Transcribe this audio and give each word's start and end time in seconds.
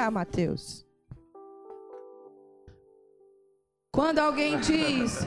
cá, 0.00 0.10
Mateus. 0.10 0.86
Quando 3.92 4.18
alguém 4.18 4.58
diz, 4.60 5.18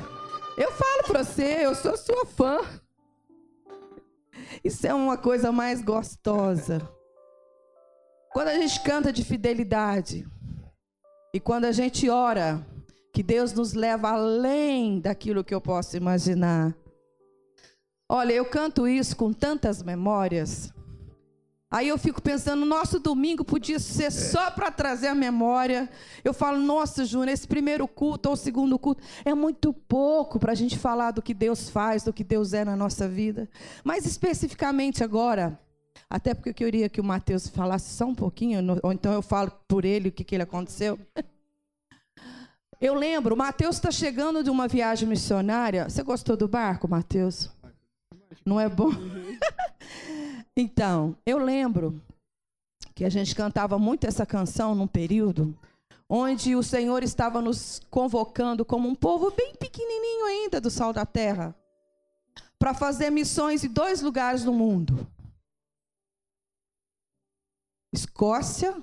eu 0.57 0.71
falo 0.71 1.03
para 1.05 1.23
você, 1.23 1.63
eu 1.63 1.75
sou 1.75 1.95
sua 1.95 2.25
fã. 2.25 2.57
Isso 4.63 4.87
é 4.87 4.93
uma 4.93 5.15
coisa 5.15 5.51
mais 5.51 5.83
gostosa. 5.83 6.81
Quando 8.31 8.47
a 8.47 8.55
gente 8.55 8.81
canta 8.81 9.13
de 9.13 9.23
fidelidade 9.23 10.25
e 11.35 11.39
quando 11.39 11.65
a 11.65 11.71
gente 11.71 12.09
ora, 12.09 12.65
que 13.13 13.21
Deus 13.21 13.53
nos 13.53 13.73
leva 13.73 14.09
além 14.09 14.99
daquilo 14.99 15.43
que 15.43 15.53
eu 15.53 15.61
posso 15.61 15.95
imaginar. 15.95 16.75
Olha, 18.09 18.33
eu 18.33 18.45
canto 18.45 18.87
isso 18.87 19.15
com 19.15 19.31
tantas 19.31 19.83
memórias. 19.83 20.73
Aí 21.73 21.87
eu 21.87 21.97
fico 21.97 22.21
pensando, 22.21 22.67
nosso 22.67 22.99
domingo 22.99 23.43
podia 23.43 23.79
ser 23.79 24.11
só 24.11 24.51
para 24.51 24.69
trazer 24.69 25.07
a 25.07 25.15
memória. 25.15 25.89
Eu 26.23 26.31
falo, 26.31 26.59
nossa, 26.59 27.03
Júnior, 27.03 27.29
esse 27.29 27.47
primeiro 27.47 27.87
culto 27.87 28.29
ou 28.29 28.35
segundo 28.35 28.77
culto 28.77 29.01
é 29.25 29.33
muito 29.33 29.73
pouco 29.73 30.37
para 30.37 30.51
a 30.51 30.55
gente 30.55 30.77
falar 30.77 31.09
do 31.09 31.19
que 31.19 31.33
Deus 31.33 31.71
faz, 31.71 32.03
do 32.03 32.13
que 32.13 32.23
Deus 32.23 32.53
é 32.53 32.63
na 32.63 32.75
nossa 32.75 33.09
vida. 33.09 33.49
Mas 33.83 34.05
especificamente 34.05 35.03
agora, 35.03 35.59
até 36.07 36.35
porque 36.35 36.51
eu 36.51 36.53
queria 36.53 36.87
que 36.87 37.01
o 37.01 37.03
Mateus 37.03 37.47
falasse 37.47 37.91
só 37.95 38.05
um 38.05 38.13
pouquinho, 38.13 38.59
ou 38.83 38.93
então 38.93 39.11
eu 39.11 39.23
falo 39.23 39.51
por 39.67 39.83
ele 39.83 40.09
o 40.09 40.11
que, 40.11 40.23
que 40.23 40.35
ele 40.35 40.43
aconteceu. 40.43 40.99
Eu 42.81 42.95
lembro, 42.95 43.33
o 43.33 43.37
Mateus 43.37 43.77
está 43.77 43.89
chegando 43.89 44.43
de 44.43 44.49
uma 44.49 44.67
viagem 44.67 45.07
missionária. 45.07 45.87
Você 45.89 46.03
gostou 46.03 46.35
do 46.35 46.49
barco, 46.49 46.85
Mateus? 46.85 47.49
Não 48.45 48.59
é 48.59 48.67
bom? 48.67 48.91
então, 50.55 51.15
eu 51.25 51.37
lembro 51.37 52.01
que 52.93 53.03
a 53.03 53.09
gente 53.09 53.35
cantava 53.35 53.79
muito 53.79 54.05
essa 54.05 54.25
canção 54.25 54.75
num 54.75 54.87
período 54.87 55.57
onde 56.07 56.55
o 56.55 56.61
Senhor 56.61 57.01
estava 57.01 57.41
nos 57.41 57.81
convocando 57.89 58.63
como 58.63 58.87
um 58.87 58.93
povo 58.93 59.31
bem 59.31 59.55
pequenininho 59.55 60.25
ainda 60.25 60.61
do 60.61 60.69
sal 60.69 60.93
da 60.93 61.05
terra 61.05 61.55
para 62.59 62.73
fazer 62.73 63.09
missões 63.09 63.63
em 63.63 63.69
dois 63.69 64.01
lugares 64.01 64.43
no 64.43 64.53
mundo. 64.53 65.07
Escócia, 67.91 68.81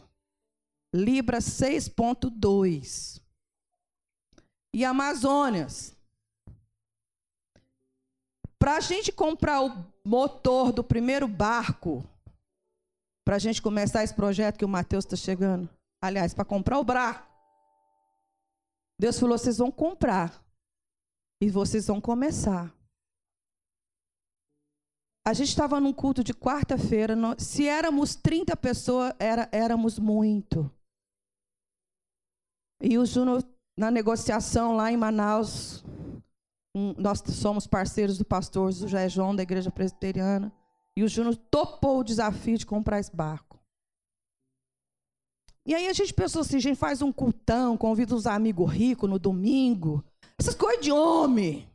Libra 0.92 1.38
6.2 1.38 3.20
e 4.74 4.84
Amazônias. 4.84 5.96
Para 8.60 8.76
a 8.76 8.80
gente 8.80 9.10
comprar 9.10 9.62
o 9.62 9.86
motor 10.04 10.70
do 10.70 10.84
primeiro 10.84 11.26
barco, 11.26 12.04
para 13.24 13.36
a 13.36 13.38
gente 13.38 13.62
começar 13.62 14.04
esse 14.04 14.14
projeto 14.14 14.58
que 14.58 14.64
o 14.66 14.68
Mateus 14.68 15.06
está 15.06 15.16
chegando, 15.16 15.66
aliás, 16.02 16.34
para 16.34 16.44
comprar 16.44 16.78
o 16.78 16.84
barco, 16.84 17.26
Deus 19.00 19.18
falou: 19.18 19.38
vocês 19.38 19.56
vão 19.56 19.72
comprar 19.72 20.44
e 21.42 21.48
vocês 21.48 21.86
vão 21.86 22.02
começar. 22.02 22.70
A 25.26 25.32
gente 25.32 25.48
estava 25.48 25.80
num 25.80 25.92
culto 25.92 26.22
de 26.22 26.34
quarta-feira. 26.34 27.14
Se 27.38 27.66
éramos 27.66 28.14
30 28.14 28.54
pessoas, 28.56 29.14
era, 29.18 29.48
éramos 29.52 29.98
muito. 29.98 30.70
E 32.82 32.98
o 32.98 33.06
Júnior 33.06 33.42
na 33.78 33.90
negociação 33.90 34.76
lá 34.76 34.92
em 34.92 34.96
Manaus, 34.96 35.82
um, 36.74 36.94
nós 36.98 37.22
somos 37.26 37.66
parceiros 37.66 38.18
do 38.18 38.24
pastor 38.24 38.72
José 38.72 39.08
João, 39.08 39.34
da 39.34 39.42
Igreja 39.42 39.70
Presbiteriana, 39.70 40.52
e 40.96 41.02
o 41.02 41.08
Júnior 41.08 41.36
topou 41.36 42.00
o 42.00 42.04
desafio 42.04 42.58
de 42.58 42.66
comprar 42.66 43.00
esse 43.00 43.14
barco. 43.14 43.58
E 45.66 45.74
aí 45.74 45.88
a 45.88 45.92
gente 45.92 46.14
pensou 46.14 46.42
assim, 46.42 46.56
a 46.56 46.60
gente 46.60 46.78
faz 46.78 47.02
um 47.02 47.12
cultão, 47.12 47.76
convida 47.76 48.14
os 48.14 48.26
amigos 48.26 48.70
ricos 48.72 49.08
no 49.08 49.18
domingo, 49.18 50.04
essas 50.38 50.54
coisas 50.54 50.82
de 50.84 50.90
homem, 50.90 51.68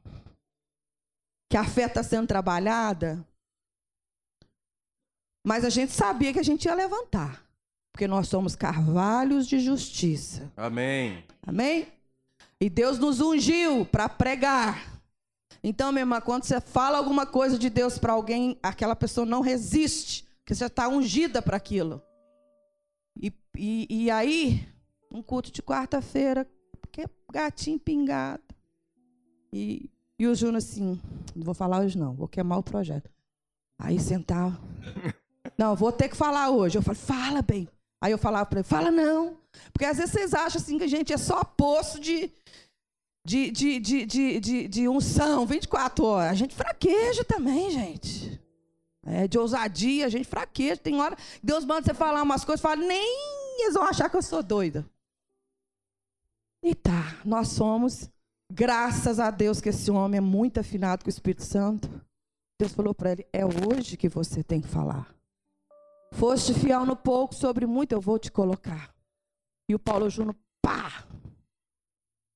que 1.50 1.58
a 1.58 1.64
fé 1.64 1.86
está 1.86 2.04
sendo 2.04 2.28
trabalhada. 2.28 3.26
Mas 5.46 5.64
a 5.64 5.70
gente 5.70 5.92
sabia 5.92 6.34
que 6.34 6.40
a 6.40 6.44
gente 6.44 6.66
ia 6.66 6.74
levantar, 6.74 7.46
porque 7.94 8.08
nós 8.08 8.28
somos 8.28 8.56
carvalhos 8.56 9.48
de 9.48 9.60
justiça. 9.60 10.52
Amém. 10.58 11.24
Amém? 11.46 11.95
E 12.66 12.70
Deus 12.70 12.98
nos 12.98 13.22
ungiu 13.22 13.86
para 13.86 14.10
pregar. 14.10 15.00
Então, 15.64 15.92
minha 15.92 16.02
irmã, 16.02 16.20
quando 16.20 16.46
você 16.46 16.60
fala 16.60 16.98
alguma 16.98 17.24
coisa 17.24 17.60
de 17.60 17.70
Deus 17.70 18.00
para 18.00 18.14
alguém, 18.14 18.58
aquela 18.64 18.96
pessoa 18.96 19.24
não 19.24 19.40
resiste, 19.40 20.26
porque 20.40 20.56
você 20.56 20.66
está 20.66 20.88
ungida 20.88 21.44
para 21.44 21.58
aquilo. 21.58 22.02
E, 23.16 23.32
e, 23.56 24.06
e, 24.06 24.10
aí, 24.10 24.68
um 25.14 25.22
culto 25.22 25.52
de 25.52 25.62
quarta-feira, 25.62 26.50
que 26.92 27.02
é 27.02 27.06
gatinho 27.32 27.78
pingado. 27.78 28.42
E, 29.54 29.88
e 30.18 30.26
o 30.26 30.34
Júnior 30.34 30.58
assim, 30.58 31.00
não 31.36 31.44
vou 31.44 31.54
falar 31.54 31.82
hoje 31.82 32.00
não, 32.00 32.16
vou 32.16 32.28
queimar 32.28 32.58
o 32.58 32.64
projeto. 32.64 33.12
Aí 33.78 34.00
sentava. 34.00 34.60
Não, 35.56 35.76
vou 35.76 35.92
ter 35.92 36.10
que 36.10 36.18
falar 36.18 36.50
hoje. 36.50 36.78
Eu 36.78 36.82
falei, 36.82 37.00
fala 37.00 37.42
bem. 37.42 37.70
Aí 38.06 38.12
eu 38.12 38.20
falava 38.20 38.46
para 38.46 38.60
ele, 38.60 38.68
fala 38.68 38.92
não. 38.92 39.36
Porque 39.74 39.84
às 39.84 39.98
vezes 39.98 40.12
vocês 40.12 40.36
acham 40.36 40.62
assim 40.62 40.78
que 40.78 40.84
a 40.84 40.88
gente 40.88 41.12
é 41.12 41.18
só 41.18 41.44
poço 41.44 42.00
de, 42.00 42.32
de, 43.26 43.50
de, 43.50 43.80
de, 43.80 44.06
de, 44.06 44.40
de, 44.40 44.68
de 44.68 44.88
unção 44.88 45.44
24 45.44 46.06
horas. 46.06 46.32
A 46.32 46.36
gente 46.36 46.54
fraqueja 46.54 47.24
também, 47.24 47.72
gente. 47.72 48.40
É, 49.04 49.28
de 49.28 49.40
ousadia, 49.40 50.06
a 50.06 50.10
gente 50.10 50.28
fraqueja. 50.28 50.78
Tem 50.78 51.02
hora 51.02 51.18
Deus 51.42 51.66
manda 51.66 51.82
você 51.82 51.96
falar 51.96 52.22
umas 52.22 52.46
coisas, 52.46 52.62
fala, 52.62 52.76
nem 52.76 53.60
eles 53.60 53.74
vão 53.74 53.82
achar 53.82 54.08
que 54.08 54.18
eu 54.18 54.22
sou 54.22 54.44
doida. 54.44 54.86
E 56.62 56.76
tá, 56.76 57.20
nós 57.26 57.48
somos, 57.48 58.08
graças 58.54 59.20
a 59.20 59.32
Deus 59.32 59.60
que 59.60 59.70
esse 59.70 59.90
homem 59.90 60.20
é 60.20 60.22
muito 60.22 60.60
afinado 60.60 61.04
com 61.04 61.10
o 61.10 61.10
Espírito 61.10 61.44
Santo. 61.44 61.90
Deus 62.60 62.72
falou 62.72 62.94
para 62.94 63.14
ele: 63.14 63.26
é 63.34 63.44
hoje 63.44 63.98
que 63.98 64.08
você 64.08 64.44
tem 64.44 64.62
que 64.62 64.68
falar. 64.68 65.15
Foste 66.18 66.54
fiel 66.54 66.86
no 66.86 66.96
pouco, 66.96 67.36
sobre 67.36 67.66
muito 67.66 67.92
eu 67.92 68.00
vou 68.00 68.18
te 68.18 68.32
colocar. 68.32 68.96
E 69.70 69.76
o 69.76 69.80
Paulo 69.80 70.10
Júnior, 70.10 70.36
pá, 70.62 71.06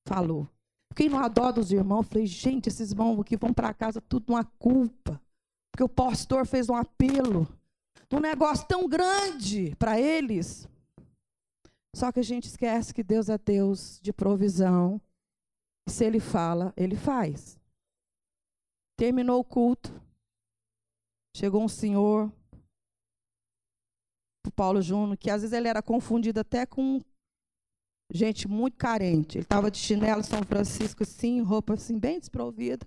falou. 0.06 0.46
Fiquei 0.90 1.08
no 1.08 1.16
adó 1.16 1.50
dos 1.50 1.72
irmãos, 1.72 2.06
falei, 2.06 2.26
gente, 2.26 2.68
esses 2.68 2.90
irmãos 2.90 3.18
aqui 3.20 3.36
vão 3.36 3.54
para 3.54 3.72
casa 3.72 4.00
tudo 4.00 4.34
uma 4.34 4.44
culpa. 4.44 5.20
Porque 5.72 5.82
o 5.82 5.88
pastor 5.88 6.46
fez 6.46 6.68
um 6.68 6.74
apelo, 6.74 7.48
um 8.12 8.20
negócio 8.20 8.66
tão 8.66 8.86
grande 8.86 9.74
para 9.76 9.98
eles. 9.98 10.68
Só 11.96 12.12
que 12.12 12.20
a 12.20 12.24
gente 12.24 12.48
esquece 12.48 12.92
que 12.92 13.02
Deus 13.02 13.28
é 13.30 13.38
Deus 13.38 13.98
de 14.02 14.12
provisão. 14.12 15.00
Se 15.88 16.04
Ele 16.04 16.20
fala, 16.20 16.74
Ele 16.76 16.96
faz. 16.96 17.58
Terminou 18.96 19.40
o 19.40 19.44
culto. 19.44 19.90
Chegou 21.34 21.62
um 21.62 21.68
senhor, 21.68 22.30
o 24.46 24.50
Paulo 24.50 24.80
Júnior, 24.80 25.16
que 25.16 25.30
às 25.30 25.42
vezes 25.42 25.56
ele 25.56 25.68
era 25.68 25.82
confundido 25.82 26.40
até 26.40 26.64
com 26.64 27.00
gente 28.12 28.48
muito 28.48 28.76
carente. 28.76 29.38
Ele 29.38 29.44
estava 29.44 29.70
de 29.70 29.78
chinelo 29.78 30.22
São 30.22 30.42
Francisco, 30.42 31.02
assim, 31.02 31.40
roupa 31.42 31.74
assim, 31.74 31.98
bem 31.98 32.18
desprovida. 32.18 32.86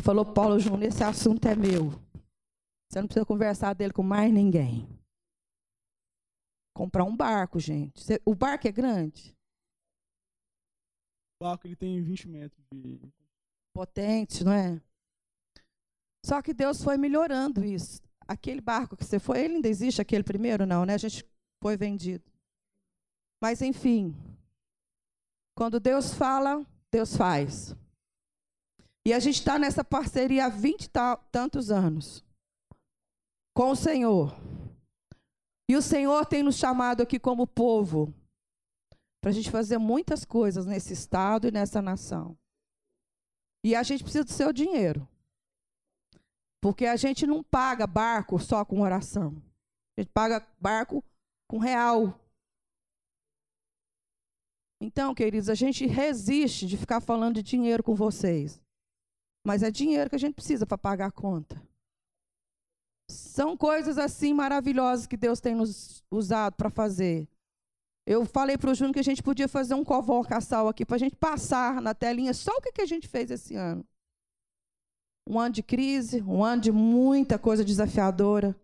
Falou, 0.00 0.24
Paulo 0.24 0.58
Júnior, 0.58 0.84
esse 0.84 1.04
assunto 1.04 1.46
é 1.46 1.54
meu. 1.54 1.90
Você 2.88 3.00
não 3.00 3.06
precisa 3.06 3.26
conversar 3.26 3.74
dele 3.74 3.92
com 3.92 4.02
mais 4.02 4.32
ninguém. 4.32 4.88
Comprar 6.74 7.04
um 7.04 7.16
barco, 7.16 7.60
gente. 7.60 8.02
O 8.24 8.34
barco 8.34 8.66
é 8.66 8.72
grande? 8.72 9.34
O 11.40 11.44
barco 11.44 11.66
ele 11.66 11.76
tem 11.76 12.02
20 12.02 12.28
metros 12.28 12.64
de. 12.72 13.00
Potente, 13.74 14.44
não 14.44 14.52
é? 14.52 14.80
Só 16.24 16.42
que 16.42 16.52
Deus 16.52 16.82
foi 16.82 16.96
melhorando 16.96 17.64
isso. 17.64 18.02
Aquele 18.32 18.62
barco 18.62 18.96
que 18.96 19.04
você 19.04 19.18
foi, 19.18 19.40
ele 19.40 19.56
ainda 19.56 19.68
existe, 19.68 20.00
aquele 20.00 20.24
primeiro? 20.24 20.64
Não, 20.64 20.86
né? 20.86 20.94
A 20.94 20.98
gente 20.98 21.22
foi 21.62 21.76
vendido. 21.76 22.24
Mas, 23.42 23.60
enfim, 23.60 24.16
quando 25.54 25.78
Deus 25.78 26.14
fala, 26.14 26.64
Deus 26.90 27.14
faz. 27.14 27.76
E 29.04 29.12
a 29.12 29.18
gente 29.18 29.34
está 29.40 29.58
nessa 29.58 29.84
parceria 29.84 30.46
há 30.46 30.48
vinte 30.48 30.88
tantos 31.30 31.70
anos 31.70 32.24
com 33.54 33.70
o 33.70 33.76
Senhor. 33.76 34.34
E 35.68 35.76
o 35.76 35.82
Senhor 35.82 36.24
tem 36.24 36.42
nos 36.42 36.56
chamado 36.56 37.02
aqui 37.02 37.18
como 37.18 37.46
povo 37.46 38.14
para 39.20 39.30
a 39.30 39.34
gente 39.34 39.50
fazer 39.50 39.76
muitas 39.76 40.24
coisas 40.24 40.64
nesse 40.64 40.94
estado 40.94 41.48
e 41.48 41.50
nessa 41.50 41.82
nação. 41.82 42.36
E 43.62 43.74
a 43.74 43.82
gente 43.82 44.02
precisa 44.02 44.24
do 44.24 44.30
seu 44.30 44.52
dinheiro. 44.52 45.06
Porque 46.62 46.86
a 46.86 46.94
gente 46.94 47.26
não 47.26 47.42
paga 47.42 47.88
barco 47.88 48.38
só 48.38 48.64
com 48.64 48.80
oração. 48.82 49.34
A 49.96 50.00
gente 50.00 50.12
paga 50.12 50.46
barco 50.60 51.04
com 51.48 51.58
real. 51.58 52.16
Então, 54.80 55.12
queridos, 55.12 55.48
a 55.48 55.56
gente 55.56 55.84
resiste 55.86 56.66
de 56.66 56.76
ficar 56.76 57.00
falando 57.00 57.34
de 57.34 57.42
dinheiro 57.42 57.82
com 57.82 57.96
vocês. 57.96 58.62
Mas 59.44 59.64
é 59.64 59.72
dinheiro 59.72 60.08
que 60.08 60.14
a 60.14 60.18
gente 60.18 60.34
precisa 60.34 60.64
para 60.64 60.78
pagar 60.78 61.06
a 61.06 61.12
conta. 61.12 61.60
São 63.10 63.56
coisas 63.56 63.98
assim 63.98 64.32
maravilhosas 64.32 65.08
que 65.08 65.16
Deus 65.16 65.40
tem 65.40 65.56
nos 65.56 66.04
usado 66.12 66.54
para 66.54 66.70
fazer. 66.70 67.28
Eu 68.06 68.24
falei 68.24 68.56
para 68.56 68.70
o 68.70 68.74
Júnior 68.74 68.94
que 68.94 69.00
a 69.00 69.04
gente 69.04 69.22
podia 69.22 69.48
fazer 69.48 69.74
um 69.74 69.84
convocação 69.84 70.68
aqui 70.68 70.86
para 70.86 70.94
a 70.94 71.00
gente 71.00 71.16
passar 71.16 71.82
na 71.82 71.92
telinha 71.92 72.32
só 72.32 72.52
o 72.52 72.60
que, 72.60 72.70
que 72.70 72.82
a 72.82 72.86
gente 72.86 73.08
fez 73.08 73.32
esse 73.32 73.56
ano. 73.56 73.84
Um 75.28 75.38
ano 75.38 75.54
de 75.54 75.62
crise, 75.62 76.22
um 76.22 76.44
ano 76.44 76.62
de 76.62 76.72
muita 76.72 77.38
coisa 77.38 77.64
desafiadora. 77.64 78.58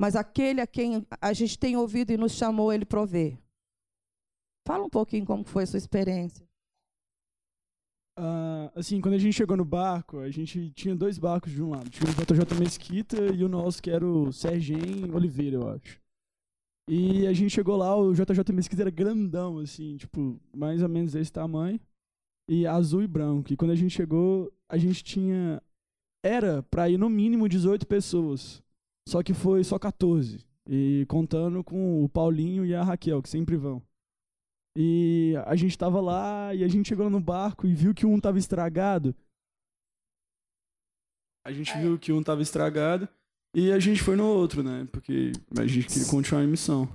Mas 0.00 0.14
aquele 0.14 0.60
a 0.60 0.66
quem 0.66 1.06
a 1.20 1.32
gente 1.32 1.58
tem 1.58 1.76
ouvido 1.76 2.10
e 2.10 2.16
nos 2.16 2.32
chamou, 2.32 2.72
ele 2.72 2.84
provê. 2.84 3.38
Fala 4.66 4.84
um 4.84 4.90
pouquinho 4.90 5.24
como 5.24 5.44
foi 5.44 5.62
a 5.62 5.66
sua 5.66 5.78
experiência. 5.78 6.46
Uh, 8.18 8.72
assim, 8.74 9.00
quando 9.00 9.14
a 9.14 9.18
gente 9.18 9.34
chegou 9.34 9.56
no 9.56 9.64
barco, 9.64 10.18
a 10.18 10.30
gente 10.30 10.70
tinha 10.70 10.96
dois 10.96 11.18
barcos 11.18 11.52
de 11.52 11.62
um 11.62 11.70
lado. 11.70 11.90
Tinha 11.90 12.10
o 12.10 12.14
JJ 12.14 12.58
Mesquita 12.58 13.16
e 13.34 13.44
o 13.44 13.48
nosso, 13.48 13.82
que 13.82 13.90
era 13.90 14.06
o 14.06 14.32
Sergem 14.32 15.12
Oliveira, 15.14 15.56
eu 15.56 15.68
acho. 15.68 16.00
E 16.88 17.26
a 17.26 17.32
gente 17.32 17.50
chegou 17.50 17.76
lá, 17.76 17.94
o 17.96 18.14
JJ 18.14 18.54
Mesquita 18.54 18.82
era 18.82 18.90
grandão, 18.90 19.58
assim, 19.58 19.96
tipo, 19.96 20.40
mais 20.54 20.82
ou 20.82 20.88
menos 20.88 21.12
desse 21.12 21.32
tamanho. 21.32 21.78
E 22.48 22.66
azul 22.66 23.02
e 23.02 23.06
branco. 23.06 23.52
E 23.52 23.56
quando 23.56 23.72
a 23.72 23.76
gente 23.76 23.90
chegou, 23.90 24.52
a 24.68 24.78
gente 24.78 25.04
tinha. 25.04 25.62
Era 26.26 26.64
pra 26.64 26.90
ir 26.90 26.98
no 26.98 27.08
mínimo 27.08 27.48
18 27.48 27.86
pessoas. 27.86 28.60
Só 29.08 29.22
que 29.22 29.32
foi 29.32 29.62
só 29.62 29.78
14. 29.78 30.44
E 30.68 31.06
contando 31.08 31.62
com 31.62 32.02
o 32.02 32.08
Paulinho 32.08 32.66
e 32.66 32.74
a 32.74 32.82
Raquel, 32.82 33.22
que 33.22 33.28
sempre 33.28 33.56
vão. 33.56 33.80
E 34.76 35.34
a 35.46 35.54
gente 35.54 35.78
tava 35.78 36.00
lá 36.00 36.52
e 36.52 36.64
a 36.64 36.68
gente 36.68 36.88
chegou 36.88 37.08
no 37.08 37.20
barco 37.20 37.66
e 37.66 37.72
viu 37.72 37.94
que 37.94 38.04
um 38.04 38.18
tava 38.18 38.38
estragado. 38.38 39.14
A 41.46 41.52
gente 41.52 41.72
viu 41.78 41.96
que 41.96 42.12
um 42.12 42.22
tava 42.22 42.42
estragado 42.42 43.08
e 43.54 43.70
a 43.70 43.78
gente 43.78 44.02
foi 44.02 44.16
no 44.16 44.26
outro, 44.26 44.64
né? 44.64 44.88
Porque 44.90 45.30
a 45.56 45.64
gente 45.64 45.86
queria 45.86 46.08
continuar 46.08 46.42
a 46.42 46.46
missão. 46.46 46.88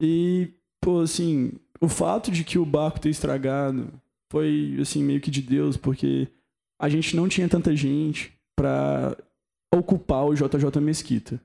E, 0.00 0.52
pô, 0.80 1.00
assim, 1.00 1.52
o 1.80 1.88
fato 1.88 2.32
de 2.32 2.42
que 2.42 2.58
o 2.58 2.66
barco 2.66 3.00
ter 3.00 3.10
estragado 3.10 3.88
foi, 4.30 4.76
assim, 4.80 5.04
meio 5.04 5.20
que 5.20 5.30
de 5.30 5.40
Deus, 5.40 5.76
porque 5.76 6.26
a 6.80 6.88
gente 6.88 7.14
não 7.14 7.28
tinha 7.28 7.48
tanta 7.48 7.76
gente 7.76 8.36
pra 8.62 9.16
ocupar 9.74 10.24
o 10.24 10.34
JJ 10.34 10.80
Mesquita. 10.80 11.40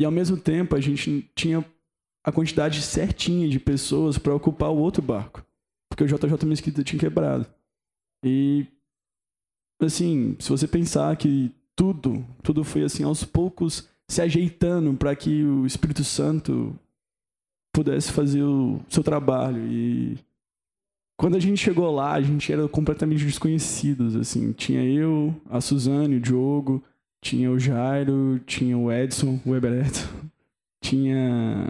E 0.00 0.06
ao 0.06 0.10
mesmo 0.10 0.38
tempo 0.38 0.74
a 0.74 0.80
gente 0.80 1.30
tinha 1.34 1.62
a 2.24 2.32
quantidade 2.32 2.80
certinha 2.80 3.46
de 3.46 3.60
pessoas 3.60 4.16
para 4.16 4.34
ocupar 4.34 4.70
o 4.70 4.78
outro 4.78 5.02
barco. 5.02 5.44
Porque 5.90 6.02
o 6.02 6.06
JJ 6.06 6.46
Mesquita 6.46 6.82
tinha 6.82 6.98
quebrado. 6.98 7.46
E, 8.24 8.66
assim, 9.82 10.34
se 10.40 10.48
você 10.48 10.66
pensar 10.66 11.14
que 11.16 11.52
tudo, 11.76 12.24
tudo 12.42 12.64
foi 12.64 12.84
assim, 12.84 13.04
aos 13.04 13.22
poucos 13.22 13.86
se 14.08 14.22
ajeitando 14.22 14.94
para 14.94 15.14
que 15.14 15.44
o 15.44 15.66
Espírito 15.66 16.04
Santo 16.04 16.74
pudesse 17.74 18.12
fazer 18.12 18.42
o 18.42 18.80
seu 18.88 19.02
trabalho. 19.02 19.66
E 19.70 20.18
quando 21.22 21.36
a 21.36 21.38
gente 21.38 21.58
chegou 21.58 21.88
lá, 21.94 22.14
a 22.14 22.20
gente 22.20 22.52
era 22.52 22.66
completamente 22.66 23.24
desconhecidos, 23.24 24.16
assim. 24.16 24.50
Tinha 24.50 24.84
eu, 24.84 25.32
a 25.48 25.60
Suzane, 25.60 26.16
o 26.16 26.20
Diogo, 26.20 26.82
tinha 27.22 27.48
o 27.48 27.60
Jairo, 27.60 28.40
tinha 28.40 28.76
o 28.76 28.90
Edson, 28.90 29.38
o 29.46 29.54
Ebereto, 29.54 30.00
tinha 30.82 31.68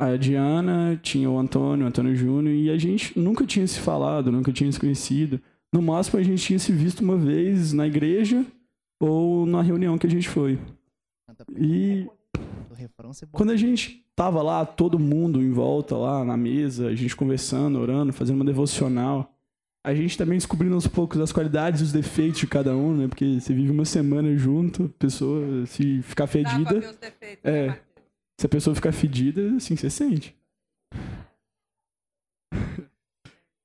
a 0.00 0.16
Diana, 0.16 0.98
tinha 1.00 1.30
o 1.30 1.38
Antônio, 1.38 1.84
o 1.84 1.88
Antônio 1.88 2.16
Júnior, 2.16 2.56
e 2.56 2.70
a 2.70 2.76
gente 2.76 3.16
nunca 3.16 3.46
tinha 3.46 3.64
se 3.68 3.78
falado, 3.78 4.32
nunca 4.32 4.52
tinha 4.52 4.72
se 4.72 4.80
conhecido. 4.80 5.40
No 5.72 5.80
máximo, 5.80 6.18
a 6.18 6.22
gente 6.24 6.42
tinha 6.42 6.58
se 6.58 6.72
visto 6.72 7.04
uma 7.04 7.16
vez 7.16 7.72
na 7.72 7.86
igreja 7.86 8.44
ou 8.98 9.46
na 9.46 9.62
reunião 9.62 9.96
que 9.96 10.08
a 10.08 10.10
gente 10.10 10.28
foi. 10.28 10.58
E 11.56 12.04
quando 13.30 13.50
a 13.50 13.56
gente 13.56 14.04
tava 14.18 14.42
lá, 14.42 14.66
todo 14.66 14.98
mundo 14.98 15.40
em 15.40 15.52
volta 15.52 15.96
lá 15.96 16.24
na 16.24 16.36
mesa, 16.36 16.88
a 16.88 16.94
gente 16.94 17.14
conversando, 17.14 17.78
orando, 17.78 18.12
fazendo 18.12 18.34
uma 18.34 18.44
devocional, 18.44 19.32
a 19.86 19.94
gente 19.94 20.18
também 20.18 20.36
descobrindo 20.36 20.74
aos 20.74 20.88
poucos 20.88 21.20
as 21.20 21.30
qualidades 21.30 21.80
e 21.80 21.84
os 21.84 21.92
defeitos 21.92 22.40
de 22.40 22.48
cada 22.48 22.76
um, 22.76 22.96
né? 22.96 23.06
Porque 23.06 23.38
você 23.38 23.54
vive 23.54 23.70
uma 23.70 23.84
semana 23.84 24.36
junto, 24.36 24.86
a 24.86 24.98
pessoa 24.98 25.64
se 25.66 26.02
ficar 26.02 26.26
fedida. 26.26 26.80
Defeitos, 26.80 27.44
é. 27.44 27.68
Né, 27.68 27.78
se 28.40 28.46
a 28.46 28.48
pessoa 28.48 28.74
ficar 28.74 28.90
fedida, 28.90 29.54
assim, 29.54 29.76
você 29.76 29.88
sente. 29.88 30.36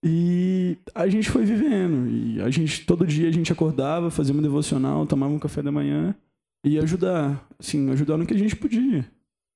E 0.05 0.77
a 0.93 1.07
gente 1.07 1.29
foi 1.29 1.45
vivendo. 1.45 2.09
E 2.09 2.41
a 2.41 2.49
gente, 2.49 2.85
todo 2.85 3.07
dia 3.07 3.29
a 3.29 3.31
gente 3.31 3.53
acordava, 3.53 4.11
fazia 4.11 4.33
uma 4.33 4.41
devocional, 4.41 5.07
tomava 5.07 5.33
um 5.33 5.39
café 5.39 5.61
da 5.61 5.71
manhã 5.71 6.13
e 6.61 6.77
ajudar, 6.77 7.47
assim, 7.57 7.89
ajudar 7.89 8.17
no 8.17 8.25
que 8.25 8.33
a 8.33 8.37
gente 8.37 8.53
podia. 8.53 9.09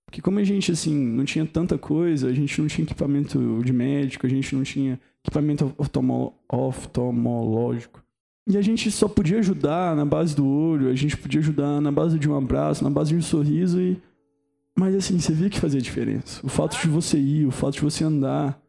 Porque 0.08 0.22
como 0.22 0.40
a 0.40 0.44
gente, 0.44 0.72
assim, 0.72 0.96
não 0.96 1.24
tinha 1.26 1.46
tanta 1.46 1.78
coisa, 1.78 2.30
a 2.30 2.34
gente 2.34 2.60
não 2.60 2.68
tinha 2.68 2.84
equipamento 2.84 3.62
de 3.64 3.72
médico, 3.72 4.26
a 4.26 4.30
gente 4.30 4.56
não 4.56 4.64
tinha 4.64 5.00
equipamento 5.24 5.72
oftalmológico. 6.50 8.02
E 8.50 8.58
a 8.58 8.62
gente 8.62 8.90
só 8.90 9.10
podia 9.10 9.40
ajudar 9.40 9.96
na 9.96 10.06
base 10.06 10.34
do 10.34 10.48
olho, 10.48 10.90
a 10.90 10.96
gente 10.96 11.16
podia 11.18 11.42
ajudar 11.42 11.82
na 11.82 11.92
base 11.92 12.18
de 12.18 12.30
um 12.30 12.36
abraço, 12.36 12.84
na 12.84 12.90
base 12.90 13.10
de 13.10 13.18
um 13.18 13.22
sorriso 13.22 13.80
e 13.80 14.02
mas 14.80 14.96
assim, 14.96 15.18
você 15.20 15.34
via 15.34 15.50
que 15.50 15.60
fazia 15.60 15.82
diferença. 15.82 16.40
O 16.46 16.50
fato 16.50 16.80
de 16.80 16.88
você 16.88 17.18
ir, 17.18 17.48
o 17.48 17.52
fato 17.52 17.74
de 17.74 17.82
você 17.82 18.04
andar 18.04 18.62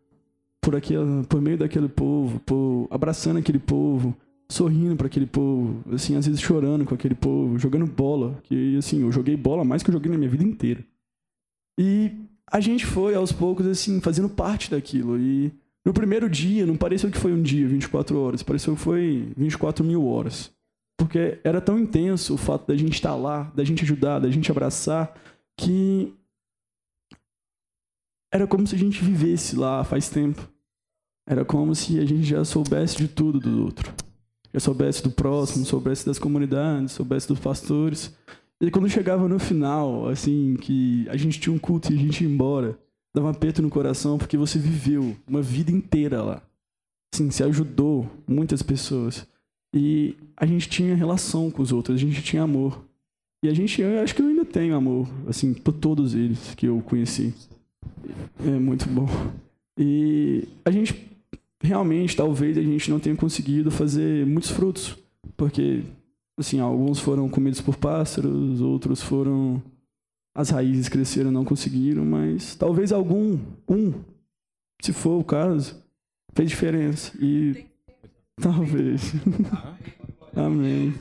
por, 0.58 0.74
aquele, 0.74 1.22
por 1.28 1.38
meio 1.38 1.58
daquele 1.58 1.88
povo, 1.88 2.40
por, 2.40 2.88
abraçando 2.90 3.38
aquele 3.38 3.58
povo, 3.58 4.16
sorrindo 4.48 4.96
para 4.96 5.06
aquele 5.06 5.26
povo, 5.26 5.84
assim, 5.92 6.16
às 6.16 6.26
vezes 6.26 6.40
chorando 6.40 6.86
com 6.86 6.94
aquele 6.94 7.14
povo, 7.14 7.58
jogando 7.58 7.86
bola, 7.86 8.38
que 8.42 8.78
assim, 8.78 9.02
eu 9.02 9.12
joguei 9.12 9.36
bola 9.36 9.64
mais 9.64 9.82
que 9.82 9.90
eu 9.90 9.92
joguei 9.92 10.10
na 10.10 10.16
minha 10.16 10.30
vida 10.30 10.42
inteira. 10.42 10.82
E 11.78 12.12
a 12.50 12.58
gente 12.58 12.84
foi 12.84 13.14
aos 13.14 13.30
poucos 13.30 13.66
assim, 13.66 14.00
fazendo 14.00 14.28
parte 14.28 14.70
daquilo 14.70 15.16
e 15.16 15.52
no 15.84 15.92
primeiro 15.92 16.28
dia 16.28 16.66
não 16.66 16.76
pareceu 16.76 17.10
que 17.10 17.16
foi 17.16 17.32
um 17.32 17.40
dia, 17.40 17.68
24 17.68 18.18
horas, 18.18 18.42
pareceu 18.42 18.74
que 18.74 18.80
foi 18.80 19.32
24 19.36 19.84
mil 19.84 20.04
horas. 20.04 20.50
Porque 20.98 21.38
era 21.44 21.60
tão 21.60 21.78
intenso 21.78 22.34
o 22.34 22.36
fato 22.36 22.66
da 22.66 22.76
gente 22.76 22.94
estar 22.94 23.14
lá, 23.14 23.44
da 23.54 23.62
gente 23.62 23.84
ajudar, 23.84 24.18
da 24.18 24.28
gente 24.28 24.50
abraçar, 24.50 25.14
que 25.56 26.12
era 28.32 28.46
como 28.46 28.66
se 28.66 28.74
a 28.74 28.78
gente 28.78 29.02
vivesse 29.02 29.56
lá 29.56 29.84
faz 29.84 30.08
tempo. 30.10 30.46
Era 31.26 31.44
como 31.44 31.74
se 31.74 32.00
a 32.00 32.04
gente 32.04 32.24
já 32.24 32.44
soubesse 32.44 32.96
de 32.96 33.06
tudo 33.06 33.38
do 33.38 33.64
outro. 33.64 33.94
Já 34.52 34.60
soubesse 34.60 35.02
do 35.02 35.10
próximo, 35.10 35.64
soubesse 35.64 36.04
das 36.04 36.18
comunidades, 36.18 36.92
soubesse 36.92 37.28
dos 37.28 37.38
pastores. 37.38 38.16
E 38.60 38.70
quando 38.70 38.88
chegava 38.88 39.28
no 39.28 39.38
final, 39.38 40.08
assim, 40.08 40.56
que 40.60 41.06
a 41.08 41.16
gente 41.16 41.38
tinha 41.38 41.54
um 41.54 41.58
culto 41.58 41.92
e 41.92 41.96
a 41.96 41.98
gente 41.98 42.24
ia 42.24 42.30
embora, 42.30 42.78
dava 43.14 43.28
um 43.28 43.30
aperto 43.30 43.62
no 43.62 43.70
coração 43.70 44.18
porque 44.18 44.36
você 44.36 44.58
viveu 44.58 45.16
uma 45.26 45.40
vida 45.40 45.70
inteira 45.70 46.22
lá. 46.22 46.42
Assim, 47.14 47.30
se 47.30 47.42
ajudou 47.42 48.10
muitas 48.26 48.62
pessoas. 48.62 49.26
E 49.74 50.16
a 50.36 50.46
gente 50.46 50.68
tinha 50.68 50.94
relação 50.94 51.50
com 51.50 51.62
os 51.62 51.72
outros, 51.72 51.96
a 51.96 51.98
gente 51.98 52.22
tinha 52.22 52.42
amor. 52.42 52.84
E 53.44 53.48
a 53.48 53.54
gente, 53.54 53.80
eu 53.80 54.00
acho 54.00 54.14
que 54.14 54.22
eu 54.22 54.26
ainda 54.26 54.44
tenho 54.44 54.74
amor, 54.74 55.08
assim, 55.28 55.54
por 55.54 55.72
todos 55.72 56.14
eles 56.14 56.54
que 56.56 56.66
eu 56.66 56.80
conheci. 56.80 57.32
É 58.44 58.50
muito 58.58 58.88
bom. 58.88 59.06
E 59.78 60.48
a 60.64 60.70
gente, 60.72 61.08
realmente, 61.62 62.16
talvez 62.16 62.58
a 62.58 62.62
gente 62.62 62.90
não 62.90 62.98
tenha 62.98 63.14
conseguido 63.14 63.70
fazer 63.70 64.26
muitos 64.26 64.50
frutos, 64.50 64.96
porque, 65.36 65.84
assim, 66.38 66.60
alguns 66.60 67.00
foram 67.00 67.28
comidos 67.28 67.60
por 67.60 67.76
pássaros, 67.76 68.60
outros 68.60 69.02
foram. 69.02 69.62
As 70.34 70.50
raízes 70.50 70.88
cresceram 70.88 71.32
não 71.32 71.44
conseguiram, 71.44 72.04
mas 72.04 72.54
talvez 72.54 72.92
algum, 72.92 73.38
um, 73.68 73.92
se 74.80 74.92
for 74.92 75.18
o 75.18 75.24
caso, 75.24 75.82
fez 76.34 76.48
diferença. 76.48 77.12
E. 77.20 77.66
Talvez. 78.40 79.12
Amém. 80.36 80.94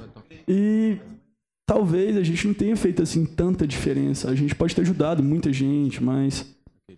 E 0.48 0.98
talvez 1.68 2.18
a 2.18 2.24
gente 2.24 2.48
não 2.48 2.54
tenha 2.54 2.76
feito 2.76 3.04
assim 3.04 3.26
tanta 3.26 3.68
diferença. 3.68 4.32
A 4.32 4.36
gente 4.36 4.56
pode 4.56 4.74
ter 4.74 4.82
ajudado 4.82 5.22
muita 5.22 5.54
gente, 5.54 6.04
mas 6.04 6.46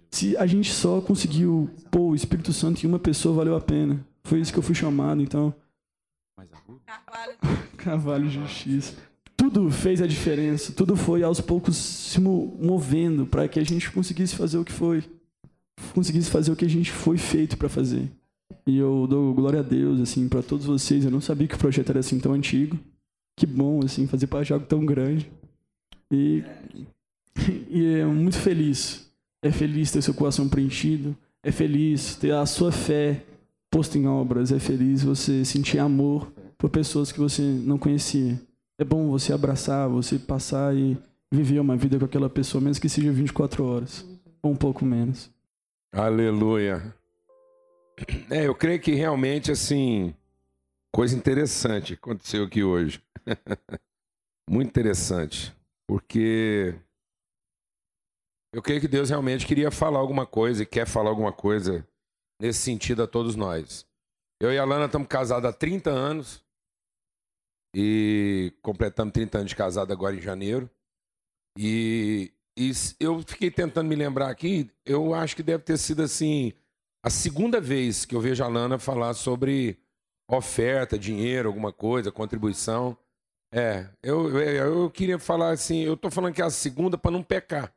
se 0.09 0.37
a 0.37 0.45
gente 0.45 0.71
só 0.71 1.01
conseguiu 1.01 1.69
pô, 1.91 2.09
o 2.09 2.15
Espírito 2.15 2.53
Santo 2.53 2.83
em 2.83 2.87
uma 2.87 2.99
pessoa, 2.99 3.35
valeu 3.35 3.55
a 3.55 3.61
pena. 3.61 4.05
Foi 4.23 4.39
isso 4.39 4.53
que 4.53 4.59
eu 4.59 4.63
fui 4.63 4.75
chamado, 4.75 5.21
então. 5.21 5.53
Cavalo 7.77 8.25
de 8.27 8.33
justiça. 8.35 8.95
Tudo 9.35 9.69
fez 9.71 10.01
a 10.01 10.07
diferença. 10.07 10.73
Tudo 10.73 10.95
foi 10.95 11.23
aos 11.23 11.39
poucos 11.39 11.77
se 11.77 12.19
movendo 12.19 13.25
para 13.25 13.47
que 13.47 13.59
a 13.59 13.63
gente 13.63 13.91
conseguisse 13.91 14.35
fazer 14.35 14.57
o 14.57 14.65
que 14.65 14.71
foi. 14.71 15.03
Conseguisse 15.93 16.29
fazer 16.29 16.51
o 16.51 16.55
que 16.55 16.65
a 16.65 16.69
gente 16.69 16.91
foi 16.91 17.17
feito 17.17 17.57
para 17.57 17.69
fazer. 17.69 18.11
E 18.67 18.77
eu 18.77 19.07
dou 19.07 19.33
glória 19.33 19.61
a 19.61 19.63
Deus, 19.63 19.99
assim, 20.01 20.27
para 20.27 20.43
todos 20.43 20.65
vocês. 20.65 21.05
Eu 21.05 21.11
não 21.11 21.21
sabia 21.21 21.47
que 21.47 21.55
o 21.55 21.59
projeto 21.59 21.89
era 21.89 21.99
assim 21.99 22.19
tão 22.19 22.33
antigo 22.33 22.77
que 23.39 23.45
bom, 23.45 23.79
assim, 23.83 24.05
fazer 24.05 24.27
parte 24.27 24.47
de 24.47 24.53
algo 24.53 24.65
tão 24.65 24.85
grande. 24.85 25.31
E, 26.11 26.43
e 27.69 27.85
é 27.95 28.05
muito 28.05 28.37
feliz. 28.37 29.09
É 29.41 29.49
feliz 29.49 29.89
ter 29.91 30.01
seu 30.01 30.13
coração 30.13 30.49
preenchido. 30.49 31.15
É 31.41 31.51
feliz 31.51 32.15
ter 32.17 32.33
a 32.33 32.45
sua 32.45 32.71
fé 32.73 33.23
posta 33.69 33.97
em 33.97 34.07
obras. 34.07 34.51
É 34.51 34.59
feliz 34.59 35.03
você 35.03 35.45
sentir 35.45 35.79
amor 35.79 36.31
por 36.57 36.69
pessoas 36.69 37.11
que 37.11 37.19
você 37.19 37.41
não 37.41 37.77
conhecia. 37.77 38.39
É 38.77 38.83
bom 38.83 39.09
você 39.09 39.33
abraçar, 39.33 39.89
você 39.89 40.17
passar 40.17 40.75
e 40.75 40.97
viver 41.31 41.59
uma 41.59 41.75
vida 41.75 41.99
com 41.99 42.05
aquela 42.05 42.29
pessoa, 42.29 42.61
mesmo 42.61 42.81
que 42.81 42.89
seja 42.89 43.11
24 43.11 43.63
horas, 43.63 44.05
ou 44.41 44.51
um 44.51 44.55
pouco 44.55 44.85
menos. 44.85 45.29
Aleluia. 45.91 46.95
É, 48.29 48.47
eu 48.47 48.55
creio 48.55 48.79
que 48.79 48.93
realmente, 48.93 49.51
assim, 49.51 50.13
coisa 50.93 51.15
interessante 51.15 51.93
aconteceu 51.93 52.43
aqui 52.45 52.63
hoje. 52.63 53.01
Muito 54.49 54.69
interessante. 54.69 55.53
Porque 55.87 56.75
eu 58.53 58.61
creio 58.61 58.81
que 58.81 58.87
Deus 58.87 59.09
realmente 59.09 59.45
queria 59.45 59.69
falar 59.69 59.99
alguma 59.99 60.25
coisa 60.25 60.63
e 60.63 60.65
quer 60.65 60.87
falar 60.87 61.09
alguma 61.09 61.31
coisa 61.31 61.85
nesse 62.39 62.59
sentido 62.59 63.03
a 63.03 63.07
todos 63.07 63.35
nós. 63.35 63.85
Eu 64.39 64.53
e 64.53 64.57
a 64.57 64.65
Lana 64.65 64.85
estamos 64.85 65.07
casados 65.07 65.49
há 65.49 65.53
30 65.53 65.89
anos 65.89 66.43
e 67.75 68.53
completamos 68.61 69.13
30 69.13 69.39
anos 69.39 69.49
de 69.49 69.55
casado 69.55 69.91
agora 69.91 70.15
em 70.15 70.21
janeiro. 70.21 70.69
E, 71.57 72.31
e 72.57 72.71
eu 72.99 73.21
fiquei 73.21 73.51
tentando 73.51 73.87
me 73.87 73.95
lembrar 73.95 74.29
aqui, 74.29 74.71
eu 74.85 75.13
acho 75.13 75.35
que 75.35 75.43
deve 75.43 75.63
ter 75.63 75.77
sido 75.77 76.01
assim 76.01 76.53
a 77.03 77.09
segunda 77.09 77.59
vez 77.59 78.05
que 78.05 78.15
eu 78.15 78.21
vejo 78.21 78.43
a 78.43 78.47
Lana 78.47 78.77
falar 78.79 79.13
sobre 79.13 79.77
oferta, 80.29 80.97
dinheiro, 80.97 81.49
alguma 81.49 81.73
coisa, 81.73 82.11
contribuição. 82.11 82.97
É, 83.51 83.89
eu, 84.03 84.37
eu, 84.39 84.83
eu 84.83 84.91
queria 84.91 85.17
falar 85.17 85.51
assim, 85.51 85.79
eu 85.79 85.95
estou 85.95 86.11
falando 86.11 86.33
que 86.33 86.41
é 86.41 86.45
a 86.45 86.49
segunda 86.49 86.97
para 86.97 87.11
não 87.11 87.23
pecar. 87.23 87.73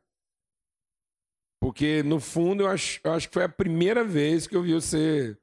Porque, 1.63 2.03
no 2.03 2.19
fundo, 2.19 2.63
eu 2.63 2.67
acho, 2.67 2.99
eu 3.05 3.13
acho 3.13 3.29
que 3.29 3.33
foi 3.33 3.45
a 3.45 3.47
primeira 3.47 4.03
vez 4.03 4.45
que 4.45 4.53
eu 4.53 4.61
vi 4.61 4.73
você 4.73 5.37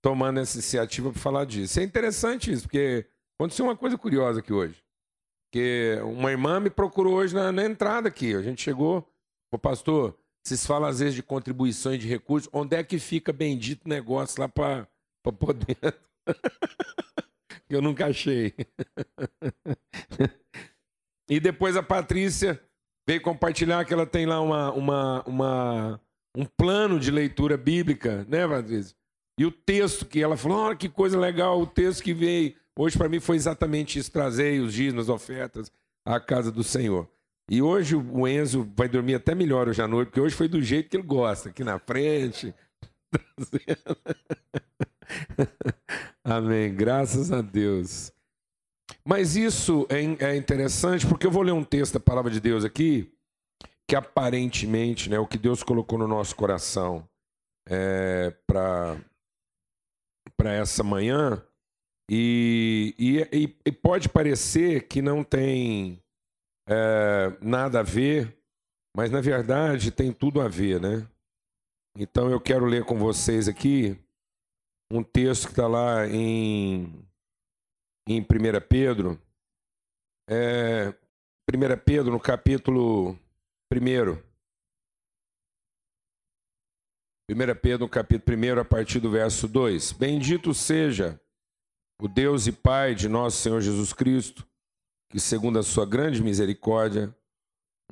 tomando 0.00 0.38
essa 0.38 0.56
iniciativa 0.56 1.10
para 1.10 1.20
falar 1.20 1.44
disso. 1.46 1.80
É 1.80 1.82
interessante 1.82 2.52
isso, 2.52 2.62
porque 2.62 3.04
aconteceu 3.36 3.64
uma 3.64 3.76
coisa 3.76 3.98
curiosa 3.98 4.38
aqui 4.38 4.52
hoje. 4.52 4.80
Que 5.52 5.98
uma 6.04 6.30
irmã 6.30 6.60
me 6.60 6.70
procurou 6.70 7.14
hoje 7.14 7.34
na, 7.34 7.50
na 7.50 7.64
entrada 7.64 8.06
aqui. 8.06 8.36
A 8.36 8.40
gente 8.40 8.62
chegou, 8.62 9.04
o 9.52 9.58
pastor, 9.58 10.16
vocês 10.46 10.64
falam 10.64 10.88
às 10.88 11.00
vezes 11.00 11.16
de 11.16 11.24
contribuições 11.24 11.98
de 11.98 12.06
recursos, 12.06 12.48
onde 12.52 12.76
é 12.76 12.84
que 12.84 13.00
fica 13.00 13.32
bendito 13.32 13.88
negócio 13.88 14.40
lá 14.40 14.48
para 14.48 14.86
poder. 15.24 15.76
eu 17.68 17.82
nunca 17.82 18.06
achei. 18.06 18.54
e 21.28 21.40
depois 21.40 21.76
a 21.76 21.82
Patrícia 21.82 22.62
veio 23.08 23.22
compartilhar 23.22 23.86
que 23.86 23.94
ela 23.94 24.04
tem 24.04 24.26
lá 24.26 24.38
uma, 24.38 24.70
uma, 24.72 25.22
uma, 25.22 26.00
um 26.36 26.44
plano 26.44 27.00
de 27.00 27.10
leitura 27.10 27.56
bíblica, 27.56 28.26
né, 28.28 28.46
Patrícia? 28.46 28.94
E 29.40 29.46
o 29.46 29.50
texto 29.50 30.04
que 30.04 30.22
ela 30.22 30.36
falou, 30.36 30.58
olha 30.58 30.76
que 30.76 30.90
coisa 30.90 31.18
legal, 31.18 31.58
o 31.58 31.66
texto 31.66 32.02
que 32.02 32.12
veio. 32.12 32.54
Hoje, 32.78 32.98
para 32.98 33.08
mim, 33.08 33.18
foi 33.18 33.36
exatamente 33.36 33.98
isso: 33.98 34.12
trazer 34.12 34.60
os 34.60 34.74
dízimos, 34.74 35.08
ofertas 35.08 35.72
à 36.04 36.20
casa 36.20 36.52
do 36.52 36.62
Senhor. 36.62 37.08
E 37.50 37.62
hoje 37.62 37.96
o 37.96 38.28
Enzo 38.28 38.70
vai 38.76 38.90
dormir 38.90 39.14
até 39.14 39.34
melhor 39.34 39.68
hoje 39.68 39.80
à 39.80 39.88
noite, 39.88 40.08
porque 40.08 40.20
hoje 40.20 40.34
foi 40.34 40.48
do 40.48 40.60
jeito 40.60 40.90
que 40.90 40.98
ele 40.98 41.06
gosta, 41.06 41.48
aqui 41.48 41.64
na 41.64 41.78
frente. 41.78 42.54
Amém. 46.22 46.74
Graças 46.74 47.32
a 47.32 47.40
Deus. 47.40 48.12
Mas 49.04 49.36
isso 49.36 49.86
é, 49.88 50.26
é, 50.26 50.36
interessante 50.36 51.06
porque 51.06 51.26
eu 51.26 51.30
vou 51.30 51.42
ler 51.42 51.52
um 51.52 51.64
texto 51.64 51.94
da 51.94 52.00
palavra 52.00 52.30
de 52.30 52.40
Deus 52.40 52.64
aqui, 52.64 53.12
que 53.86 53.96
aparentemente, 53.96 55.08
né, 55.08 55.18
o 55.18 55.26
que 55.26 55.38
Deus 55.38 55.62
colocou 55.62 55.98
no 55.98 56.06
nosso 56.06 56.36
coração 56.36 57.08
é, 57.66 58.34
para 58.46 58.98
essa 60.54 60.82
manhã, 60.82 61.42
e, 62.10 62.94
e, 62.98 63.56
e, 63.66 63.72
pode 63.72 64.08
parecer 64.08 64.88
que 64.88 65.02
não 65.02 65.22
tem 65.22 66.02
é, 66.66 67.36
nada 67.40 67.80
a 67.80 67.82
ver, 67.82 68.34
mas 68.96 69.10
na 69.10 69.20
verdade 69.20 69.90
tem 69.90 70.10
tudo 70.10 70.40
a 70.40 70.48
ver, 70.48 70.80
né? 70.80 71.06
Então 71.98 72.30
eu 72.30 72.40
quero 72.40 72.64
ler 72.64 72.84
com 72.84 72.98
vocês 72.98 73.46
aqui 73.46 73.98
um 74.90 75.02
texto 75.02 75.46
que 75.46 75.52
está 75.52 75.66
lá 75.66 76.06
em 76.06 77.07
em 78.14 78.20
1 78.22 78.24
Pedro, 78.66 79.20
é, 80.26 80.94
1 81.52 81.78
Pedro, 81.84 82.12
no 82.12 82.18
capítulo 82.18 83.18
1. 83.70 84.12
1 87.30 87.54
Pedro, 87.60 87.80
no 87.80 87.88
capítulo 87.88 88.36
1, 88.38 88.60
a 88.60 88.64
partir 88.64 88.98
do 89.00 89.10
verso 89.10 89.46
2. 89.46 89.92
Bendito 89.92 90.54
seja 90.54 91.20
o 92.00 92.08
Deus 92.08 92.46
e 92.46 92.52
Pai 92.52 92.94
de 92.94 93.08
nosso 93.08 93.36
Senhor 93.36 93.60
Jesus 93.60 93.92
Cristo, 93.92 94.46
que, 95.10 95.20
segundo 95.20 95.58
a 95.58 95.62
sua 95.62 95.84
grande 95.84 96.22
misericórdia, 96.22 97.14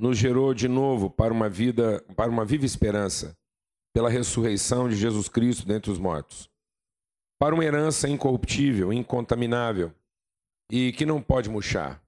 nos 0.01 0.17
gerou 0.17 0.55
de 0.55 0.67
novo 0.67 1.11
para 1.11 1.33
uma 1.33 1.49
vida, 1.49 2.03
para 2.17 2.31
uma 2.31 2.45
viva 2.45 2.65
esperança, 2.65 3.37
pela 3.95 4.09
ressurreição 4.09 4.89
de 4.89 4.97
Jesus 4.97 5.29
Cristo 5.29 5.67
dentre 5.67 5.91
os 5.91 5.99
mortos, 5.99 6.51
para 7.39 7.55
uma 7.55 7.65
herança 7.65 8.09
incorruptível, 8.09 8.93
incontaminável, 8.93 9.93
e 10.71 10.93
que 10.93 11.07
não 11.07 11.23
pode 11.23 11.49
murchar, 11.49 12.03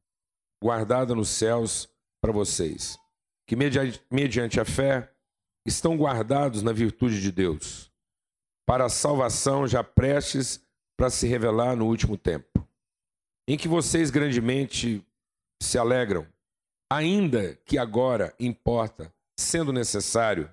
guardada 0.62 1.14
nos 1.14 1.28
céus 1.28 1.88
para 2.20 2.32
vocês, 2.32 2.98
que 3.46 3.56
mediante 4.10 4.60
a 4.60 4.64
fé 4.64 5.12
estão 5.66 5.96
guardados 5.96 6.62
na 6.62 6.72
virtude 6.72 7.20
de 7.20 7.30
Deus, 7.30 7.92
para 8.66 8.86
a 8.86 8.90
salvação 8.90 9.66
já 9.66 9.84
prestes 9.84 10.60
para 10.96 11.10
se 11.10 11.26
revelar 11.26 11.76
no 11.76 11.86
último 11.86 12.18
tempo, 12.18 12.66
em 13.46 13.56
que 13.56 13.68
vocês 13.68 14.10
grandemente 14.10 15.04
se 15.62 15.78
alegram, 15.78 16.26
ainda 16.90 17.54
que 17.64 17.78
agora 17.78 18.34
importa, 18.40 19.14
sendo 19.38 19.72
necessário, 19.72 20.52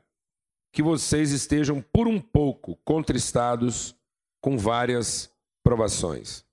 que 0.71 0.83
vocês 0.83 1.31
estejam 1.31 1.81
por 1.81 2.07
um 2.07 2.19
pouco 2.19 2.75
contristados 2.83 3.95
com 4.41 4.57
várias 4.57 5.31
provações 5.63 6.44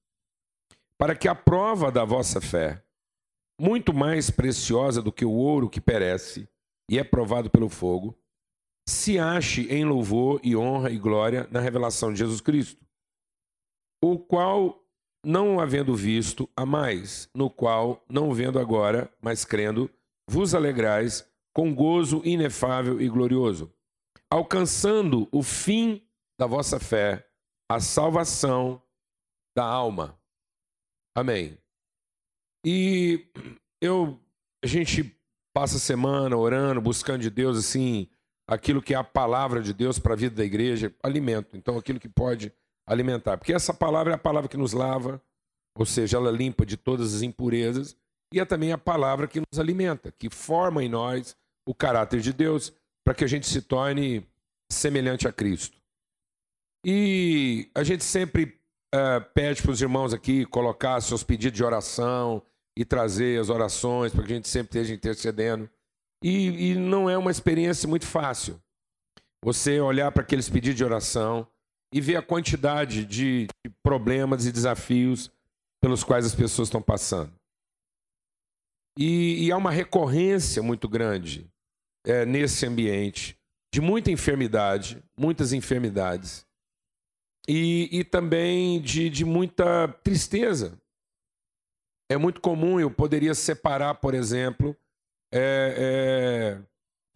para 1.02 1.16
que 1.16 1.26
a 1.26 1.34
prova 1.34 1.90
da 1.90 2.04
vossa 2.04 2.40
fé, 2.40 2.80
muito 3.60 3.92
mais 3.92 4.30
preciosa 4.30 5.02
do 5.02 5.10
que 5.10 5.24
o 5.24 5.32
ouro 5.32 5.68
que 5.68 5.80
perece 5.80 6.48
e 6.88 6.96
é 6.96 7.02
provado 7.02 7.50
pelo 7.50 7.68
fogo, 7.68 8.16
se 8.88 9.18
ache 9.18 9.66
em 9.66 9.84
louvor 9.84 10.38
e 10.44 10.54
honra 10.54 10.92
e 10.92 10.98
glória 11.00 11.48
na 11.50 11.58
revelação 11.58 12.12
de 12.12 12.20
Jesus 12.20 12.40
Cristo, 12.40 12.86
o 14.00 14.16
qual, 14.16 14.80
não 15.26 15.58
havendo 15.58 15.92
visto, 15.92 16.48
a 16.56 16.64
mais, 16.64 17.28
no 17.34 17.50
qual, 17.50 18.04
não 18.08 18.32
vendo 18.32 18.60
agora, 18.60 19.12
mas 19.20 19.44
crendo, 19.44 19.90
vos 20.30 20.54
alegrais 20.54 21.28
com 21.52 21.74
gozo 21.74 22.22
inefável 22.24 23.00
e 23.00 23.08
glorioso, 23.08 23.74
alcançando 24.30 25.28
o 25.32 25.42
fim 25.42 26.00
da 26.38 26.46
vossa 26.46 26.78
fé, 26.78 27.28
a 27.68 27.80
salvação 27.80 28.80
da 29.56 29.64
alma. 29.64 30.21
Amém. 31.14 31.58
E 32.64 33.26
eu, 33.80 34.18
a 34.62 34.66
gente 34.66 35.14
passa 35.54 35.76
a 35.76 35.80
semana 35.80 36.36
orando, 36.36 36.80
buscando 36.80 37.20
de 37.20 37.30
Deus 37.30 37.58
assim, 37.58 38.08
aquilo 38.48 38.82
que 38.82 38.94
é 38.94 38.96
a 38.96 39.04
palavra 39.04 39.62
de 39.62 39.72
Deus 39.74 39.98
para 39.98 40.14
a 40.14 40.16
vida 40.16 40.36
da 40.36 40.44
igreja, 40.44 40.94
alimento. 41.02 41.56
Então, 41.56 41.76
aquilo 41.76 42.00
que 42.00 42.08
pode 42.08 42.52
alimentar. 42.86 43.36
Porque 43.36 43.52
essa 43.52 43.74
palavra 43.74 44.12
é 44.12 44.16
a 44.16 44.18
palavra 44.18 44.48
que 44.48 44.56
nos 44.56 44.72
lava, 44.72 45.22
ou 45.76 45.84
seja, 45.84 46.16
ela 46.16 46.30
limpa 46.30 46.64
de 46.64 46.76
todas 46.76 47.14
as 47.14 47.22
impurezas, 47.22 47.96
e 48.32 48.40
é 48.40 48.44
também 48.44 48.72
a 48.72 48.78
palavra 48.78 49.28
que 49.28 49.40
nos 49.40 49.60
alimenta, 49.60 50.12
que 50.12 50.30
forma 50.30 50.82
em 50.82 50.88
nós 50.88 51.36
o 51.66 51.74
caráter 51.74 52.20
de 52.20 52.32
Deus, 52.32 52.72
para 53.04 53.14
que 53.14 53.24
a 53.24 53.28
gente 53.28 53.46
se 53.46 53.60
torne 53.60 54.26
semelhante 54.70 55.28
a 55.28 55.32
Cristo. 55.32 55.78
E 56.84 57.70
a 57.74 57.84
gente 57.84 58.02
sempre 58.02 58.58
uh, 58.94 59.24
pede 59.34 59.62
para 59.62 59.70
os 59.70 59.80
irmãos 59.80 60.12
aqui 60.12 60.44
colocar 60.46 61.00
seus 61.00 61.22
pedidos 61.22 61.56
de 61.56 61.64
oração 61.64 62.42
e 62.76 62.84
trazer 62.84 63.40
as 63.40 63.48
orações 63.48 64.12
para 64.12 64.24
que 64.24 64.32
a 64.32 64.36
gente 64.36 64.48
sempre 64.48 64.78
esteja 64.78 64.94
intercedendo. 64.94 65.68
E, 66.22 66.70
e 66.70 66.74
não 66.74 67.10
é 67.10 67.18
uma 67.18 67.30
experiência 67.30 67.88
muito 67.88 68.06
fácil. 68.06 68.60
Você 69.44 69.80
olhar 69.80 70.12
para 70.12 70.22
aqueles 70.22 70.48
pedidos 70.48 70.76
de 70.76 70.84
oração 70.84 71.46
e 71.92 72.00
ver 72.00 72.16
a 72.16 72.22
quantidade 72.22 73.04
de, 73.04 73.46
de 73.46 73.72
problemas 73.82 74.46
e 74.46 74.52
desafios 74.52 75.30
pelos 75.80 76.04
quais 76.04 76.24
as 76.24 76.34
pessoas 76.34 76.68
estão 76.68 76.80
passando. 76.80 77.32
E, 78.96 79.46
e 79.46 79.52
há 79.52 79.56
uma 79.56 79.70
recorrência 79.70 80.62
muito 80.62 80.88
grande 80.88 81.50
é, 82.06 82.24
nesse 82.24 82.64
ambiente 82.66 83.36
de 83.74 83.80
muita 83.80 84.10
enfermidade, 84.10 85.02
muitas 85.16 85.52
enfermidades 85.52 86.46
e, 87.48 87.88
e 87.90 88.04
também 88.04 88.80
de, 88.80 89.10
de 89.10 89.24
muita 89.24 89.88
tristeza. 90.02 90.78
É 92.10 92.16
muito 92.16 92.40
comum, 92.40 92.78
eu 92.78 92.90
poderia 92.90 93.34
separar, 93.34 93.94
por 93.94 94.14
exemplo, 94.14 94.76
é, 95.32 96.60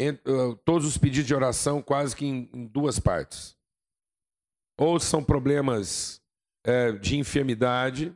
é, 0.01 0.11
uh, 0.31 0.57
todos 0.65 0.87
os 0.87 0.97
pedidos 0.97 1.27
de 1.27 1.35
oração 1.35 1.83
quase 1.83 2.17
que 2.17 2.25
em, 2.25 2.49
em 2.53 2.67
duas 2.67 2.99
partes. 2.99 3.57
Ou 4.79 4.99
são 4.99 5.23
problemas 5.23 6.21
é, 6.65 6.93
de 6.93 7.17
enfermidade 7.17 8.15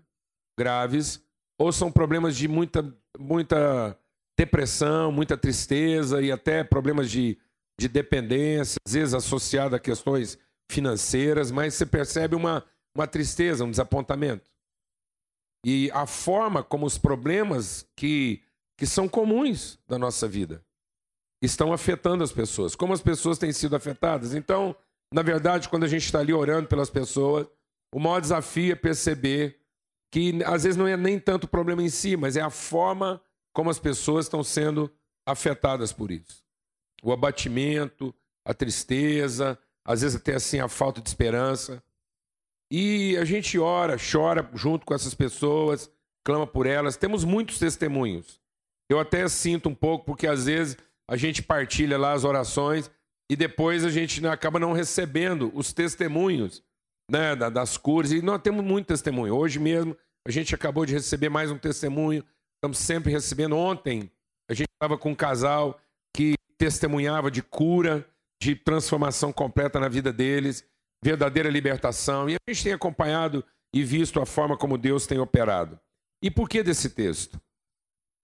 graves, 0.59 1.23
ou 1.59 1.73
são 1.73 1.93
problemas 1.93 2.37
de 2.37 2.49
muita, 2.49 2.83
muita 3.19 3.99
depressão, 4.39 5.13
muita 5.13 5.37
tristeza 5.37 6.23
e 6.23 6.33
até 6.33 6.65
problemas 6.65 7.11
de, 7.11 7.39
de 7.79 7.89
dependência, 7.89 8.79
às 8.87 8.93
vezes 8.93 9.15
associado 9.15 9.77
a 9.77 9.81
questões 9.81 10.39
financeiras, 10.71 11.51
mas 11.51 11.75
você 11.75 11.85
percebe 11.85 12.35
uma, 12.35 12.65
uma 12.95 13.07
tristeza, 13.07 13.65
um 13.65 13.71
desapontamento. 13.71 14.51
E 15.65 15.91
a 15.93 16.07
forma 16.07 16.63
como 16.63 16.87
os 16.87 16.97
problemas 16.97 17.87
que, 17.95 18.43
que 18.79 18.87
são 18.87 19.09
comuns 19.09 19.79
da 19.87 19.99
nossa 19.99 20.27
vida 20.27 20.65
estão 21.43 21.73
afetando 21.73 22.25
as 22.25 22.33
pessoas, 22.33 22.75
como 22.75 22.93
as 22.93 23.03
pessoas 23.03 23.39
têm 23.39 23.53
sido 23.53 23.77
afetadas. 23.77 24.35
Então, 24.35 24.75
na 25.13 25.23
verdade, 25.23 25.69
quando 25.69 25.85
a 25.85 25.89
gente 25.89 26.05
está 26.05 26.21
ali 26.21 26.33
orando 26.33 26.69
pelas 26.69 26.91
pessoas, 26.91 27.47
o 27.93 27.99
maior 27.99 28.21
desafio 28.21 28.73
é 28.73 28.77
perceber 28.77 29.59
que 30.13 30.43
às 30.45 30.65
vezes 30.65 30.77
não 30.77 30.87
é 30.87 30.97
nem 30.97 31.19
tanto 31.19 31.45
o 31.45 31.49
problema 31.49 31.83
em 31.83 31.89
si, 31.89 32.17
mas 32.17 32.37
é 32.37 32.41
a 32.41 32.51
forma 32.51 33.21
como 33.53 33.71
as 33.71 33.79
pessoas 33.79 34.27
estão 34.27 34.43
sendo 34.43 34.91
afetadas 35.27 35.93
por 35.93 36.11
isso. 36.11 36.45
O 37.03 37.13
abatimento, 37.13 38.15
a 38.45 38.53
tristeza, 38.53 39.59
às 39.85 40.03
vezes 40.03 40.17
até 40.17 40.35
assim 40.35 40.61
a 40.61 40.69
falta 40.69 41.01
de 41.01 41.09
esperança. 41.09 41.83
E 42.71 43.17
a 43.17 43.25
gente 43.25 43.59
ora, 43.59 43.97
chora 43.99 44.49
junto 44.55 44.87
com 44.87 44.95
essas 44.95 45.15
pessoas, 45.15 45.91
clama 46.25 46.47
por 46.47 46.67
elas. 46.67 46.97
Temos 46.97 47.25
muitos 47.25 47.59
testemunhos. 47.59 48.41
Eu 48.89 48.99
até 48.99 49.27
sinto 49.29 49.69
um 49.69 49.75
pouco, 49.75 50.05
porque 50.05 50.27
às 50.27 50.47
vezes 50.47 50.77
a 51.09 51.17
gente 51.17 51.43
partilha 51.43 51.99
lá 51.99 52.13
as 52.13 52.25
orações 52.25 52.91
e 53.31 53.37
depois 53.37 53.85
a 53.85 53.91
gente 53.91 54.25
acaba 54.27 54.59
não 54.59 54.73
recebendo 54.73 55.51
os 55.55 55.73
testemunhos 55.73 56.63
né, 57.11 57.35
das 57.35 57.77
curas. 57.77 58.13
E 58.13 58.23
nós 58.23 58.43
temos 58.43 58.65
muito 58.65 58.87
testemunho. 58.87 59.35
Hoje 59.35 59.59
mesmo 59.59 59.97
a 60.27 60.31
gente 60.31 60.55
acabou 60.55 60.85
de 60.85 60.93
receber 60.93 61.29
mais 61.29 61.51
um 61.51 61.59
testemunho. 61.59 62.25
Estamos 62.57 62.79
sempre 62.79 63.11
recebendo. 63.11 63.57
Ontem 63.57 64.11
a 64.49 64.55
gente 64.55 64.69
estava 64.73 64.99
com 64.99 65.11
um 65.11 65.15
casal 65.15 65.81
que 66.15 66.35
testemunhava 66.59 67.31
de 67.31 67.43
cura, 67.43 68.07
de 68.41 68.57
transformação 68.57 69.33
completa 69.33 69.79
na 69.79 69.89
vida 69.89 70.13
deles, 70.13 70.65
verdadeira 71.03 71.51
libertação. 71.51 72.29
E 72.29 72.35
a 72.35 72.53
gente 72.53 72.65
tem 72.65 72.73
acompanhado 72.73 73.45
e 73.75 73.85
visto 73.85 74.21
a 74.21 74.27
forma 74.27 74.57
como 74.57 74.79
Deus 74.79 75.07
tem 75.07 75.19
operado. 75.19 75.79
E 76.23 76.31
por 76.31 76.49
que 76.49 76.63
desse 76.63 76.91
texto? 76.91 77.41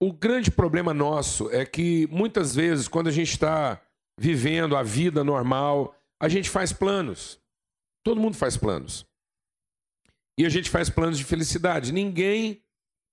O 0.01 0.13
grande 0.13 0.51
problema 0.51 0.93
nosso 0.93 1.49
é 1.51 1.65
que 1.65 2.07
muitas 2.07 2.53
vezes, 2.53 2.87
quando 2.87 3.07
a 3.07 3.11
gente 3.11 3.31
está 3.31 3.81
vivendo 4.19 4.75
a 4.75 4.83
vida 4.83 5.23
normal, 5.23 5.95
a 6.21 6.29
gente 6.29 6.49
faz 6.49 6.71
planos. 6.71 7.39
Todo 8.03 8.21
mundo 8.21 8.35
faz 8.35 8.55
planos. 8.55 9.05
E 10.39 10.45
a 10.45 10.49
gente 10.49 10.69
faz 10.69 10.89
planos 10.89 11.17
de 11.17 11.23
felicidade. 11.23 11.91
Ninguém 11.91 12.63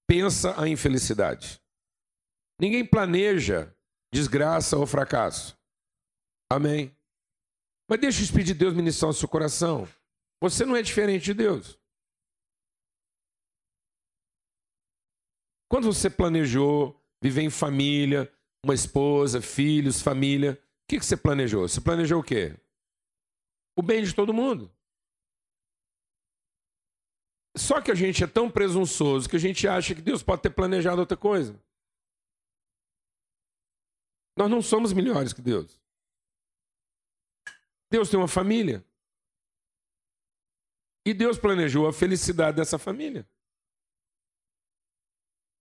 pensa 0.06 0.60
a 0.60 0.68
infelicidade. 0.68 1.58
Ninguém 2.60 2.84
planeja 2.84 3.74
desgraça 4.12 4.76
ou 4.76 4.86
fracasso. 4.86 5.56
Amém. 6.50 6.94
Mas 7.88 8.00
deixa 8.00 8.20
o 8.20 8.24
Espírito 8.24 8.48
de 8.48 8.54
Deus 8.54 8.74
ministrar 8.74 9.10
o 9.10 9.14
seu 9.14 9.28
coração. 9.28 9.88
Você 10.40 10.64
não 10.64 10.76
é 10.76 10.82
diferente 10.82 11.24
de 11.24 11.34
Deus. 11.34 11.78
Quando 15.68 15.92
você 15.92 16.08
planejou 16.08 17.00
viver 17.22 17.42
em 17.42 17.50
família, 17.50 18.32
uma 18.64 18.74
esposa, 18.74 19.40
filhos, 19.40 20.00
família, 20.00 20.52
o 20.52 20.86
que, 20.88 20.98
que 20.98 21.04
você 21.04 21.16
planejou? 21.16 21.66
Você 21.68 21.80
planejou 21.80 22.20
o 22.20 22.24
quê? 22.24 22.56
O 23.76 23.82
bem 23.82 24.04
de 24.04 24.14
todo 24.14 24.32
mundo. 24.32 24.70
Só 27.56 27.80
que 27.80 27.90
a 27.90 27.94
gente 27.94 28.22
é 28.22 28.26
tão 28.26 28.50
presunçoso 28.50 29.28
que 29.28 29.36
a 29.36 29.40
gente 29.40 29.66
acha 29.68 29.94
que 29.94 30.02
Deus 30.02 30.22
pode 30.22 30.42
ter 30.42 30.50
planejado 30.50 31.00
outra 31.00 31.16
coisa. 31.16 31.58
Nós 34.36 34.50
não 34.50 34.60
somos 34.60 34.92
melhores 34.92 35.32
que 35.32 35.40
Deus. 35.40 35.80
Deus 37.94 38.10
tem 38.10 38.18
uma 38.18 38.26
família. 38.26 38.84
E 41.06 41.14
Deus 41.14 41.38
planejou 41.38 41.86
a 41.86 41.92
felicidade 41.92 42.56
dessa 42.56 42.76
família. 42.76 43.24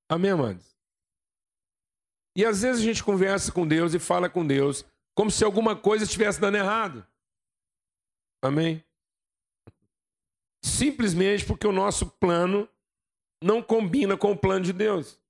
Amém, 0.10 0.32
amados? 0.32 0.76
E 2.36 2.44
às 2.44 2.64
vezes 2.64 2.82
a 2.82 2.86
gente 2.86 3.04
conversa 3.04 3.52
com 3.52 3.68
Deus 3.68 3.94
e 3.94 4.00
fala 4.00 4.32
com 4.32 4.48
Deus 4.48 4.84
como 5.16 5.30
se 5.30 5.44
alguma 5.44 5.76
coisa 5.76 6.06
estivesse 6.06 6.42
dando 6.42 6.58
errado. 6.58 7.06
Amém? 8.42 8.84
Simplesmente 10.66 11.46
porque 11.46 11.68
o 11.68 11.72
nosso 11.72 12.10
plano 12.10 12.68
não 13.44 13.62
combina 13.62 14.18
com 14.18 14.32
o 14.32 14.38
plano 14.38 14.66
de 14.66 14.74
Deus. 14.74 15.22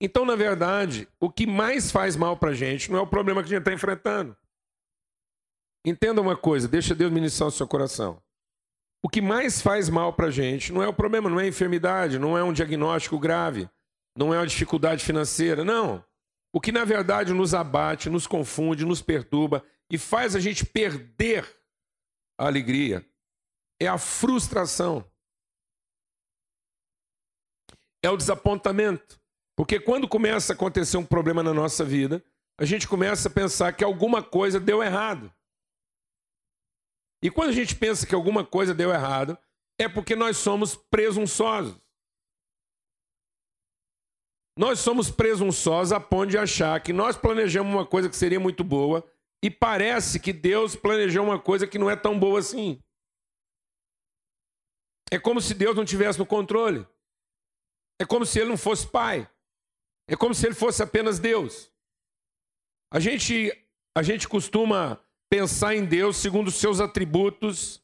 Então, 0.00 0.24
na 0.24 0.34
verdade, 0.34 1.06
o 1.20 1.30
que 1.30 1.46
mais 1.46 1.90
faz 1.90 2.16
mal 2.16 2.36
para 2.36 2.50
a 2.50 2.54
gente 2.54 2.90
não 2.90 2.98
é 2.98 3.02
o 3.02 3.06
problema 3.06 3.42
que 3.42 3.46
a 3.46 3.50
gente 3.50 3.60
está 3.60 3.72
enfrentando. 3.72 4.36
Entenda 5.84 6.20
uma 6.20 6.36
coisa, 6.36 6.66
deixa 6.66 6.94
Deus 6.94 7.12
ministrar 7.12 7.48
o 7.48 7.52
seu 7.52 7.68
coração. 7.68 8.22
O 9.02 9.08
que 9.08 9.20
mais 9.20 9.60
faz 9.60 9.88
mal 9.88 10.12
para 10.12 10.26
a 10.26 10.30
gente 10.30 10.72
não 10.72 10.82
é 10.82 10.88
o 10.88 10.92
problema, 10.92 11.28
não 11.28 11.40
é 11.40 11.44
a 11.44 11.48
enfermidade, 11.48 12.18
não 12.18 12.36
é 12.36 12.44
um 12.44 12.52
diagnóstico 12.52 13.18
grave, 13.18 13.68
não 14.16 14.32
é 14.32 14.38
uma 14.38 14.46
dificuldade 14.46 15.04
financeira, 15.04 15.64
não. 15.64 16.04
O 16.52 16.60
que 16.60 16.72
na 16.72 16.84
verdade 16.84 17.32
nos 17.32 17.54
abate, 17.54 18.10
nos 18.10 18.26
confunde, 18.26 18.84
nos 18.84 19.00
perturba 19.00 19.64
e 19.90 19.96
faz 19.96 20.34
a 20.34 20.40
gente 20.40 20.66
perder 20.66 21.46
a 22.38 22.46
alegria, 22.46 23.06
é 23.78 23.86
a 23.86 23.98
frustração, 23.98 25.04
é 28.02 28.10
o 28.10 28.16
desapontamento. 28.16 29.19
Porque 29.60 29.78
quando 29.78 30.08
começa 30.08 30.54
a 30.54 30.56
acontecer 30.56 30.96
um 30.96 31.04
problema 31.04 31.42
na 31.42 31.52
nossa 31.52 31.84
vida, 31.84 32.24
a 32.58 32.64
gente 32.64 32.88
começa 32.88 33.28
a 33.28 33.30
pensar 33.30 33.70
que 33.74 33.84
alguma 33.84 34.22
coisa 34.22 34.58
deu 34.58 34.82
errado. 34.82 35.30
E 37.22 37.30
quando 37.30 37.50
a 37.50 37.52
gente 37.52 37.76
pensa 37.76 38.06
que 38.06 38.14
alguma 38.14 38.42
coisa 38.42 38.72
deu 38.72 38.90
errado, 38.90 39.36
é 39.78 39.86
porque 39.86 40.16
nós 40.16 40.38
somos 40.38 40.74
presunçosos. 40.74 41.78
Nós 44.58 44.78
somos 44.78 45.10
presunçosos 45.10 45.92
a 45.92 46.00
ponto 46.00 46.30
de 46.30 46.38
achar 46.38 46.82
que 46.82 46.94
nós 46.94 47.18
planejamos 47.18 47.70
uma 47.70 47.84
coisa 47.84 48.08
que 48.08 48.16
seria 48.16 48.40
muito 48.40 48.64
boa 48.64 49.06
e 49.44 49.50
parece 49.50 50.18
que 50.18 50.32
Deus 50.32 50.74
planejou 50.74 51.22
uma 51.22 51.38
coisa 51.38 51.66
que 51.66 51.78
não 51.78 51.90
é 51.90 51.96
tão 51.96 52.18
boa 52.18 52.38
assim. 52.38 52.82
É 55.10 55.18
como 55.18 55.38
se 55.38 55.52
Deus 55.52 55.76
não 55.76 55.84
tivesse 55.84 56.18
no 56.18 56.24
controle. 56.24 56.88
É 58.00 58.06
como 58.06 58.24
se 58.24 58.38
ele 58.38 58.48
não 58.48 58.56
fosse 58.56 58.86
pai. 58.86 59.30
É 60.10 60.16
como 60.16 60.34
se 60.34 60.44
ele 60.44 60.54
fosse 60.54 60.82
apenas 60.82 61.20
Deus. 61.20 61.70
A 62.92 62.98
gente 62.98 63.56
a 63.96 64.02
gente 64.02 64.28
costuma 64.28 65.00
pensar 65.30 65.74
em 65.76 65.84
Deus 65.84 66.16
segundo 66.16 66.48
os 66.48 66.56
seus 66.56 66.80
atributos, 66.80 67.80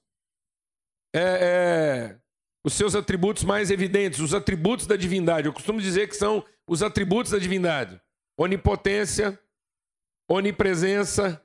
é, 1.15 1.21
é, 1.21 2.21
os 2.65 2.75
seus 2.75 2.95
atributos 2.97 3.45
mais 3.45 3.71
evidentes, 3.71 4.19
os 4.19 4.35
atributos 4.35 4.87
da 4.87 4.97
divindade. 4.97 5.47
Eu 5.47 5.53
costumo 5.53 5.81
dizer 5.81 6.09
que 6.09 6.17
são 6.17 6.45
os 6.69 6.83
atributos 6.83 7.31
da 7.31 7.39
divindade: 7.39 8.01
onipotência, 8.37 9.39
onipresença, 10.29 11.41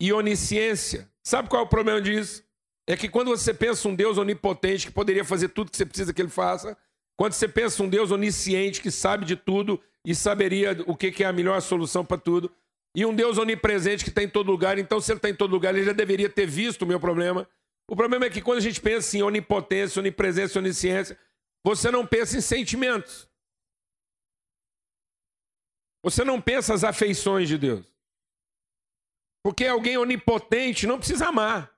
e 0.00 0.12
onisciência. 0.12 1.08
Sabe 1.22 1.48
qual 1.48 1.62
é 1.62 1.64
o 1.64 1.68
problema 1.68 2.00
disso? 2.00 2.42
É 2.86 2.96
que 2.96 3.08
quando 3.08 3.28
você 3.28 3.52
pensa 3.52 3.86
um 3.86 3.94
Deus 3.94 4.16
onipotente 4.18 4.86
que 4.86 4.92
poderia 4.92 5.24
fazer 5.24 5.48
tudo 5.50 5.70
que 5.70 5.76
você 5.76 5.86
precisa 5.86 6.12
que 6.12 6.20
ele 6.20 6.30
faça, 6.30 6.76
quando 7.16 7.34
você 7.34 7.46
pensa 7.46 7.82
um 7.82 7.88
Deus 7.88 8.10
onisciente 8.10 8.80
que 8.80 8.90
sabe 8.90 9.26
de 9.26 9.36
tudo 9.36 9.80
e 10.06 10.14
saberia 10.14 10.76
o 10.86 10.96
que 10.96 11.22
é 11.22 11.26
a 11.26 11.32
melhor 11.32 11.60
solução 11.60 12.04
para 12.04 12.18
tudo, 12.18 12.50
e 12.94 13.04
um 13.06 13.14
Deus 13.14 13.38
onipresente 13.38 14.02
que 14.02 14.10
está 14.10 14.22
em 14.22 14.28
todo 14.28 14.50
lugar, 14.50 14.78
então 14.78 15.00
se 15.00 15.12
ele 15.12 15.18
está 15.18 15.30
em 15.30 15.34
todo 15.34 15.50
lugar, 15.50 15.74
ele 15.74 15.84
já 15.84 15.92
deveria 15.92 16.28
ter 16.28 16.46
visto 16.46 16.82
o 16.82 16.86
meu 16.86 16.98
problema. 16.98 17.48
O 17.88 17.94
problema 17.94 18.26
é 18.26 18.30
que 18.30 18.42
quando 18.42 18.58
a 18.58 18.62
gente 18.62 18.80
pensa 18.80 19.16
em 19.16 19.22
onipotência, 19.22 20.00
onipresença, 20.00 20.58
onisciência, 20.58 21.18
você 21.64 21.90
não 21.90 22.06
pensa 22.06 22.36
em 22.36 22.40
sentimentos. 22.40 23.28
Você 26.02 26.24
não 26.24 26.40
pensa 26.40 26.72
as 26.72 26.82
afeições 26.82 27.48
de 27.48 27.58
Deus. 27.58 27.86
Porque 29.44 29.66
alguém 29.66 29.96
onipotente 29.96 30.86
não 30.86 30.98
precisa 30.98 31.28
amar. 31.28 31.72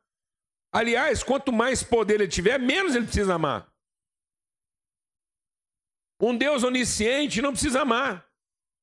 Aliás, 0.73 1.23
quanto 1.23 1.53
mais 1.53 1.83
poder 1.83 2.15
ele 2.15 2.29
tiver, 2.29 2.59
menos 2.59 2.95
ele 2.95 3.05
precisa 3.05 3.35
amar. 3.35 3.72
Um 6.23 6.39
Deus 6.39 6.63
onisciente 6.63 7.43
não 7.43 7.51
precisa 7.51 7.83
amar. 7.83 8.31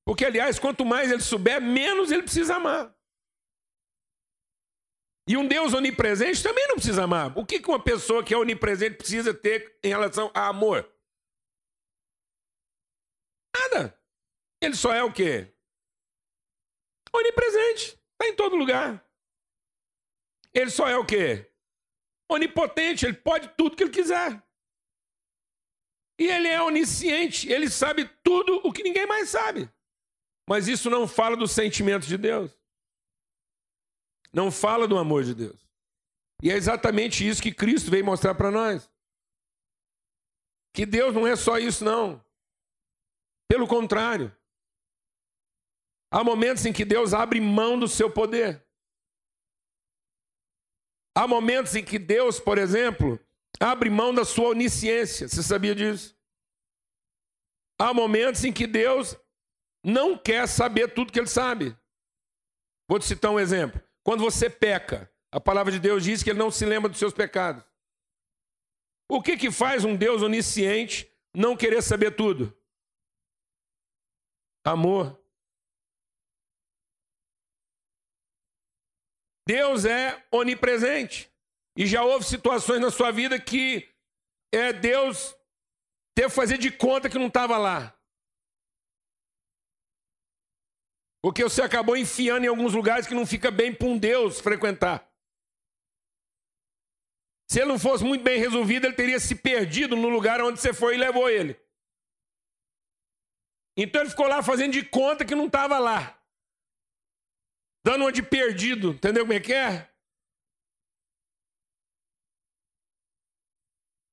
Porque, 0.06 0.26
aliás, 0.26 0.60
quanto 0.60 0.86
mais 0.86 1.10
ele 1.10 1.22
souber, 1.22 1.62
menos 1.62 2.12
ele 2.12 2.24
precisa 2.24 2.56
amar. 2.56 2.94
E 5.26 5.38
um 5.38 5.48
Deus 5.48 5.74
onipresente 5.74 6.44
também 6.44 6.68
não 6.68 6.76
precisa 6.76 7.04
amar. 7.04 7.38
O 7.38 7.46
que 7.46 7.62
uma 7.70 7.82
pessoa 7.82 8.24
que 8.24 8.34
é 8.34 8.38
onipresente 8.38 8.98
precisa 8.98 9.34
ter 9.34 9.80
em 9.84 9.88
relação 9.88 10.30
a 10.34 10.48
amor? 10.48 10.92
Nada. 13.56 13.98
Ele 14.62 14.76
só 14.76 14.94
é 14.94 15.04
o 15.04 15.14
quê? 15.14 15.54
Onipresente. 17.14 17.98
Está 18.14 18.28
em 18.28 18.36
todo 18.36 18.56
lugar. 18.56 19.06
Ele 20.54 20.70
só 20.70 20.90
é 20.90 20.98
o 20.98 21.06
quê? 21.06 21.50
Onipotente, 22.28 23.06
ele 23.06 23.16
pode 23.16 23.48
tudo 23.56 23.76
que 23.76 23.84
ele 23.84 23.92
quiser. 23.92 24.44
E 26.20 26.28
ele 26.28 26.50
é 26.50 26.62
onisciente, 26.62 27.50
ele 27.50 27.70
sabe 27.70 28.06
tudo 28.22 28.60
o 28.66 28.74
que 28.74 28.84
ninguém 28.84 29.08
mais 29.08 29.30
sabe. 29.30 29.70
Mas 30.46 30.68
isso 30.68 30.90
não 30.90 31.08
fala 31.08 31.38
dos 31.38 31.52
sentimentos 31.52 32.10
de 32.10 32.18
Deus. 32.18 32.52
Não 34.34 34.52
fala 34.52 34.86
do 34.86 34.98
amor 34.98 35.24
de 35.24 35.34
Deus. 35.34 35.58
E 36.44 36.52
é 36.52 36.56
exatamente 36.56 37.26
isso 37.26 37.42
que 37.42 37.54
Cristo 37.54 37.90
veio 37.90 38.04
mostrar 38.04 38.36
para 38.36 38.52
nós. 38.52 38.90
Que 40.74 40.86
Deus 40.86 41.16
não 41.16 41.26
é 41.26 41.38
só 41.38 41.58
isso, 41.58 41.86
não. 41.86 42.24
Pelo 43.48 43.66
contrário. 43.66 44.36
Há 46.12 46.22
momentos 46.22 46.66
em 46.66 46.74
que 46.74 46.84
Deus 46.84 47.14
abre 47.14 47.40
mão 47.40 47.80
do 47.80 47.88
seu 47.88 48.12
poder. 48.12 48.62
Há 51.16 51.28
momentos 51.28 51.76
em 51.76 51.84
que 51.84 51.98
Deus, 51.98 52.40
por 52.40 52.58
exemplo, 52.58 53.20
abre 53.60 53.90
mão 53.90 54.14
da 54.14 54.24
sua 54.24 54.50
onisciência. 54.50 55.28
Você 55.28 55.44
sabia 55.44 55.76
disso? 55.76 56.18
Há 57.78 57.94
momentos 57.94 58.44
em 58.44 58.54
que 58.54 58.66
Deus 58.66 59.16
não 59.84 60.18
quer 60.18 60.48
saber 60.48 60.94
tudo 60.94 61.12
que 61.12 61.20
ele 61.20 61.28
sabe. 61.28 61.78
Vou 62.88 63.00
te 63.00 63.06
citar 63.06 63.32
um 63.32 63.40
exemplo. 63.40 63.82
Quando 64.04 64.22
você 64.22 64.50
peca, 64.50 65.12
a 65.32 65.40
palavra 65.40 65.72
de 65.72 65.80
Deus 65.80 66.04
diz 66.04 66.24
que 66.24 66.30
ele 66.30 66.40
não 66.40 66.50
se 66.50 66.66
lembra 66.66 66.90
dos 66.90 67.00
seus 67.00 67.14
pecados. 67.14 67.64
O 69.08 69.22
que, 69.22 69.38
que 69.38 69.52
faz 69.52 69.84
um 69.84 69.96
Deus 69.96 70.22
onisciente 70.22 71.12
não 71.34 71.56
querer 71.56 71.82
saber 71.82 72.16
tudo? 72.16 72.56
Amor. 74.64 75.20
Deus 79.48 79.86
é 79.86 80.24
onipresente. 80.32 81.32
E 81.76 81.86
já 81.86 82.04
houve 82.04 82.26
situações 82.26 82.82
na 82.82 82.92
sua 82.92 83.12
vida 83.12 83.40
que 83.40 83.90
é 84.52 84.74
Deus 84.74 85.36
teve 86.16 86.30
que 86.30 86.36
fazer 86.36 86.58
de 86.58 86.72
conta 86.72 87.10
que 87.10 87.18
não 87.18 87.28
estava 87.28 87.58
lá. 87.58 87.96
Porque 91.22 91.44
você 91.44 91.62
acabou 91.62 91.98
enfiando 91.98 92.46
em 92.46 92.48
alguns 92.48 92.74
lugares 92.74 93.06
que 93.06 93.14
não 93.14 93.26
fica 93.26 93.52
bem 93.52 93.74
para 93.74 93.88
um 93.88 93.98
Deus 93.98 94.40
frequentar. 94.40 95.10
Se 97.50 97.60
ele 97.60 97.70
não 97.70 97.80
fosse 97.80 98.04
muito 98.04 98.24
bem 98.24 98.40
resolvido, 98.40 98.86
ele 98.86 98.96
teria 98.96 99.20
se 99.20 99.36
perdido 99.36 99.96
no 99.96 100.08
lugar 100.08 100.42
onde 100.42 100.60
você 100.60 100.74
foi 100.74 100.96
e 100.96 101.00
levou 101.00 101.30
ele. 101.30 101.60
Então 103.76 104.02
ele 104.02 104.10
ficou 104.10 104.28
lá 104.28 104.44
fazendo 104.44 104.74
de 104.74 104.86
conta 104.86 105.26
que 105.26 105.36
não 105.36 105.48
estava 105.48 105.80
lá. 105.80 106.22
Dando 107.84 108.02
uma 108.02 108.12
de 108.12 108.22
perdido. 108.22 108.92
Entendeu 108.92 109.24
como 109.24 109.34
é 109.34 109.40
que 109.40 109.54
é? 109.54 109.89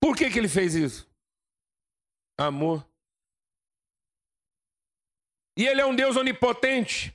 Por 0.06 0.16
que, 0.16 0.30
que 0.30 0.38
ele 0.38 0.48
fez 0.48 0.76
isso? 0.76 1.10
Amor. 2.38 2.88
E 5.58 5.66
ele 5.66 5.80
é 5.80 5.84
um 5.84 5.96
Deus 5.96 6.14
onipotente. 6.16 7.12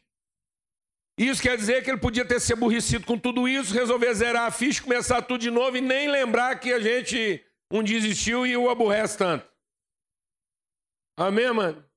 Isso 1.17 1.41
quer 1.41 1.55
dizer 1.55 1.85
que 1.85 1.89
ele 1.89 2.01
podia 2.01 2.27
ter 2.27 2.41
se 2.41 2.51
aborrecido 2.51 3.05
com 3.05 3.17
tudo 3.17 3.47
isso, 3.47 3.73
resolver 3.73 4.13
zerar 4.13 4.45
a 4.45 4.51
ficha, 4.51 4.83
começar 4.83 5.21
tudo 5.21 5.39
de 5.39 5.49
novo 5.49 5.77
e 5.77 5.81
nem 5.81 6.11
lembrar 6.11 6.59
que 6.59 6.73
a 6.73 6.81
gente 6.81 7.41
um 7.71 7.81
dia 7.81 7.97
existiu 7.97 8.45
e 8.45 8.57
o 8.57 8.69
aborrece 8.69 9.17
tanto. 9.17 9.49
Amém, 11.17 11.49
mano? 11.53 11.89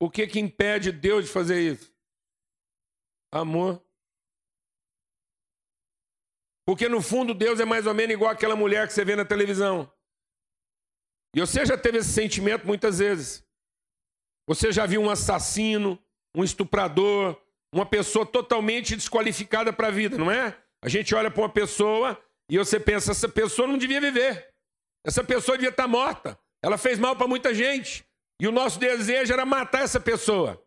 O 0.00 0.10
que 0.10 0.26
que 0.26 0.40
impede 0.40 0.90
Deus 0.90 1.26
de 1.26 1.30
fazer 1.30 1.60
isso? 1.60 1.94
Amor. 3.30 3.80
Porque 6.66 6.88
no 6.88 7.00
fundo 7.00 7.32
Deus 7.32 7.60
é 7.60 7.64
mais 7.64 7.86
ou 7.86 7.94
menos 7.94 8.14
igual 8.14 8.32
aquela 8.32 8.56
mulher 8.56 8.88
que 8.88 8.92
você 8.92 9.04
vê 9.04 9.14
na 9.14 9.24
televisão. 9.24 9.88
E 11.34 11.40
você 11.40 11.64
já 11.64 11.78
teve 11.78 11.98
esse 11.98 12.12
sentimento 12.12 12.66
muitas 12.66 12.98
vezes. 12.98 13.44
Você 14.46 14.70
já 14.70 14.86
viu 14.86 15.00
um 15.00 15.10
assassino, 15.10 15.98
um 16.36 16.44
estuprador, 16.44 17.40
uma 17.72 17.86
pessoa 17.86 18.26
totalmente 18.26 18.94
desqualificada 18.94 19.72
para 19.72 19.88
a 19.88 19.90
vida, 19.90 20.18
não 20.18 20.30
é? 20.30 20.56
A 20.82 20.88
gente 20.88 21.14
olha 21.14 21.30
para 21.30 21.42
uma 21.42 21.48
pessoa 21.48 22.20
e 22.50 22.58
você 22.58 22.78
pensa: 22.78 23.12
essa 23.12 23.28
pessoa 23.28 23.66
não 23.68 23.78
devia 23.78 24.00
viver. 24.00 24.52
Essa 25.04 25.24
pessoa 25.24 25.56
devia 25.56 25.70
estar 25.70 25.84
tá 25.84 25.88
morta. 25.88 26.38
Ela 26.62 26.76
fez 26.76 26.98
mal 26.98 27.16
para 27.16 27.26
muita 27.26 27.54
gente. 27.54 28.04
E 28.40 28.46
o 28.46 28.52
nosso 28.52 28.78
desejo 28.78 29.32
era 29.32 29.46
matar 29.46 29.82
essa 29.82 30.00
pessoa. 30.00 30.62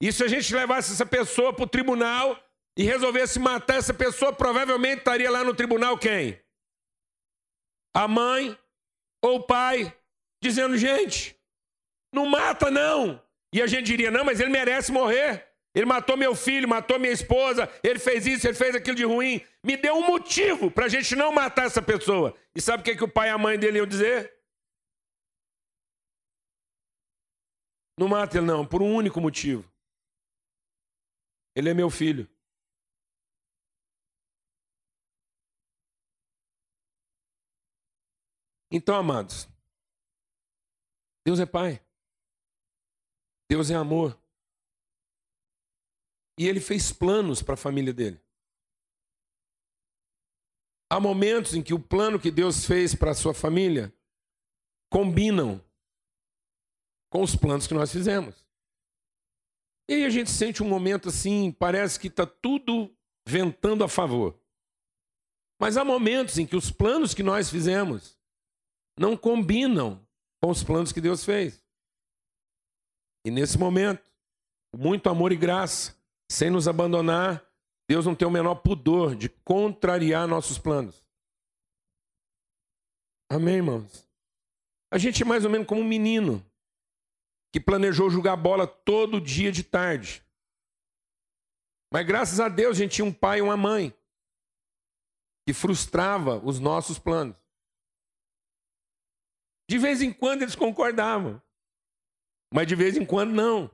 E 0.00 0.12
se 0.12 0.22
a 0.24 0.28
gente 0.28 0.54
levasse 0.54 0.92
essa 0.92 1.06
pessoa 1.06 1.52
para 1.52 1.64
o 1.64 1.68
tribunal 1.68 2.38
e 2.76 2.84
resolvesse 2.84 3.38
matar 3.38 3.76
essa 3.76 3.92
pessoa, 3.92 4.32
provavelmente 4.32 4.98
estaria 4.98 5.30
lá 5.30 5.42
no 5.42 5.54
tribunal 5.54 5.98
quem? 5.98 6.40
A 7.94 8.06
mãe 8.06 8.56
ou 9.22 9.36
o 9.36 9.42
pai, 9.42 9.94
dizendo: 10.40 10.76
gente, 10.76 11.38
não 12.12 12.26
mata, 12.26 12.70
não. 12.70 13.22
E 13.52 13.62
a 13.62 13.66
gente 13.66 13.86
diria: 13.86 14.10
não, 14.10 14.24
mas 14.24 14.40
ele 14.40 14.50
merece 14.50 14.92
morrer. 14.92 15.46
Ele 15.74 15.86
matou 15.86 16.16
meu 16.16 16.34
filho, 16.34 16.68
matou 16.68 16.98
minha 16.98 17.12
esposa, 17.12 17.70
ele 17.84 17.98
fez 17.98 18.26
isso, 18.26 18.48
ele 18.48 18.56
fez 18.56 18.74
aquilo 18.74 18.96
de 18.96 19.04
ruim. 19.04 19.44
Me 19.62 19.76
deu 19.76 19.94
um 19.94 20.06
motivo 20.06 20.70
para 20.70 20.86
a 20.86 20.88
gente 20.88 21.14
não 21.14 21.30
matar 21.30 21.66
essa 21.66 21.82
pessoa. 21.82 22.34
E 22.54 22.60
sabe 22.60 22.80
o 22.80 22.84
que, 22.84 22.96
que 22.96 23.04
o 23.04 23.08
pai 23.08 23.28
e 23.28 23.30
a 23.30 23.38
mãe 23.38 23.58
dele 23.58 23.78
iam 23.78 23.86
dizer? 23.86 24.34
Não 27.98 28.08
mata 28.08 28.38
ele, 28.38 28.46
não, 28.46 28.66
por 28.66 28.82
um 28.82 28.94
único 28.94 29.20
motivo. 29.20 29.70
Ele 31.54 31.68
é 31.70 31.74
meu 31.74 31.90
filho. 31.90 32.28
Então, 38.70 38.94
amados, 38.94 39.48
Deus 41.28 41.40
é 41.40 41.44
Pai. 41.44 41.78
Deus 43.50 43.70
é 43.70 43.74
amor. 43.74 44.18
E 46.38 46.48
ele 46.48 46.58
fez 46.58 46.90
planos 46.90 47.42
para 47.42 47.52
a 47.52 47.58
família 47.58 47.92
dele. 47.92 48.18
Há 50.90 50.98
momentos 50.98 51.52
em 51.52 51.62
que 51.62 51.74
o 51.74 51.78
plano 51.78 52.18
que 52.18 52.30
Deus 52.30 52.64
fez 52.64 52.94
para 52.94 53.10
a 53.10 53.14
sua 53.14 53.34
família 53.34 53.94
combinam 54.90 55.62
com 57.10 57.22
os 57.22 57.36
planos 57.36 57.66
que 57.66 57.74
nós 57.74 57.92
fizemos. 57.92 58.42
E 59.86 59.96
aí 59.96 60.04
a 60.06 60.10
gente 60.10 60.30
sente 60.30 60.62
um 60.62 60.68
momento 60.68 61.10
assim, 61.10 61.52
parece 61.52 62.00
que 62.00 62.08
está 62.08 62.26
tudo 62.26 62.90
ventando 63.28 63.84
a 63.84 63.88
favor. 63.88 64.40
Mas 65.60 65.76
há 65.76 65.84
momentos 65.84 66.38
em 66.38 66.46
que 66.46 66.56
os 66.56 66.70
planos 66.70 67.12
que 67.12 67.22
nós 67.22 67.50
fizemos 67.50 68.18
não 68.98 69.14
combinam 69.14 70.07
com 70.42 70.50
os 70.50 70.62
planos 70.62 70.92
que 70.92 71.00
Deus 71.00 71.24
fez. 71.24 71.62
E 73.24 73.30
nesse 73.30 73.58
momento, 73.58 74.02
muito 74.76 75.08
amor 75.08 75.32
e 75.32 75.36
graça, 75.36 75.96
sem 76.30 76.50
nos 76.50 76.68
abandonar, 76.68 77.44
Deus 77.88 78.06
não 78.06 78.14
tem 78.14 78.28
o 78.28 78.30
menor 78.30 78.56
pudor 78.56 79.16
de 79.16 79.28
contrariar 79.28 80.28
nossos 80.28 80.58
planos. 80.58 81.02
Amém, 83.30 83.56
irmãos? 83.56 84.08
A 84.90 84.98
gente 84.98 85.22
é 85.22 85.26
mais 85.26 85.44
ou 85.44 85.50
menos 85.50 85.66
como 85.66 85.80
um 85.80 85.88
menino 85.88 86.44
que 87.52 87.60
planejou 87.60 88.10
jogar 88.10 88.36
bola 88.36 88.66
todo 88.66 89.20
dia 89.20 89.50
de 89.50 89.62
tarde. 89.62 90.24
Mas 91.92 92.06
graças 92.06 92.40
a 92.40 92.48
Deus 92.48 92.76
a 92.76 92.80
gente 92.80 92.96
tinha 92.96 93.04
um 93.04 93.12
pai 93.12 93.38
e 93.38 93.42
uma 93.42 93.56
mãe 93.56 93.94
que 95.46 95.54
frustrava 95.54 96.36
os 96.44 96.60
nossos 96.60 96.98
planos. 96.98 97.36
De 99.68 99.78
vez 99.78 100.00
em 100.00 100.12
quando 100.12 100.42
eles 100.42 100.54
concordavam. 100.54 101.42
Mas 102.52 102.66
de 102.66 102.74
vez 102.74 102.96
em 102.96 103.04
quando 103.04 103.32
não. 103.32 103.70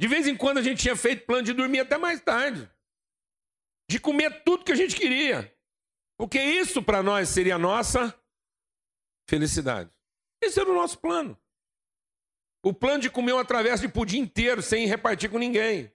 De 0.00 0.06
vez 0.06 0.26
em 0.26 0.36
quando 0.36 0.58
a 0.58 0.62
gente 0.62 0.82
tinha 0.82 0.96
feito 0.96 1.26
plano 1.26 1.42
de 1.42 1.52
dormir 1.52 1.80
até 1.80 1.96
mais 1.96 2.20
tarde. 2.20 2.70
De 3.88 3.98
comer 3.98 4.42
tudo 4.44 4.64
que 4.64 4.72
a 4.72 4.76
gente 4.76 4.94
queria. 4.94 5.54
Porque 6.18 6.40
isso 6.40 6.82
para 6.82 7.02
nós 7.02 7.30
seria 7.30 7.54
a 7.54 7.58
nossa 7.58 8.14
felicidade. 9.28 9.90
Esse 10.42 10.60
era 10.60 10.70
o 10.70 10.74
nosso 10.74 10.98
plano. 10.98 11.38
O 12.62 12.74
plano 12.74 13.00
de 13.00 13.10
comer 13.10 13.32
uma 13.32 13.44
travessa 13.44 13.86
de 13.86 13.92
pudim 13.92 14.18
inteiro 14.20 14.62
sem 14.62 14.86
repartir 14.86 15.30
com 15.30 15.38
ninguém. 15.38 15.90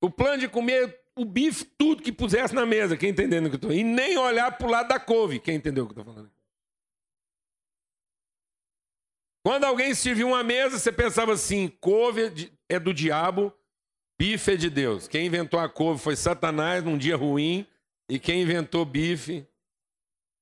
O 0.00 0.10
plano 0.10 0.38
de 0.38 0.48
comer 0.48 1.05
o 1.16 1.24
bife, 1.24 1.64
tudo 1.64 2.02
que 2.02 2.12
pusesse 2.12 2.54
na 2.54 2.66
mesa. 2.66 2.96
Quem 2.96 3.10
entendendo 3.10 3.46
o 3.46 3.48
que 3.48 3.54
eu 3.54 3.58
estou 3.58 3.72
E 3.72 3.82
nem 3.82 4.18
olhar 4.18 4.56
para 4.56 4.66
o 4.66 4.70
lado 4.70 4.88
da 4.88 5.00
couve. 5.00 5.40
Quem 5.40 5.56
entendeu 5.56 5.84
o 5.84 5.86
que 5.88 5.98
eu 5.98 6.02
estou 6.02 6.14
falando? 6.14 6.30
Quando 9.42 9.64
alguém 9.64 9.94
serviu 9.94 10.28
uma 10.28 10.44
mesa, 10.44 10.78
você 10.78 10.92
pensava 10.92 11.32
assim: 11.32 11.68
couve 11.80 12.52
é 12.68 12.78
do 12.78 12.92
diabo, 12.92 13.52
bife 14.18 14.52
é 14.52 14.56
de 14.56 14.68
Deus. 14.68 15.08
Quem 15.08 15.26
inventou 15.26 15.58
a 15.58 15.68
couve 15.68 16.02
foi 16.02 16.16
Satanás 16.16 16.84
num 16.84 16.98
dia 16.98 17.16
ruim, 17.16 17.66
e 18.10 18.18
quem 18.18 18.42
inventou 18.42 18.84
bife. 18.84 19.46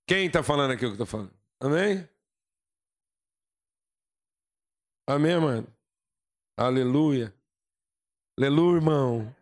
Quem 0.06 0.26
está 0.26 0.42
falando 0.42 0.72
aqui 0.72 0.84
o 0.84 0.88
que 0.88 1.00
eu 1.00 1.04
estou 1.04 1.06
falando? 1.06 1.32
Amém? 1.60 2.08
Amém, 5.06 5.38
mano? 5.38 5.66
Aleluia. 6.58 7.34
Aleluia, 8.38 8.76
irmão. 8.76 9.36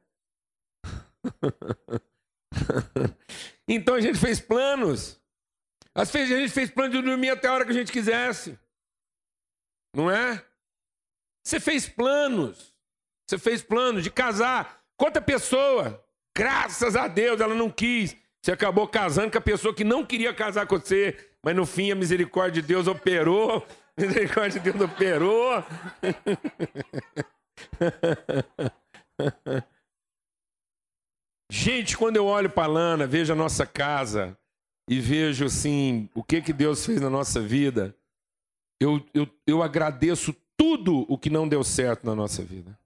então 3.69 3.95
a 3.95 4.01
gente 4.01 4.19
fez 4.19 4.41
planos. 4.41 5.21
Às 5.95 6.11
vezes 6.11 6.35
a 6.35 6.41
gente 6.41 6.53
fez 6.53 6.71
plano 6.71 6.91
de 6.91 7.03
dormir 7.03 7.31
até 7.31 7.49
a 7.49 7.53
hora 7.53 7.65
que 7.65 7.71
a 7.71 7.75
gente 7.75 7.93
quisesse. 7.93 8.59
Não 9.95 10.11
é? 10.11 10.45
Você 11.45 11.61
fez 11.61 11.89
planos. 11.89 12.75
Você 13.27 13.39
fez 13.39 13.63
planos 13.63 14.03
de 14.03 14.11
casar. 14.11 14.83
Quanta 14.97 15.21
pessoa, 15.21 16.05
graças 16.37 16.97
a 16.97 17.09
Deus, 17.09 17.41
ela 17.41 17.55
não 17.55 17.71
quis. 17.71 18.17
Você 18.43 18.53
acabou 18.53 18.89
casando 18.89 19.31
com 19.31 19.39
a 19.39 19.43
pessoa 19.43 19.75
que 19.75 19.85
não 19.85 20.05
queria 20.05 20.35
casar 20.35 20.67
com 20.67 20.79
você, 20.79 21.31
mas 21.43 21.55
no 21.55 21.65
fim 21.65 21.93
a 21.93 21.95
misericórdia 21.95 22.61
de 22.61 22.69
Deus 22.69 22.87
operou. 22.87 23.67
A 23.97 23.99
misericórdia 24.01 24.61
de 24.61 24.73
Deus 24.73 24.83
operou. 24.83 25.65
Gente, 31.55 31.99
quando 31.99 32.17
eu 32.17 32.25
olho 32.25 32.49
para 32.49 32.65
a 32.65 32.67
Lana, 32.67 33.07
vejo 33.07 33.31
a 33.31 33.37
nossa 33.37 33.67
casa 33.67 34.39
e 34.89 34.99
vejo 34.99 35.45
assim 35.45 36.09
o 36.15 36.25
que 36.25 36.41
que 36.41 36.51
Deus 36.51 36.87
fez 36.87 36.99
na 36.99 37.11
nossa 37.11 37.43
vida, 37.43 37.95
eu, 38.81 39.07
eu, 39.13 39.29
eu 39.47 39.63
agradeço 39.63 40.33
tudo 40.57 41.01
o 41.13 41.19
que 41.19 41.29
não 41.29 41.47
deu 41.47 41.63
certo 41.63 42.07
na 42.07 42.15
nossa 42.15 42.43
vida. 42.43 42.77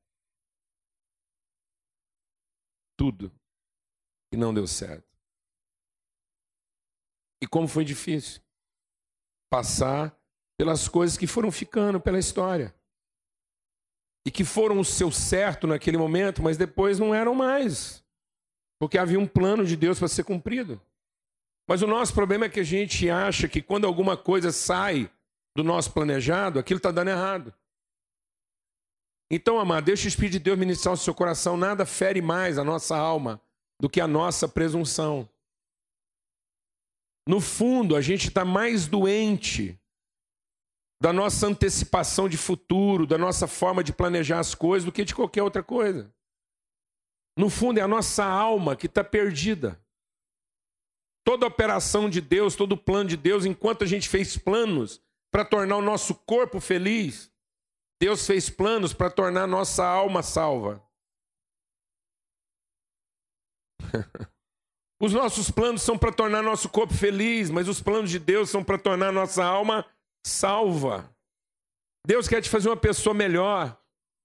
Tudo 2.99 3.31
que 4.33 4.37
não 4.37 4.53
deu 4.53 4.67
certo. 4.67 5.17
E 7.41 7.47
como 7.47 7.69
foi 7.69 7.85
difícil 7.85 8.43
passar 9.49 10.13
pelas 10.59 10.89
coisas 10.89 11.17
que 11.17 11.29
foram 11.29 11.53
ficando 11.53 12.01
pela 12.01 12.19
história. 12.19 12.75
E 14.27 14.31
que 14.33 14.43
foram 14.43 14.81
o 14.81 14.85
seu 14.85 15.13
certo 15.13 15.69
naquele 15.69 15.97
momento, 15.97 16.43
mas 16.43 16.57
depois 16.57 16.99
não 16.99 17.15
eram 17.15 17.33
mais. 17.33 18.05
Porque 18.79 18.99
havia 18.99 19.19
um 19.19 19.27
plano 19.27 19.65
de 19.65 19.77
Deus 19.77 19.99
para 19.99 20.09
ser 20.09 20.25
cumprido. 20.25 20.81
Mas 21.69 21.83
o 21.83 21.87
nosso 21.87 22.15
problema 22.15 22.45
é 22.45 22.49
que 22.49 22.61
a 22.61 22.65
gente 22.65 23.11
acha 23.11 23.49
que 23.49 23.61
quando 23.61 23.87
alguma 23.87 24.17
coisa 24.17 24.53
sai 24.53 25.11
do 25.57 25.65
nosso 25.65 25.93
planejado, 25.93 26.59
aquilo 26.59 26.79
está 26.79 26.91
dando 26.91 27.09
errado. 27.09 27.53
Então, 29.31 29.59
amado, 29.59 29.85
deixa 29.85 30.05
o 30.05 30.09
Espírito 30.09 30.35
de 30.35 30.39
Deus 30.39 30.59
ministrar 30.59 30.95
o 30.95 30.97
seu 30.97 31.15
coração. 31.15 31.57
Nada 31.57 31.85
fere 31.85 32.23
mais 32.23 32.59
a 32.59 32.65
nossa 32.65 32.97
alma 32.97 33.41
do 33.81 33.89
que 33.89 34.01
a 34.01 34.07
nossa 34.07 34.47
presunção. 34.47 35.29
No 37.27 37.41
fundo, 37.41 37.97
a 37.97 38.01
gente 38.01 38.29
está 38.29 38.45
mais 38.45 38.87
doente 38.87 39.79
da 41.03 41.12
nossa 41.12 41.47
antecipação 41.49 42.29
de 42.29 42.37
futuro, 42.37 43.07
da 43.07 43.19
nossa 43.19 43.49
forma 43.49 43.83
de 43.83 43.93
planejar 43.93 44.39
as 44.39 44.55
coisas, 44.55 44.85
do 44.85 44.93
que 44.93 45.05
de 45.05 45.15
qualquer 45.15 45.43
outra 45.43 45.62
coisa. 45.62 46.15
No 47.37 47.51
fundo, 47.51 47.79
é 47.79 47.83
a 47.83 47.88
nossa 47.88 48.25
alma 48.25 48.75
que 48.75 48.87
está 48.87 49.05
perdida. 49.05 49.81
Toda 51.25 51.46
operação 51.46 52.09
de 52.09 52.20
Deus, 52.20 52.55
todo 52.57 52.77
plano 52.77 53.11
de 53.11 53.16
Deus, 53.16 53.44
enquanto 53.44 53.85
a 53.85 53.87
gente 53.87 54.09
fez 54.09 54.38
planos 54.38 55.03
para 55.31 55.44
tornar 55.44 55.77
o 55.77 55.83
nosso 55.83 56.14
corpo 56.14 56.61
feliz, 56.61 57.31
Deus 58.01 58.27
fez 58.27 58.49
planos 58.49 58.94
para 58.94 59.11
tornar 59.11 59.42
a 59.42 59.49
nossa 59.49 59.85
alma 59.85 60.22
salva. 60.22 60.83
Os 65.01 65.12
nossos 65.12 65.51
planos 65.51 65.83
são 65.83 65.99
para 65.99 66.12
tornar 66.12 66.42
nosso 66.42 66.70
corpo 66.70 66.94
feliz, 66.94 67.51
mas 67.51 67.68
os 67.68 67.83
planos 67.83 68.11
de 68.11 68.18
Deus 68.18 68.49
são 68.49 68.64
para 68.64 68.79
tornar 68.79 69.12
nossa 69.12 69.44
alma 69.44 69.85
salva. 70.25 71.14
Deus 72.07 72.27
quer 72.27 72.40
te 72.40 72.49
fazer 72.49 72.70
uma 72.70 72.77
pessoa 72.79 73.12
melhor. 73.12 73.79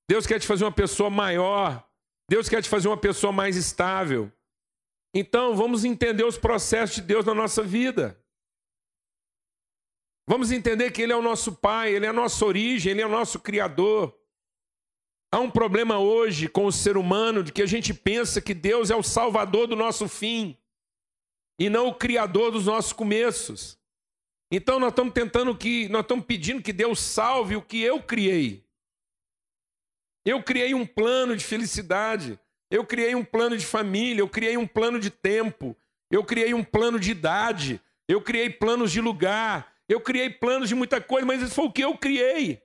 Deus 0.10 0.26
quer 0.26 0.40
te 0.40 0.48
fazer 0.48 0.64
uma 0.64 0.72
pessoa 0.72 1.10
maior. 1.10 1.86
Deus 2.30 2.48
quer 2.48 2.62
te 2.62 2.70
fazer 2.70 2.88
uma 2.88 2.98
pessoa 2.98 3.32
mais 3.32 3.56
estável. 3.56 4.32
Então, 5.14 5.56
vamos 5.56 5.84
entender 5.84 6.24
os 6.24 6.38
processos 6.38 6.96
de 6.96 7.02
Deus 7.02 7.26
na 7.26 7.34
nossa 7.34 7.62
vida. 7.62 8.18
Vamos 10.28 10.52
entender 10.52 10.92
que 10.92 11.02
Ele 11.02 11.12
é 11.12 11.16
o 11.16 11.22
nosso 11.22 11.54
Pai, 11.54 11.94
Ele 11.94 12.06
é 12.06 12.10
a 12.10 12.14
nossa 12.14 12.46
origem, 12.46 12.92
Ele 12.92 13.02
é 13.02 13.06
o 13.06 13.10
nosso 13.10 13.40
Criador. 13.40 14.18
Há 15.34 15.40
um 15.40 15.50
problema 15.50 15.98
hoje 15.98 16.48
com 16.48 16.66
o 16.66 16.72
ser 16.72 16.98
humano 16.98 17.44
de 17.44 17.52
que 17.54 17.62
a 17.62 17.66
gente 17.66 17.94
pensa 17.94 18.42
que 18.42 18.54
Deus 18.54 18.90
é 18.90 18.96
o 18.96 19.04
salvador 19.04 19.66
do 19.66 19.76
nosso 19.76 20.08
fim 20.08 20.58
e 21.58 21.70
não 21.70 21.88
o 21.88 21.96
criador 21.96 22.52
dos 22.52 22.66
nossos 22.66 22.92
começos. 22.92 23.80
Então 24.52 24.78
nós 24.78 24.90
estamos 24.90 25.14
tentando 25.14 25.56
que, 25.56 25.88
nós 25.88 26.02
estamos 26.02 26.26
pedindo 26.26 26.62
que 26.62 26.74
Deus 26.74 27.00
salve 27.00 27.56
o 27.56 27.62
que 27.62 27.82
eu 27.82 28.04
criei. 28.04 28.66
Eu 30.26 30.44
criei 30.44 30.74
um 30.74 30.86
plano 30.86 31.36
de 31.36 31.44
felicidade, 31.44 32.40
eu 32.70 32.86
criei 32.86 33.16
um 33.16 33.24
plano 33.24 33.58
de 33.58 33.66
família, 33.66 34.22
eu 34.22 34.30
criei 34.30 34.56
um 34.58 34.68
plano 34.68 35.00
de 35.00 35.10
tempo, 35.10 35.76
eu 36.10 36.24
criei 36.24 36.54
um 36.54 36.64
plano 36.64 37.00
de 37.00 37.12
idade, 37.12 37.82
eu 38.08 38.22
criei 38.22 38.50
planos 38.50 38.92
de 38.92 39.02
lugar, 39.02 39.74
eu 39.90 40.00
criei 40.00 40.30
planos 40.30 40.70
de 40.70 40.76
muita 40.76 41.02
coisa, 41.02 41.26
mas 41.26 41.42
isso 41.42 41.56
foi 41.56 41.66
o 41.66 41.72
que 41.72 41.84
eu 41.84 41.98
criei. 41.98 42.62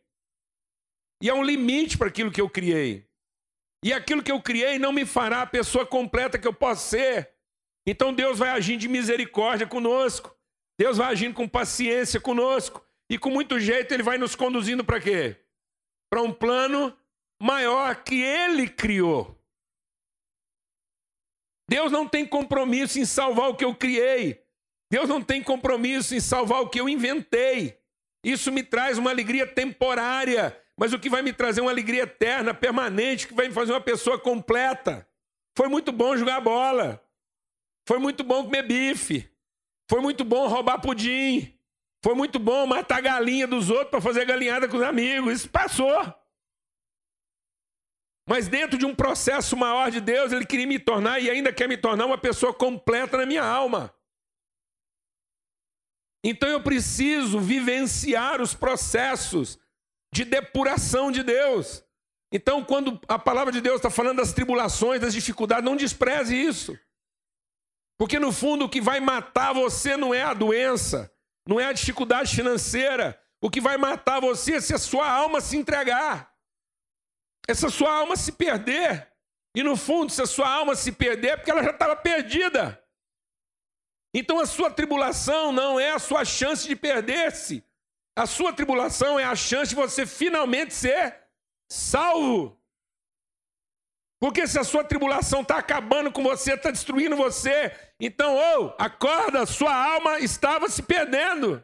E 1.22 1.30
há 1.30 1.34
um 1.34 1.42
limite 1.42 1.96
para 1.96 2.08
aquilo 2.08 2.30
que 2.30 2.40
eu 2.40 2.48
criei. 2.48 3.06
E 3.84 3.92
aquilo 3.92 4.22
que 4.22 4.32
eu 4.32 4.40
criei 4.40 4.78
não 4.78 4.92
me 4.92 5.06
fará 5.06 5.42
a 5.42 5.46
pessoa 5.46 5.86
completa 5.86 6.38
que 6.38 6.46
eu 6.46 6.52
posso 6.52 6.88
ser. 6.88 7.30
Então 7.86 8.12
Deus 8.12 8.38
vai 8.38 8.50
agindo 8.50 8.80
de 8.80 8.88
misericórdia 8.88 9.66
conosco. 9.66 10.36
Deus 10.78 10.98
vai 10.98 11.12
agindo 11.12 11.34
com 11.34 11.48
paciência 11.48 12.20
conosco. 12.20 12.84
E 13.08 13.16
com 13.16 13.30
muito 13.30 13.58
jeito 13.60 13.92
ele 13.92 14.02
vai 14.02 14.18
nos 14.18 14.34
conduzindo 14.34 14.84
para 14.84 15.00
quê? 15.00 15.36
Para 16.10 16.22
um 16.22 16.32
plano 16.32 16.96
maior 17.40 18.02
que 18.02 18.20
ele 18.20 18.68
criou. 18.68 19.36
Deus 21.68 21.90
não 21.90 22.08
tem 22.08 22.26
compromisso 22.26 22.98
em 22.98 23.04
salvar 23.04 23.50
o 23.50 23.56
que 23.56 23.64
eu 23.64 23.74
criei. 23.74 24.42
Deus 24.90 25.08
não 25.08 25.20
tem 25.20 25.42
compromisso 25.42 26.14
em 26.14 26.20
salvar 26.20 26.62
o 26.62 26.68
que 26.68 26.80
eu 26.80 26.88
inventei. 26.88 27.78
Isso 28.24 28.52
me 28.52 28.62
traz 28.62 28.98
uma 28.98 29.10
alegria 29.10 29.46
temporária, 29.46 30.56
mas 30.78 30.92
o 30.92 30.98
que 30.98 31.10
vai 31.10 31.22
me 31.22 31.32
trazer 31.32 31.60
uma 31.60 31.70
alegria 31.70 32.02
eterna, 32.02 32.54
permanente, 32.54 33.26
que 33.26 33.34
vai 33.34 33.48
me 33.48 33.54
fazer 33.54 33.72
uma 33.72 33.80
pessoa 33.80 34.18
completa. 34.18 35.08
Foi 35.56 35.68
muito 35.68 35.90
bom 35.90 36.16
jogar 36.16 36.40
bola. 36.40 37.02
Foi 37.86 37.98
muito 37.98 38.22
bom 38.22 38.44
comer 38.44 38.62
bife. 38.62 39.28
Foi 39.88 40.00
muito 40.00 40.24
bom 40.24 40.46
roubar 40.48 40.80
pudim. 40.80 41.52
Foi 42.02 42.14
muito 42.14 42.38
bom 42.38 42.66
matar 42.66 43.00
galinha 43.00 43.46
dos 43.46 43.70
outros 43.70 43.90
para 43.90 44.00
fazer 44.00 44.24
galinhada 44.24 44.68
com 44.68 44.76
os 44.76 44.82
amigos. 44.82 45.32
Isso 45.32 45.48
passou. 45.48 46.14
Mas 48.28 48.48
dentro 48.48 48.76
de 48.76 48.84
um 48.84 48.94
processo 48.94 49.56
maior 49.56 49.90
de 49.90 50.00
Deus, 50.00 50.32
Ele 50.32 50.44
queria 50.44 50.66
me 50.66 50.78
tornar 50.78 51.20
e 51.20 51.30
ainda 51.30 51.52
quer 51.52 51.68
me 51.68 51.76
tornar 51.76 52.06
uma 52.06 52.18
pessoa 52.18 52.52
completa 52.52 53.16
na 53.16 53.24
minha 53.24 53.44
alma. 53.44 53.94
Então 56.24 56.48
eu 56.48 56.60
preciso 56.60 57.38
vivenciar 57.38 58.42
os 58.42 58.52
processos 58.52 59.58
de 60.12 60.24
depuração 60.24 61.12
de 61.12 61.22
Deus. 61.22 61.84
Então, 62.32 62.64
quando 62.64 63.00
a 63.06 63.18
palavra 63.18 63.52
de 63.52 63.60
Deus 63.60 63.76
está 63.76 63.88
falando 63.88 64.16
das 64.16 64.32
tribulações, 64.32 65.00
das 65.00 65.14
dificuldades, 65.14 65.64
não 65.64 65.76
despreze 65.76 66.34
isso. 66.34 66.76
Porque 67.96 68.18
no 68.18 68.32
fundo 68.32 68.64
o 68.64 68.68
que 68.68 68.80
vai 68.80 68.98
matar 68.98 69.54
você 69.54 69.96
não 69.96 70.12
é 70.12 70.22
a 70.22 70.34
doença, 70.34 71.10
não 71.46 71.60
é 71.60 71.66
a 71.66 71.72
dificuldade 71.72 72.34
financeira. 72.34 73.18
O 73.40 73.48
que 73.48 73.60
vai 73.60 73.76
matar 73.76 74.20
você 74.20 74.54
é 74.54 74.60
se 74.60 74.74
a 74.74 74.78
sua 74.78 75.08
alma 75.08 75.40
se 75.40 75.56
entregar. 75.56 76.35
Essa 77.48 77.70
sua 77.70 77.92
alma 77.92 78.16
se 78.16 78.32
perder. 78.32 79.10
E 79.54 79.62
no 79.62 79.76
fundo, 79.76 80.12
se 80.12 80.20
a 80.20 80.26
sua 80.26 80.48
alma 80.48 80.74
se 80.74 80.92
perder, 80.92 81.28
é 81.28 81.36
porque 81.36 81.50
ela 81.50 81.62
já 81.62 81.70
estava 81.70 81.96
perdida. 81.96 82.82
Então 84.14 84.40
a 84.40 84.46
sua 84.46 84.70
tribulação 84.70 85.52
não 85.52 85.78
é 85.78 85.90
a 85.90 85.98
sua 85.98 86.24
chance 86.24 86.66
de 86.66 86.74
perder-se. 86.74 87.64
A 88.16 88.26
sua 88.26 88.52
tribulação 88.52 89.18
é 89.20 89.24
a 89.24 89.36
chance 89.36 89.70
de 89.70 89.74
você 89.74 90.06
finalmente 90.06 90.72
ser 90.72 91.22
salvo. 91.70 92.58
Porque 94.18 94.46
se 94.46 94.58
a 94.58 94.64
sua 94.64 94.82
tribulação 94.82 95.42
está 95.42 95.58
acabando 95.58 96.10
com 96.10 96.22
você, 96.22 96.54
está 96.54 96.70
destruindo 96.70 97.16
você, 97.16 97.74
então, 98.00 98.34
ou, 98.34 98.66
oh, 98.68 98.82
acorda, 98.82 99.44
sua 99.44 99.74
alma 99.74 100.18
estava 100.20 100.68
se 100.70 100.82
perdendo. 100.82 101.62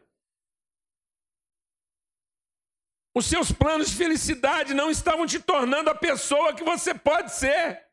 Os 3.14 3.26
seus 3.26 3.52
planos 3.52 3.90
de 3.90 3.96
felicidade 3.96 4.72
não 4.72 4.90
estavam 4.90 5.26
te 5.26 5.38
tornando 5.38 5.90
a 5.90 5.94
pessoa 5.94 6.54
que 6.54 6.64
você 6.64 6.94
pode 6.94 7.32
ser. 7.32 7.86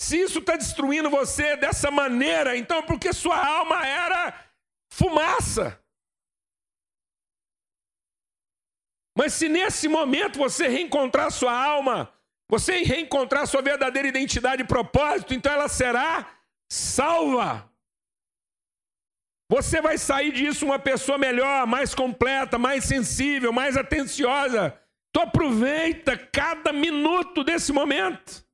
Se 0.00 0.18
isso 0.18 0.38
está 0.38 0.56
destruindo 0.56 1.10
você 1.10 1.56
dessa 1.56 1.90
maneira, 1.90 2.56
então 2.56 2.78
é 2.78 2.82
porque 2.82 3.12
sua 3.12 3.36
alma 3.36 3.86
era 3.86 4.50
fumaça. 4.90 5.78
Mas 9.16 9.34
se 9.34 9.48
nesse 9.48 9.86
momento 9.86 10.38
você 10.38 10.66
reencontrar 10.68 11.30
sua 11.30 11.52
alma, 11.52 12.10
você 12.48 12.82
reencontrar 12.82 13.46
sua 13.46 13.60
verdadeira 13.60 14.08
identidade 14.08 14.62
e 14.62 14.66
propósito, 14.66 15.34
então 15.34 15.52
ela 15.52 15.68
será 15.68 16.38
salva. 16.70 17.69
Você 19.50 19.80
vai 19.82 19.98
sair 19.98 20.30
disso 20.30 20.64
uma 20.64 20.78
pessoa 20.78 21.18
melhor, 21.18 21.66
mais 21.66 21.92
completa, 21.92 22.56
mais 22.56 22.84
sensível, 22.84 23.52
mais 23.52 23.76
atenciosa. 23.76 24.80
Então 25.08 25.24
aproveita 25.24 26.16
cada 26.16 26.72
minuto 26.72 27.42
desse 27.42 27.72
momento. 27.72 28.46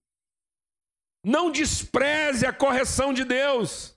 Não 1.23 1.51
despreze 1.51 2.47
a 2.47 2.53
correção 2.53 3.13
de 3.13 3.25
Deus. 3.25 3.95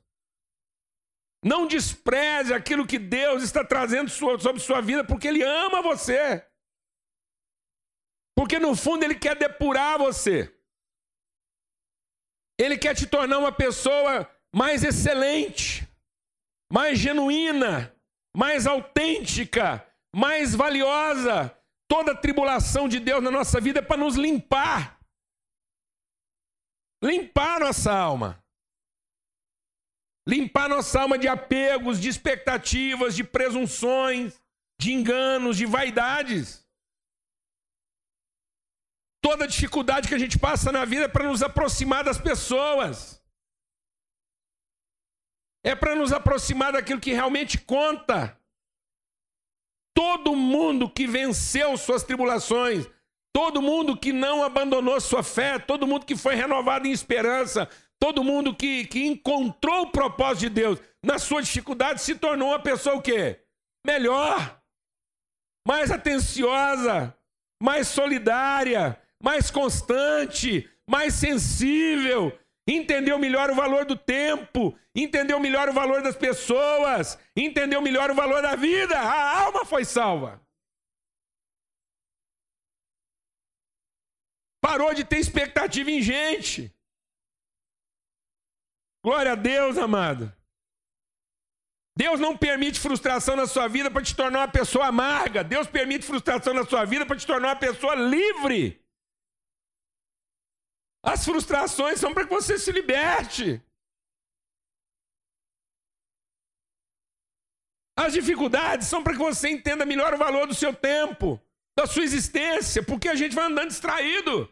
Não 1.41 1.65
despreze 1.65 2.53
aquilo 2.53 2.85
que 2.85 2.99
Deus 2.99 3.43
está 3.43 3.63
trazendo 3.63 4.09
sobre 4.09 4.59
sua 4.59 4.81
vida, 4.81 5.01
porque 5.01 5.29
Ele 5.29 5.41
ama 5.41 5.81
você. 5.81 6.45
Porque 8.35 8.59
no 8.59 8.75
fundo 8.75 9.03
ele 9.03 9.15
quer 9.15 9.37
depurar 9.37 9.97
você. 9.97 10.53
Ele 12.57 12.77
quer 12.77 12.93
te 12.93 13.07
tornar 13.07 13.37
uma 13.37 13.53
pessoa 13.53 14.29
mais 14.53 14.83
excelente, 14.83 15.88
mais 16.71 16.99
genuína, 16.99 17.95
mais 18.35 18.67
autêntica, 18.67 19.85
mais 20.15 20.53
valiosa. 20.53 21.55
Toda 21.87 22.15
tribulação 22.15 22.87
de 22.87 22.99
Deus 22.99 23.23
na 23.23 23.31
nossa 23.31 23.59
vida 23.59 23.79
é 23.79 23.81
para 23.81 23.97
nos 23.97 24.15
limpar. 24.15 24.99
Limpar 27.03 27.59
nossa 27.59 27.91
alma. 27.91 28.43
Limpar 30.27 30.69
nossa 30.69 31.01
alma 31.01 31.17
de 31.17 31.27
apegos, 31.27 31.99
de 31.99 32.07
expectativas, 32.07 33.15
de 33.15 33.23
presunções, 33.23 34.39
de 34.79 34.93
enganos, 34.93 35.57
de 35.57 35.65
vaidades. 35.65 36.67
Toda 39.21 39.47
dificuldade 39.47 40.07
que 40.07 40.13
a 40.13 40.19
gente 40.19 40.37
passa 40.37 40.71
na 40.71 40.85
vida 40.85 41.05
é 41.05 41.07
para 41.07 41.27
nos 41.27 41.41
aproximar 41.41 42.03
das 42.03 42.19
pessoas. 42.19 43.18
É 45.63 45.75
para 45.75 45.95
nos 45.95 46.13
aproximar 46.13 46.73
daquilo 46.73 46.99
que 46.99 47.13
realmente 47.13 47.57
conta. 47.57 48.37
Todo 49.93 50.35
mundo 50.35 50.89
que 50.89 51.05
venceu 51.05 51.75
suas 51.77 52.03
tribulações, 52.03 52.87
todo 53.33 53.61
mundo 53.61 53.97
que 53.97 54.13
não 54.13 54.43
abandonou 54.43 54.99
sua 55.01 55.23
fé, 55.23 55.59
todo 55.59 55.85
mundo 55.85 56.05
que 56.05 56.15
foi 56.15 56.35
renovado 56.35 56.87
em 56.87 56.91
esperança, 56.91 57.69
todo 57.99 58.23
mundo 58.23 58.55
que, 58.55 58.85
que 58.85 59.05
encontrou 59.05 59.81
o 59.81 59.91
propósito 59.91 60.39
de 60.41 60.49
Deus 60.49 60.79
na 61.03 61.19
sua 61.19 61.41
dificuldade 61.41 62.01
se 62.01 62.15
tornou 62.15 62.49
uma 62.49 62.59
pessoa 62.59 62.95
o 62.95 63.01
quê? 63.01 63.41
Melhor, 63.85 64.61
mais 65.67 65.91
atenciosa, 65.91 67.15
mais 67.61 67.87
solidária, 67.87 68.99
mais 69.21 69.51
constante, 69.51 70.69
mais 70.89 71.13
sensível, 71.13 72.37
entendeu 72.69 73.17
melhor 73.17 73.49
o 73.49 73.55
valor 73.55 73.83
do 73.85 73.95
tempo, 73.95 74.77
entendeu 74.93 75.39
melhor 75.39 75.69
o 75.69 75.73
valor 75.73 76.01
das 76.03 76.15
pessoas, 76.15 77.17
entendeu 77.35 77.81
melhor 77.81 78.11
o 78.11 78.15
valor 78.15 78.41
da 78.41 78.55
vida. 78.55 78.97
A 78.97 79.41
alma 79.41 79.65
foi 79.65 79.83
salva. 79.83 80.41
Parou 84.61 84.93
de 84.93 85.03
ter 85.03 85.17
expectativa 85.17 85.89
em 85.89 86.01
gente. 86.01 86.71
Glória 89.03 89.31
a 89.31 89.35
Deus, 89.35 89.77
amado. 89.77 90.31
Deus 91.97 92.19
não 92.19 92.37
permite 92.37 92.79
frustração 92.79 93.35
na 93.35 93.47
sua 93.47 93.67
vida 93.67 93.89
para 93.89 94.03
te 94.03 94.15
tornar 94.15 94.39
uma 94.39 94.47
pessoa 94.47 94.87
amarga. 94.87 95.43
Deus 95.43 95.67
permite 95.67 96.05
frustração 96.05 96.53
na 96.53 96.65
sua 96.65 96.85
vida 96.85 97.05
para 97.05 97.17
te 97.17 97.25
tornar 97.25 97.49
uma 97.49 97.55
pessoa 97.55 97.95
livre. 97.95 98.81
As 101.03 101.23
frustrações 101.23 101.99
são 101.99 102.13
para 102.13 102.25
que 102.25 102.29
você 102.29 102.57
se 102.57 102.71
liberte. 102.71 103.61
As 107.97 108.13
dificuldades 108.13 108.87
são 108.87 109.03
para 109.03 109.13
que 109.13 109.19
você 109.19 109.49
entenda 109.49 109.85
melhor 109.85 110.13
o 110.13 110.17
valor 110.17 110.47
do 110.47 110.55
seu 110.55 110.73
tempo, 110.73 111.41
da 111.77 111.85
sua 111.85 112.03
existência, 112.03 112.81
porque 112.81 113.09
a 113.09 113.15
gente 113.15 113.35
vai 113.35 113.45
andando 113.45 113.69
distraído. 113.69 114.51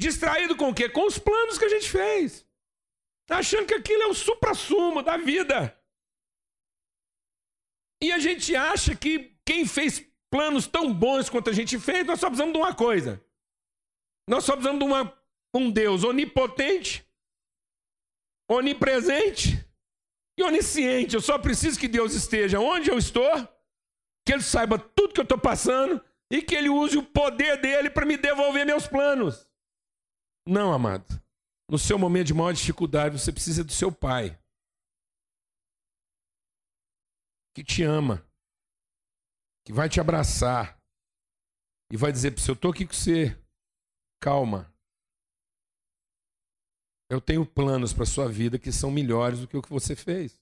Distraído 0.00 0.56
com 0.56 0.70
o 0.70 0.74
quê? 0.74 0.88
Com 0.88 1.06
os 1.06 1.18
planos 1.18 1.56
que 1.58 1.64
a 1.64 1.68
gente 1.68 1.88
fez. 1.88 2.46
Tá 3.26 3.38
achando 3.38 3.66
que 3.66 3.74
aquilo 3.74 4.02
é 4.02 4.06
o 4.06 4.14
supra-sumo 4.14 5.02
da 5.02 5.16
vida. 5.16 5.78
E 8.02 8.10
a 8.10 8.18
gente 8.18 8.54
acha 8.56 8.96
que 8.96 9.38
quem 9.46 9.64
fez 9.64 10.04
planos 10.28 10.66
tão 10.66 10.92
bons 10.92 11.30
quanto 11.30 11.50
a 11.50 11.52
gente 11.52 11.78
fez, 11.78 12.04
nós 12.04 12.18
só 12.18 12.26
precisamos 12.26 12.54
de 12.54 12.58
uma 12.58 12.74
coisa. 12.74 13.24
Nós 14.28 14.44
só 14.44 14.54
precisamos 14.54 14.80
de 14.80 14.84
uma 14.84 15.21
um 15.54 15.70
Deus 15.70 16.04
onipotente, 16.04 17.06
onipresente 18.50 19.64
e 20.38 20.42
onisciente. 20.42 21.14
Eu 21.14 21.20
só 21.20 21.38
preciso 21.38 21.78
que 21.78 21.88
Deus 21.88 22.14
esteja 22.14 22.58
onde 22.58 22.90
eu 22.90 22.98
estou, 22.98 23.30
que 24.26 24.32
Ele 24.32 24.42
saiba 24.42 24.78
tudo 24.78 25.12
que 25.12 25.20
eu 25.20 25.24
estou 25.24 25.38
passando 25.38 26.02
e 26.30 26.40
que 26.40 26.54
Ele 26.54 26.68
use 26.68 26.96
o 26.96 27.02
poder 27.02 27.60
dele 27.60 27.90
para 27.90 28.06
me 28.06 28.16
devolver 28.16 28.64
meus 28.64 28.86
planos. 28.86 29.46
Não, 30.46 30.72
amado. 30.72 31.22
No 31.70 31.78
seu 31.78 31.98
momento 31.98 32.28
de 32.28 32.34
maior 32.34 32.52
dificuldade, 32.52 33.18
você 33.18 33.32
precisa 33.32 33.62
do 33.62 33.72
seu 33.72 33.92
pai. 33.92 34.38
Que 37.54 37.62
te 37.62 37.82
ama. 37.82 38.26
Que 39.64 39.72
vai 39.72 39.88
te 39.88 40.00
abraçar. 40.00 40.78
E 41.92 41.96
vai 41.96 42.10
dizer 42.10 42.32
para 42.32 42.42
você: 42.42 42.50
Eu 42.50 42.54
estou 42.54 42.70
aqui 42.70 42.86
com 42.86 42.92
você. 42.92 43.38
Calma. 44.20 44.71
Eu 47.12 47.20
tenho 47.20 47.44
planos 47.44 47.92
para 47.92 48.06
sua 48.06 48.26
vida 48.26 48.58
que 48.58 48.72
são 48.72 48.90
melhores 48.90 49.40
do 49.40 49.46
que 49.46 49.54
o 49.54 49.60
que 49.60 49.68
você 49.68 49.94
fez. 49.94 50.40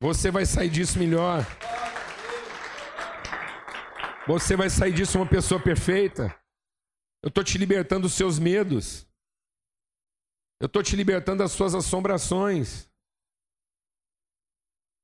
Você 0.00 0.30
vai 0.30 0.46
sair 0.46 0.70
disso 0.70 0.96
melhor. 0.96 1.44
Você 4.28 4.54
vai 4.54 4.70
sair 4.70 4.92
disso 4.92 5.18
uma 5.18 5.28
pessoa 5.28 5.60
perfeita. 5.60 6.32
Eu 7.20 7.30
estou 7.30 7.42
te 7.42 7.58
libertando 7.58 8.02
dos 8.02 8.12
seus 8.12 8.38
medos. 8.38 9.04
Eu 10.60 10.66
estou 10.66 10.84
te 10.84 10.94
libertando 10.94 11.42
das 11.42 11.50
suas 11.50 11.74
assombrações. 11.74 12.88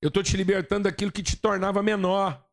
Eu 0.00 0.10
estou 0.10 0.22
te 0.22 0.36
libertando 0.36 0.84
daquilo 0.84 1.10
que 1.10 1.24
te 1.24 1.36
tornava 1.36 1.82
menor, 1.82 2.48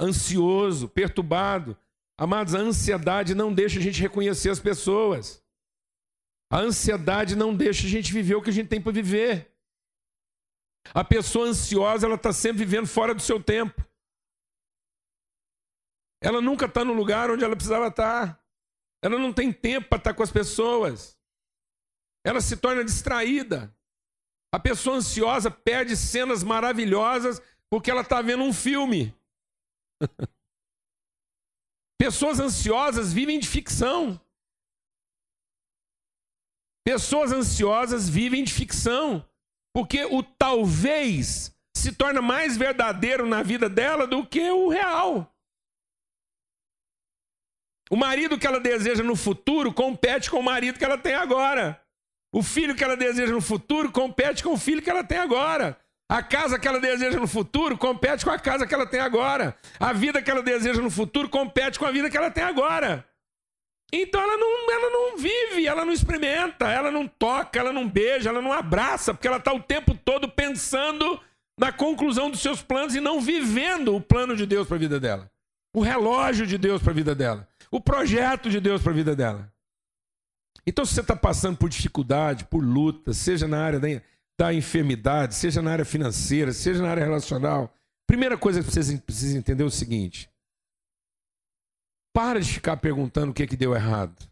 ansioso, 0.00 0.88
perturbado. 0.88 1.76
Amados, 2.18 2.54
a 2.54 2.58
ansiedade 2.58 3.34
não 3.34 3.52
deixa 3.52 3.78
a 3.78 3.82
gente 3.82 4.00
reconhecer 4.00 4.48
as 4.48 4.58
pessoas. 4.58 5.41
A 6.52 6.58
ansiedade 6.58 7.34
não 7.34 7.56
deixa 7.56 7.86
a 7.86 7.88
gente 7.88 8.12
viver 8.12 8.34
o 8.34 8.42
que 8.42 8.50
a 8.50 8.52
gente 8.52 8.68
tem 8.68 8.78
para 8.78 8.92
viver. 8.92 9.50
A 10.92 11.02
pessoa 11.02 11.46
ansiosa, 11.46 12.04
ela 12.04 12.16
está 12.16 12.30
sempre 12.30 12.58
vivendo 12.58 12.86
fora 12.86 13.14
do 13.14 13.22
seu 13.22 13.42
tempo. 13.42 13.82
Ela 16.20 16.42
nunca 16.42 16.66
está 16.66 16.84
no 16.84 16.92
lugar 16.92 17.30
onde 17.30 17.42
ela 17.42 17.56
precisava 17.56 17.86
estar. 17.86 18.34
Tá. 18.34 18.44
Ela 19.02 19.18
não 19.18 19.32
tem 19.32 19.50
tempo 19.50 19.88
para 19.88 19.96
estar 19.96 20.10
tá 20.10 20.16
com 20.16 20.22
as 20.22 20.30
pessoas. 20.30 21.18
Ela 22.22 22.42
se 22.42 22.58
torna 22.58 22.84
distraída. 22.84 23.74
A 24.54 24.58
pessoa 24.58 24.96
ansiosa 24.96 25.50
perde 25.50 25.96
cenas 25.96 26.42
maravilhosas 26.42 27.40
porque 27.70 27.90
ela 27.90 28.02
está 28.02 28.20
vendo 28.20 28.42
um 28.42 28.52
filme. 28.52 29.16
Pessoas 31.98 32.38
ansiosas 32.38 33.10
vivem 33.10 33.38
de 33.38 33.48
ficção. 33.48 34.20
Pessoas 36.84 37.32
ansiosas 37.32 38.08
vivem 38.08 38.42
de 38.42 38.52
ficção, 38.52 39.24
porque 39.74 40.04
o 40.04 40.22
talvez 40.22 41.54
se 41.76 41.92
torna 41.92 42.20
mais 42.20 42.56
verdadeiro 42.56 43.26
na 43.26 43.42
vida 43.42 43.68
dela 43.68 44.06
do 44.06 44.26
que 44.26 44.50
o 44.50 44.68
real. 44.68 45.32
O 47.90 47.96
marido 47.96 48.38
que 48.38 48.46
ela 48.46 48.58
deseja 48.58 49.02
no 49.02 49.14
futuro 49.14 49.72
compete 49.72 50.30
com 50.30 50.38
o 50.38 50.42
marido 50.42 50.78
que 50.78 50.84
ela 50.84 50.98
tem 50.98 51.14
agora. 51.14 51.80
O 52.32 52.42
filho 52.42 52.74
que 52.74 52.82
ela 52.82 52.96
deseja 52.96 53.32
no 53.32 53.40
futuro 53.40 53.92
compete 53.92 54.42
com 54.42 54.54
o 54.54 54.58
filho 54.58 54.80
que 54.80 54.88
ela 54.88 55.04
tem 55.04 55.18
agora. 55.18 55.78
A 56.10 56.22
casa 56.22 56.58
que 56.58 56.66
ela 56.66 56.80
deseja 56.80 57.18
no 57.18 57.26
futuro 57.26 57.76
compete 57.76 58.24
com 58.24 58.30
a 58.30 58.38
casa 58.38 58.66
que 58.66 58.74
ela 58.74 58.86
tem 58.86 59.00
agora. 59.00 59.56
A 59.78 59.92
vida 59.92 60.22
que 60.22 60.30
ela 60.30 60.42
deseja 60.42 60.80
no 60.80 60.90
futuro 60.90 61.28
compete 61.28 61.78
com 61.78 61.84
a 61.84 61.90
vida 61.90 62.10
que 62.10 62.16
ela 62.16 62.30
tem 62.30 62.44
agora. 62.44 63.06
Então 63.92 64.20
ela 64.22 64.38
não, 64.38 64.72
ela 64.72 64.90
não 64.90 65.16
vive, 65.18 65.66
ela 65.66 65.84
não 65.84 65.92
experimenta, 65.92 66.66
ela 66.66 66.90
não 66.90 67.06
toca, 67.06 67.58
ela 67.58 67.72
não 67.72 67.86
beija, 67.86 68.30
ela 68.30 68.40
não 68.40 68.52
abraça, 68.52 69.12
porque 69.12 69.28
ela 69.28 69.36
está 69.36 69.52
o 69.52 69.62
tempo 69.62 69.94
todo 69.94 70.28
pensando 70.28 71.20
na 71.60 71.70
conclusão 71.70 72.30
dos 72.30 72.40
seus 72.40 72.62
planos 72.62 72.94
e 72.94 73.00
não 73.00 73.20
vivendo 73.20 73.94
o 73.94 74.00
plano 74.00 74.34
de 74.34 74.46
Deus 74.46 74.66
para 74.66 74.76
a 74.76 74.80
vida 74.80 74.98
dela. 74.98 75.30
O 75.74 75.80
relógio 75.80 76.46
de 76.46 76.56
Deus 76.56 76.82
para 76.82 76.92
a 76.92 76.94
vida 76.94 77.14
dela. 77.14 77.46
O 77.70 77.80
projeto 77.80 78.48
de 78.48 78.60
Deus 78.60 78.82
para 78.82 78.92
a 78.92 78.94
vida 78.94 79.14
dela. 79.14 79.52
Então, 80.66 80.84
se 80.84 80.94
você 80.94 81.00
está 81.00 81.16
passando 81.16 81.56
por 81.56 81.68
dificuldade, 81.68 82.44
por 82.44 82.62
luta, 82.62 83.12
seja 83.12 83.48
na 83.48 83.62
área 83.62 83.80
da, 83.80 83.88
da 84.38 84.54
enfermidade, 84.54 85.34
seja 85.34 85.60
na 85.60 85.72
área 85.72 85.84
financeira, 85.84 86.52
seja 86.52 86.82
na 86.82 86.90
área 86.90 87.04
relacional, 87.04 87.74
primeira 88.06 88.38
coisa 88.38 88.62
que 88.62 88.70
você 88.70 88.96
precisa 88.98 89.36
entender 89.36 89.62
é 89.62 89.66
o 89.66 89.70
seguinte: 89.70 90.30
para 92.12 92.40
de 92.40 92.52
ficar 92.52 92.76
perguntando 92.76 93.30
o 93.30 93.34
que, 93.34 93.42
é 93.42 93.46
que 93.46 93.56
deu 93.56 93.74
errado. 93.74 94.30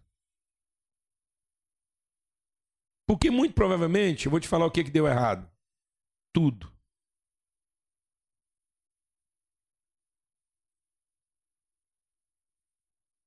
Porque 3.09 3.31
muito 3.31 3.55
provavelmente, 3.55 4.27
eu 4.27 4.31
vou 4.31 4.39
te 4.39 4.47
falar 4.47 4.67
o 4.67 4.71
que, 4.71 4.81
é 4.81 4.85
que 4.85 4.91
deu 4.91 5.07
errado. 5.07 5.51
Tudo. 6.33 6.71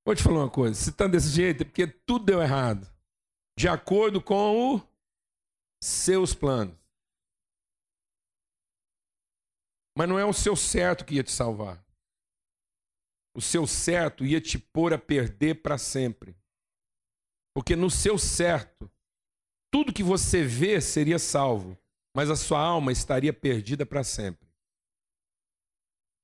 Vou 0.05 0.15
te 0.15 0.23
falar 0.23 0.39
uma 0.39 0.49
coisa: 0.49 0.75
se 0.75 0.89
está 0.89 1.07
desse 1.07 1.29
jeito, 1.29 1.63
é 1.63 1.65
porque 1.65 1.87
tudo 1.87 2.25
deu 2.25 2.41
errado. 2.41 2.87
De 3.57 3.67
acordo 3.67 4.21
com 4.21 4.75
os 4.75 4.81
seus 5.81 6.33
planos. 6.33 6.75
Mas 9.97 10.09
não 10.09 10.17
é 10.17 10.25
o 10.25 10.33
seu 10.33 10.55
certo 10.55 11.05
que 11.05 11.15
ia 11.15 11.23
te 11.23 11.31
salvar. 11.31 11.82
O 13.35 13.41
seu 13.41 13.65
certo 13.65 14.25
ia 14.25 14.39
te 14.39 14.59
pôr 14.59 14.93
a 14.93 14.97
perder 14.97 15.61
para 15.61 15.77
sempre. 15.77 16.35
Porque 17.55 17.75
no 17.75 17.89
seu 17.89 18.17
certo, 18.17 18.91
tudo 19.71 19.93
que 19.93 20.03
você 20.03 20.43
vê 20.43 20.79
seria 20.79 21.19
salvo, 21.19 21.77
mas 22.15 22.29
a 22.29 22.35
sua 22.35 22.59
alma 22.59 22.91
estaria 22.91 23.33
perdida 23.33 23.85
para 23.85 24.03
sempre. 24.03 24.47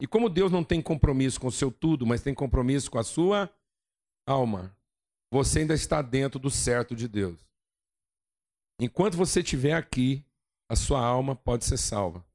E 0.01 0.07
como 0.07 0.29
Deus 0.29 0.51
não 0.51 0.63
tem 0.63 0.81
compromisso 0.81 1.39
com 1.39 1.47
o 1.47 1.51
seu 1.51 1.71
tudo, 1.71 2.05
mas 2.05 2.21
tem 2.21 2.33
compromisso 2.33 2.89
com 2.89 2.97
a 2.97 3.03
sua 3.03 3.53
alma, 4.27 4.75
você 5.31 5.59
ainda 5.59 5.73
está 5.73 6.01
dentro 6.01 6.39
do 6.39 6.49
certo 6.49 6.95
de 6.95 7.07
Deus. 7.07 7.39
Enquanto 8.79 9.17
você 9.17 9.41
estiver 9.41 9.73
aqui, 9.73 10.25
a 10.69 10.75
sua 10.75 11.05
alma 11.05 11.35
pode 11.35 11.65
ser 11.65 11.77
salva. 11.77 12.25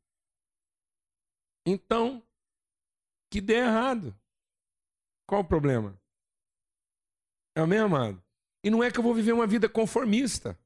Então, 1.66 2.22
que 3.30 3.40
dê 3.40 3.54
errado. 3.54 4.14
Qual 5.26 5.40
o 5.40 5.44
problema? 5.44 5.98
É 7.56 7.62
o 7.62 7.66
mesmo, 7.66 7.86
amado? 7.86 8.22
E 8.62 8.70
não 8.70 8.82
é 8.82 8.90
que 8.90 8.98
eu 8.98 9.02
vou 9.02 9.14
viver 9.14 9.32
uma 9.32 9.46
vida 9.46 9.68
conformista. 9.68 10.58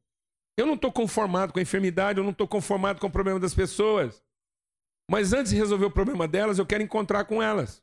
Eu 0.56 0.66
não 0.66 0.74
estou 0.74 0.90
conformado 0.90 1.52
com 1.52 1.58
a 1.58 1.62
enfermidade, 1.62 2.18
eu 2.18 2.24
não 2.24 2.32
estou 2.32 2.48
conformado 2.48 3.00
com 3.00 3.06
o 3.06 3.12
problema 3.12 3.38
das 3.38 3.54
pessoas. 3.54 4.22
Mas 5.10 5.32
antes 5.32 5.52
de 5.52 5.58
resolver 5.58 5.86
o 5.86 5.90
problema 5.90 6.26
delas, 6.28 6.58
eu 6.58 6.66
quero 6.66 6.82
encontrar 6.82 7.24
com 7.24 7.42
elas. 7.42 7.82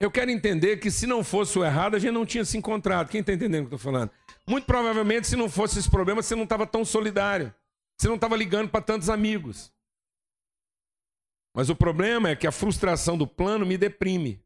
Eu 0.00 0.10
quero 0.10 0.30
entender 0.30 0.78
que 0.78 0.90
se 0.90 1.06
não 1.06 1.22
fosse 1.22 1.58
o 1.58 1.64
errado, 1.64 1.94
a 1.94 1.98
gente 1.98 2.12
não 2.12 2.26
tinha 2.26 2.44
se 2.44 2.58
encontrado. 2.58 3.08
Quem 3.08 3.20
está 3.20 3.32
entendendo 3.32 3.64
o 3.64 3.68
que 3.68 3.74
eu 3.74 3.76
estou 3.76 3.92
falando? 3.92 4.10
Muito 4.46 4.66
provavelmente, 4.66 5.26
se 5.26 5.36
não 5.36 5.48
fosse 5.48 5.78
esse 5.78 5.90
problema, 5.90 6.22
você 6.22 6.34
não 6.34 6.42
estava 6.44 6.66
tão 6.66 6.84
solidário. 6.84 7.54
Você 7.96 8.08
não 8.08 8.16
estava 8.16 8.36
ligando 8.36 8.68
para 8.68 8.84
tantos 8.84 9.08
amigos. 9.08 9.72
Mas 11.54 11.70
o 11.70 11.76
problema 11.76 12.28
é 12.28 12.36
que 12.36 12.46
a 12.46 12.52
frustração 12.52 13.16
do 13.16 13.26
plano 13.26 13.64
me 13.64 13.78
deprime, 13.78 14.43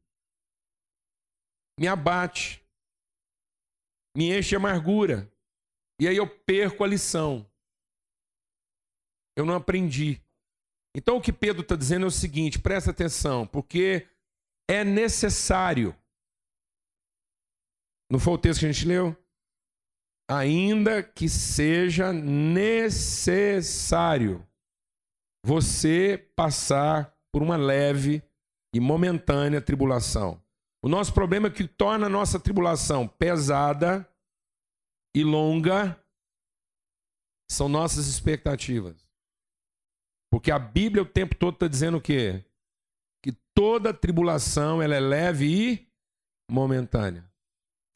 me 1.79 1.87
abate, 1.87 2.63
me 4.17 4.37
enche 4.37 4.49
de 4.51 4.57
amargura. 4.57 5.31
E 6.01 6.09
aí 6.09 6.17
eu 6.17 6.27
perco 6.27 6.83
a 6.83 6.87
lição. 6.87 7.47
Eu 9.37 9.45
não 9.47 9.55
aprendi. 9.55 10.21
Então 10.95 11.17
o 11.17 11.21
que 11.21 11.33
Pedro 11.33 11.63
está 11.63 11.77
dizendo 11.77 12.05
é 12.05 12.09
o 12.09 12.11
seguinte: 12.11 12.59
presta 12.59 12.91
atenção, 12.91 13.47
porque 13.47 14.09
é 14.69 14.83
necessário. 14.85 15.95
Não 18.11 18.19
foi 18.19 18.33
o 18.35 18.39
texto 18.39 18.61
que 18.61 18.67
a 18.67 18.73
gente 18.73 18.87
leu? 18.87 19.17
Ainda 20.31 21.03
que 21.03 21.29
seja 21.29 22.13
necessário 22.13 22.89
você 25.45 26.19
passar 26.35 27.17
por 27.33 27.43
uma 27.43 27.57
leve 27.57 28.23
e 28.75 28.81
momentânea 28.81 29.61
tribulação. 29.61 30.43
O 30.83 30.89
nosso 30.89 31.13
problema 31.13 31.49
é 31.49 31.51
que 31.51 31.67
torna 31.67 32.07
a 32.07 32.11
nossa 32.11 32.39
tribulação 32.39 33.09
pesada 33.09 34.09
e 35.15 35.25
longa 35.25 36.01
são 37.51 37.69
nossas 37.69 38.07
expectativas. 38.07 39.09
Porque 40.31 40.51
a 40.51 40.59
Bíblia 40.59 41.03
o 41.03 41.07
tempo 41.07 41.35
todo 41.35 41.55
está 41.55 41.67
dizendo 41.67 41.97
o 41.97 42.01
quê? 42.01 42.45
Que 43.23 43.33
toda 43.55 43.95
tribulação 43.95 44.81
ela 44.83 44.95
é 44.95 45.01
leve 45.01 45.47
e 45.47 45.89
momentânea. 46.51 47.29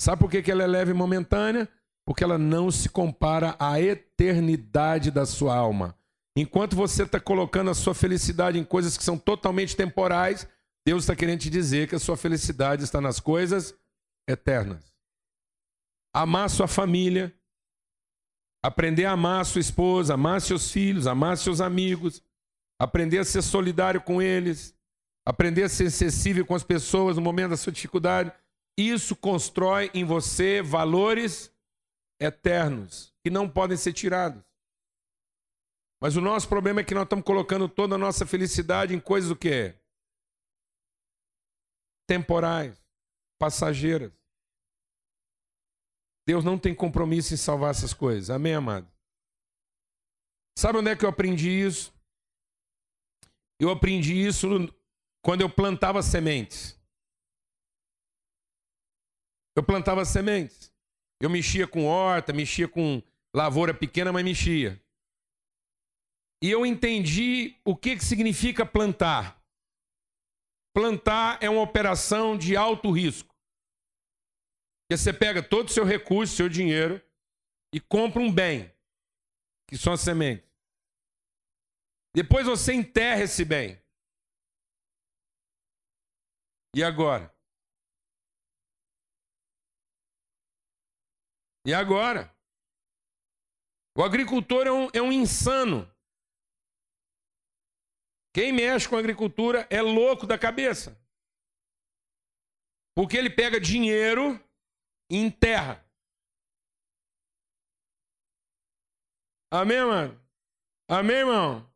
Sabe 0.00 0.20
por 0.20 0.30
que, 0.30 0.42
que 0.42 0.50
ela 0.50 0.64
é 0.64 0.66
leve 0.66 0.90
e 0.90 0.94
momentânea? 0.94 1.68
Porque 2.04 2.24
ela 2.24 2.38
não 2.38 2.70
se 2.70 2.88
compara 2.88 3.54
à 3.60 3.80
eternidade 3.80 5.10
da 5.10 5.24
sua 5.24 5.54
alma. 5.54 5.96
Enquanto 6.36 6.74
você 6.74 7.04
está 7.04 7.20
colocando 7.20 7.70
a 7.70 7.74
sua 7.74 7.94
felicidade 7.94 8.58
em 8.58 8.64
coisas 8.64 8.96
que 8.96 9.04
são 9.04 9.18
totalmente 9.18 9.76
temporais, 9.76 10.48
Deus 10.84 11.04
está 11.04 11.14
querendo 11.14 11.40
te 11.40 11.50
dizer 11.50 11.88
que 11.88 11.94
a 11.94 12.00
sua 12.00 12.16
felicidade 12.16 12.82
está 12.82 13.00
nas 13.00 13.20
coisas 13.20 13.74
eternas. 14.28 14.92
Amar 16.14 16.50
sua 16.50 16.66
família, 16.66 17.32
aprender 18.62 19.04
a 19.04 19.12
amar 19.12 19.46
sua 19.46 19.60
esposa, 19.60 20.14
amar 20.14 20.40
seus 20.40 20.70
filhos, 20.70 21.06
amar 21.06 21.36
seus 21.38 21.60
amigos, 21.60 22.22
aprender 22.78 23.18
a 23.18 23.24
ser 23.24 23.42
solidário 23.42 24.00
com 24.00 24.20
eles, 24.20 24.74
aprender 25.24 25.64
a 25.64 25.68
ser 25.68 25.90
sensível 25.90 26.44
com 26.44 26.54
as 26.54 26.64
pessoas 26.64 27.16
no 27.16 27.22
momento 27.22 27.50
da 27.50 27.56
sua 27.56 27.72
dificuldade. 27.72 28.32
Isso 28.76 29.14
constrói 29.14 29.90
em 29.94 30.04
você 30.04 30.62
valores 30.62 31.52
eternos 32.20 33.12
que 33.22 33.30
não 33.30 33.48
podem 33.48 33.76
ser 33.76 33.92
tirados. 33.92 34.42
Mas 36.00 36.16
o 36.16 36.20
nosso 36.20 36.48
problema 36.48 36.80
é 36.80 36.84
que 36.84 36.94
nós 36.94 37.04
estamos 37.04 37.24
colocando 37.24 37.68
toda 37.68 37.94
a 37.94 37.98
nossa 37.98 38.26
felicidade 38.26 38.94
em 38.94 38.98
coisas 38.98 39.30
o 39.30 39.36
quê? 39.36 39.76
Temporais, 42.12 42.78
passageiras. 43.38 44.12
Deus 46.26 46.44
não 46.44 46.58
tem 46.58 46.74
compromisso 46.74 47.32
em 47.32 47.38
salvar 47.38 47.70
essas 47.70 47.94
coisas. 47.94 48.28
Amém, 48.28 48.52
amado? 48.52 48.86
Sabe 50.58 50.76
onde 50.76 50.90
é 50.90 50.94
que 50.94 51.06
eu 51.06 51.08
aprendi 51.08 51.48
isso? 51.48 51.90
Eu 53.58 53.70
aprendi 53.70 54.12
isso 54.12 54.46
quando 55.24 55.40
eu 55.40 55.48
plantava 55.48 56.02
sementes. 56.02 56.78
Eu 59.56 59.62
plantava 59.62 60.04
sementes. 60.04 60.70
Eu 61.18 61.30
mexia 61.30 61.66
com 61.66 61.86
horta, 61.86 62.30
mexia 62.34 62.68
com 62.68 63.02
lavoura 63.34 63.72
pequena, 63.72 64.12
mas 64.12 64.22
mexia. 64.22 64.78
E 66.42 66.50
eu 66.50 66.66
entendi 66.66 67.58
o 67.64 67.74
que, 67.74 67.96
que 67.96 68.04
significa 68.04 68.66
plantar. 68.66 69.41
Plantar 70.74 71.42
é 71.42 71.50
uma 71.50 71.62
operação 71.62 72.36
de 72.36 72.56
alto 72.56 72.90
risco. 72.90 73.34
Porque 74.84 74.96
você 74.96 75.12
pega 75.12 75.42
todo 75.42 75.68
o 75.68 75.72
seu 75.72 75.84
recurso, 75.84 76.34
seu 76.34 76.48
dinheiro, 76.48 77.02
e 77.74 77.80
compra 77.80 78.20
um 78.20 78.32
bem, 78.32 78.74
que 79.68 79.76
são 79.76 79.92
as 79.92 80.00
sementes. 80.00 80.50
Depois 82.14 82.46
você 82.46 82.72
enterra 82.74 83.22
esse 83.22 83.44
bem. 83.44 83.80
E 86.74 86.82
agora? 86.82 87.34
E 91.66 91.72
agora? 91.72 92.34
O 93.96 94.02
agricultor 94.02 94.66
é 94.66 94.72
um, 94.72 94.88
é 94.94 95.02
um 95.02 95.12
insano. 95.12 95.91
Quem 98.34 98.52
mexe 98.52 98.88
com 98.88 98.96
agricultura 98.96 99.66
é 99.68 99.82
louco 99.82 100.26
da 100.26 100.38
cabeça. 100.38 100.98
Porque 102.96 103.16
ele 103.16 103.30
pega 103.30 103.60
dinheiro 103.60 104.40
e 105.10 105.16
enterra. 105.16 105.84
Amém, 109.50 109.84
mano? 109.84 110.20
Amém, 110.88 111.16
irmão? 111.16 111.70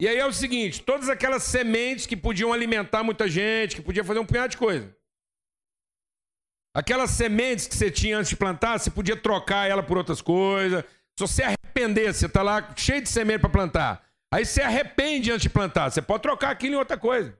E 0.00 0.08
aí 0.08 0.16
é 0.16 0.26
o 0.26 0.32
seguinte: 0.32 0.82
todas 0.82 1.08
aquelas 1.08 1.42
sementes 1.42 2.06
que 2.06 2.16
podiam 2.16 2.52
alimentar 2.52 3.02
muita 3.02 3.28
gente, 3.28 3.76
que 3.76 3.82
podiam 3.82 4.04
fazer 4.04 4.20
um 4.20 4.26
punhado 4.26 4.50
de 4.50 4.58
coisa. 4.58 4.96
Aquelas 6.74 7.10
sementes 7.10 7.66
que 7.66 7.74
você 7.74 7.90
tinha 7.90 8.18
antes 8.18 8.28
de 8.28 8.36
plantar, 8.36 8.78
você 8.78 8.90
podia 8.90 9.16
trocar 9.16 9.68
ela 9.68 9.82
por 9.82 9.96
outras 9.96 10.20
coisas. 10.20 10.84
Se 11.18 11.20
você 11.26 11.42
arrepender, 11.42 12.12
você 12.12 12.26
está 12.26 12.42
lá 12.42 12.74
cheio 12.76 13.00
de 13.00 13.08
semente 13.08 13.40
para 13.40 13.48
plantar. 13.48 14.05
Aí 14.32 14.44
você 14.44 14.62
arrepende 14.62 15.30
antes 15.30 15.42
de 15.42 15.50
plantar. 15.50 15.90
Você 15.90 16.02
pode 16.02 16.22
trocar 16.22 16.50
aquilo 16.50 16.74
em 16.74 16.78
outra 16.78 16.98
coisa. 16.98 17.30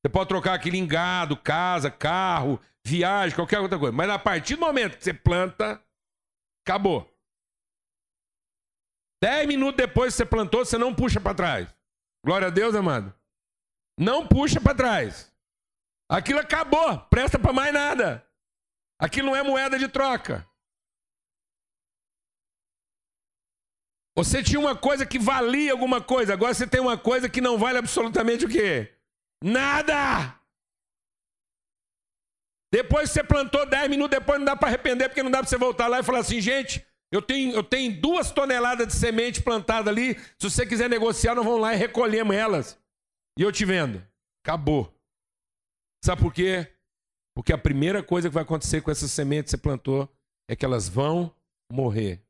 Você 0.00 0.10
pode 0.10 0.28
trocar 0.28 0.54
aquilo 0.54 0.76
em 0.76 0.86
gado, 0.86 1.36
casa, 1.36 1.90
carro, 1.90 2.60
viagem, 2.84 3.34
qualquer 3.34 3.60
outra 3.60 3.78
coisa. 3.78 3.96
Mas 3.96 4.10
a 4.10 4.18
partir 4.18 4.56
do 4.56 4.60
momento 4.60 4.98
que 4.98 5.04
você 5.04 5.14
planta, 5.14 5.82
acabou. 6.66 7.10
Dez 9.22 9.46
minutos 9.46 9.76
depois 9.76 10.12
que 10.12 10.18
você 10.18 10.26
plantou, 10.26 10.64
você 10.64 10.76
não 10.76 10.94
puxa 10.94 11.20
para 11.20 11.34
trás. 11.34 11.74
Glória 12.24 12.48
a 12.48 12.50
Deus, 12.50 12.74
amado. 12.74 13.14
Não 13.98 14.26
puxa 14.26 14.60
para 14.60 14.74
trás. 14.74 15.32
Aquilo 16.10 16.40
acabou, 16.40 16.98
presta 17.08 17.38
para 17.38 17.52
mais 17.52 17.72
nada. 17.72 18.26
Aquilo 19.00 19.28
não 19.28 19.36
é 19.36 19.42
moeda 19.42 19.78
de 19.78 19.88
troca. 19.88 20.46
Você 24.16 24.42
tinha 24.42 24.60
uma 24.60 24.76
coisa 24.76 25.04
que 25.04 25.18
valia 25.18 25.72
alguma 25.72 26.00
coisa, 26.00 26.32
agora 26.32 26.54
você 26.54 26.66
tem 26.66 26.80
uma 26.80 26.96
coisa 26.96 27.28
que 27.28 27.40
não 27.40 27.58
vale 27.58 27.78
absolutamente 27.78 28.44
o 28.44 28.48
quê? 28.48 28.92
Nada! 29.42 30.38
Depois 32.72 33.10
você 33.10 33.22
plantou 33.22 33.68
10 33.68 33.90
minutos, 33.90 34.18
depois 34.18 34.38
não 34.38 34.46
dá 34.46 34.56
para 34.56 34.68
arrepender, 34.68 35.08
porque 35.08 35.22
não 35.22 35.30
dá 35.30 35.38
para 35.38 35.48
você 35.48 35.56
voltar 35.56 35.86
lá 35.86 36.00
e 36.00 36.02
falar 36.02 36.20
assim, 36.20 36.40
gente, 36.40 36.84
eu 37.12 37.22
tenho, 37.22 37.54
eu 37.54 37.62
tenho 37.62 38.00
duas 38.00 38.32
toneladas 38.32 38.88
de 38.88 38.94
semente 38.94 39.40
plantada 39.40 39.90
ali, 39.90 40.16
se 40.38 40.50
você 40.50 40.66
quiser 40.66 40.88
negociar, 40.88 41.34
nós 41.36 41.44
vamos 41.44 41.60
lá 41.60 41.74
e 41.74 41.76
recolhemos 41.76 42.34
elas. 42.34 42.78
E 43.38 43.42
eu 43.42 43.52
te 43.52 43.64
vendo. 43.64 44.04
Acabou. 44.44 44.92
Sabe 46.04 46.22
por 46.22 46.34
quê? 46.34 46.72
Porque 47.36 47.52
a 47.52 47.58
primeira 47.58 48.02
coisa 48.02 48.28
que 48.28 48.34
vai 48.34 48.42
acontecer 48.42 48.80
com 48.80 48.90
essas 48.90 49.12
sementes 49.12 49.52
que 49.52 49.56
você 49.56 49.62
plantou 49.62 50.12
é 50.48 50.56
que 50.56 50.64
elas 50.64 50.88
vão 50.88 51.32
morrer. 51.70 52.23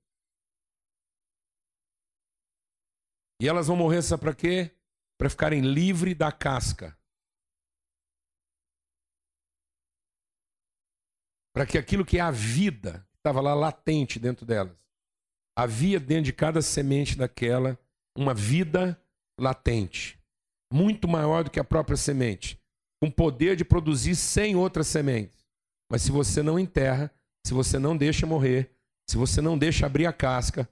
E 3.41 3.49
elas 3.49 3.67
vão 3.67 3.77
morrer, 3.77 4.03
sabe 4.03 4.23
para 4.23 4.35
quê? 4.35 4.71
Para 5.19 5.31
ficarem 5.31 5.61
livres 5.61 6.17
da 6.17 6.31
casca. 6.31 6.97
Para 11.55 11.67
que 11.67 11.79
aquilo 11.79 12.05
que 12.05 12.19
é 12.19 12.21
a 12.21 12.31
vida, 12.31 13.07
que 13.13 13.19
estava 13.19 13.41
lá 13.41 13.55
latente 13.55 14.19
dentro 14.19 14.45
delas, 14.45 14.77
havia 15.57 16.01
dentro 16.01 16.25
de 16.25 16.33
cada 16.33 16.61
semente 16.61 17.17
daquela 17.17 17.79
uma 18.17 18.35
vida 18.35 19.01
latente, 19.39 20.21
muito 20.73 21.09
maior 21.09 21.45
do 21.45 21.51
que 21.51 21.61
a 21.61 21.65
própria 21.65 21.97
semente, 21.97 22.61
com 23.03 23.11
poder 23.11 23.57
de 23.57 23.65
produzir 23.65 24.17
sem 24.17 24.57
outras 24.57 24.87
sementes. 24.87 25.45
Mas 25.91 26.03
se 26.03 26.11
você 26.11 26.43
não 26.43 26.59
enterra, 26.59 27.13
se 27.47 27.53
você 27.53 27.79
não 27.79 27.97
deixa 27.97 28.27
morrer, 28.27 28.71
se 29.09 29.17
você 29.17 29.41
não 29.41 29.59
deixa 29.59 29.87
abrir 29.87 30.07
a 30.07 30.13
casca, 30.13 30.69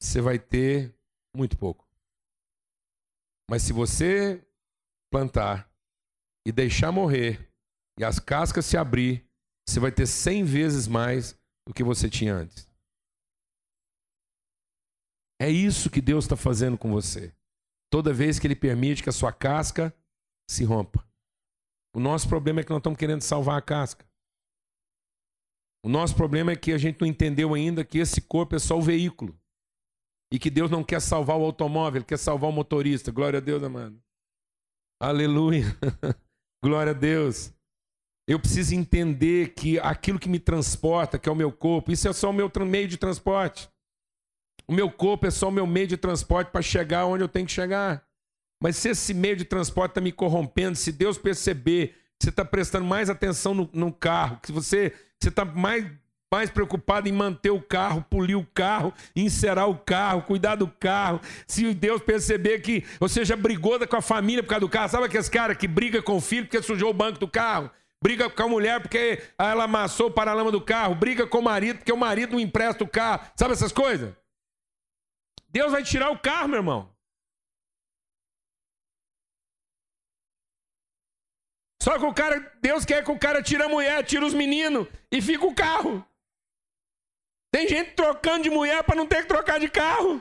você 0.00 0.20
vai 0.20 0.38
ter 0.38 0.94
muito 1.36 1.56
pouco. 1.58 1.86
Mas 3.50 3.62
se 3.62 3.72
você 3.72 4.46
plantar 5.12 5.70
e 6.46 6.52
deixar 6.52 6.92
morrer 6.92 7.50
e 7.98 8.04
as 8.04 8.18
cascas 8.18 8.64
se 8.64 8.76
abrir, 8.76 9.26
você 9.68 9.80
vai 9.80 9.92
ter 9.92 10.06
cem 10.06 10.44
vezes 10.44 10.86
mais 10.86 11.38
do 11.66 11.74
que 11.74 11.82
você 11.82 12.08
tinha 12.08 12.34
antes. 12.34 12.68
É 15.40 15.50
isso 15.50 15.90
que 15.90 16.00
Deus 16.00 16.24
está 16.24 16.36
fazendo 16.36 16.78
com 16.78 16.90
você. 16.90 17.34
Toda 17.90 18.12
vez 18.12 18.38
que 18.38 18.46
Ele 18.46 18.56
permite 18.56 19.02
que 19.02 19.08
a 19.08 19.12
sua 19.12 19.32
casca 19.32 19.94
se 20.50 20.64
rompa. 20.64 21.06
O 21.94 22.00
nosso 22.00 22.28
problema 22.28 22.60
é 22.60 22.64
que 22.64 22.70
nós 22.70 22.78
estamos 22.78 22.98
querendo 22.98 23.22
salvar 23.22 23.58
a 23.58 23.62
casca. 23.62 24.04
O 25.84 25.88
nosso 25.88 26.16
problema 26.16 26.52
é 26.52 26.56
que 26.56 26.72
a 26.72 26.78
gente 26.78 27.00
não 27.00 27.06
entendeu 27.06 27.54
ainda 27.54 27.84
que 27.84 27.98
esse 27.98 28.20
corpo 28.20 28.56
é 28.56 28.58
só 28.58 28.78
o 28.78 28.82
veículo. 28.82 29.38
E 30.34 30.38
que 30.40 30.50
Deus 30.50 30.68
não 30.68 30.82
quer 30.82 31.00
salvar 31.00 31.38
o 31.38 31.44
automóvel, 31.44 32.02
quer 32.02 32.18
salvar 32.18 32.50
o 32.50 32.52
motorista. 32.52 33.12
Glória 33.12 33.36
a 33.36 33.40
Deus, 33.40 33.62
amado. 33.62 33.96
Aleluia. 35.00 35.64
Glória 36.60 36.90
a 36.90 36.92
Deus. 36.92 37.52
Eu 38.26 38.40
preciso 38.40 38.74
entender 38.74 39.54
que 39.54 39.78
aquilo 39.78 40.18
que 40.18 40.28
me 40.28 40.40
transporta, 40.40 41.20
que 41.20 41.28
é 41.28 41.32
o 41.32 41.36
meu 41.36 41.52
corpo, 41.52 41.92
isso 41.92 42.08
é 42.08 42.12
só 42.12 42.30
o 42.30 42.32
meu 42.32 42.50
meio 42.66 42.88
de 42.88 42.96
transporte. 42.96 43.70
O 44.66 44.72
meu 44.72 44.90
corpo 44.90 45.24
é 45.24 45.30
só 45.30 45.50
o 45.50 45.52
meu 45.52 45.68
meio 45.68 45.86
de 45.86 45.96
transporte 45.96 46.50
para 46.50 46.62
chegar 46.62 47.06
onde 47.06 47.22
eu 47.22 47.28
tenho 47.28 47.46
que 47.46 47.52
chegar. 47.52 48.04
Mas 48.60 48.74
se 48.74 48.88
esse 48.88 49.14
meio 49.14 49.36
de 49.36 49.44
transporte 49.44 49.92
está 49.92 50.00
me 50.00 50.10
corrompendo, 50.10 50.76
se 50.76 50.90
Deus 50.90 51.16
perceber 51.16 51.94
que 52.18 52.24
você 52.24 52.30
está 52.30 52.44
prestando 52.44 52.86
mais 52.86 53.08
atenção 53.08 53.54
no, 53.54 53.70
no 53.72 53.92
carro, 53.92 54.40
que 54.42 54.50
você 54.50 54.92
está 55.22 55.44
mais, 55.44 55.88
mais 56.34 56.50
preocupado 56.50 57.08
em 57.08 57.12
manter 57.12 57.50
o 57.50 57.60
carro, 57.60 58.04
polir 58.10 58.36
o 58.36 58.44
carro, 58.44 58.92
encerar 59.14 59.68
o 59.68 59.76
carro, 59.76 60.22
cuidar 60.22 60.56
do 60.56 60.66
carro, 60.66 61.20
se 61.46 61.72
Deus 61.72 62.02
perceber 62.02 62.60
que 62.60 62.84
você 62.98 63.24
já 63.24 63.36
brigou 63.36 63.78
com 63.86 63.96
a 63.96 64.02
família 64.02 64.42
por 64.42 64.48
causa 64.48 64.60
do 64.60 64.68
carro, 64.68 64.88
sabe 64.88 65.04
aqueles 65.04 65.28
caras 65.28 65.56
que 65.56 65.68
briga 65.68 66.02
com 66.02 66.16
o 66.16 66.20
filho 66.20 66.44
porque 66.44 66.60
sujou 66.60 66.90
o 66.90 66.94
banco 66.94 67.18
do 67.18 67.28
carro? 67.28 67.70
briga 68.02 68.28
com 68.28 68.42
a 68.42 68.48
mulher 68.48 68.82
porque 68.82 69.22
ela 69.38 69.64
amassou 69.64 70.08
o 70.08 70.10
paralama 70.10 70.50
do 70.50 70.60
carro, 70.60 70.94
briga 70.94 71.26
com 71.26 71.38
o 71.38 71.42
marido 71.42 71.78
porque 71.78 71.92
o 71.92 71.96
marido 71.96 72.32
não 72.32 72.40
empresta 72.40 72.84
o 72.84 72.88
carro. 72.88 73.26
Sabe 73.34 73.54
essas 73.54 73.72
coisas? 73.72 74.14
Deus 75.48 75.72
vai 75.72 75.82
tirar 75.82 76.10
o 76.10 76.18
carro, 76.18 76.48
meu 76.48 76.58
irmão. 76.58 76.94
Só 81.80 81.98
que 81.98 82.04
o 82.04 82.12
cara, 82.12 82.52
Deus 82.60 82.84
quer 82.84 83.02
que 83.04 83.10
o 83.10 83.18
cara 83.18 83.42
tire 83.42 83.62
a 83.62 83.68
mulher, 83.68 84.04
tire 84.04 84.24
os 84.24 84.34
meninos 84.34 84.86
e 85.10 85.22
fica 85.22 85.46
o 85.46 85.54
carro. 85.54 86.04
Tem 87.54 87.68
gente 87.68 87.92
trocando 87.92 88.42
de 88.42 88.50
mulher 88.50 88.82
para 88.82 88.96
não 88.96 89.06
ter 89.06 89.22
que 89.22 89.28
trocar 89.28 89.60
de 89.60 89.68
carro. 89.70 90.20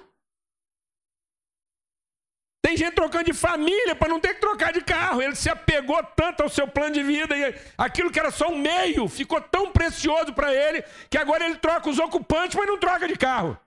Tem 2.63 2.77
gente 2.77 2.93
trocando 2.93 3.25
de 3.25 3.33
família 3.33 3.95
para 3.95 4.09
não 4.09 4.19
ter 4.19 4.35
que 4.35 4.39
trocar 4.39 4.71
de 4.71 4.83
carro. 4.83 5.19
Ele 5.19 5.33
se 5.33 5.49
apegou 5.49 5.97
tanto 6.15 6.43
ao 6.43 6.49
seu 6.49 6.67
plano 6.67 6.93
de 6.93 7.01
vida 7.01 7.35
e 7.35 7.55
aquilo 7.75 8.11
que 8.11 8.19
era 8.19 8.29
só 8.29 8.49
um 8.49 8.59
meio 8.59 9.07
ficou 9.07 9.41
tão 9.41 9.71
precioso 9.71 10.31
para 10.31 10.53
ele 10.53 10.83
que 11.09 11.17
agora 11.17 11.43
ele 11.43 11.57
troca 11.57 11.89
os 11.89 11.97
ocupantes, 11.97 12.55
mas 12.55 12.67
não 12.67 12.79
troca 12.79 13.07
de 13.07 13.15
carro. 13.15 13.59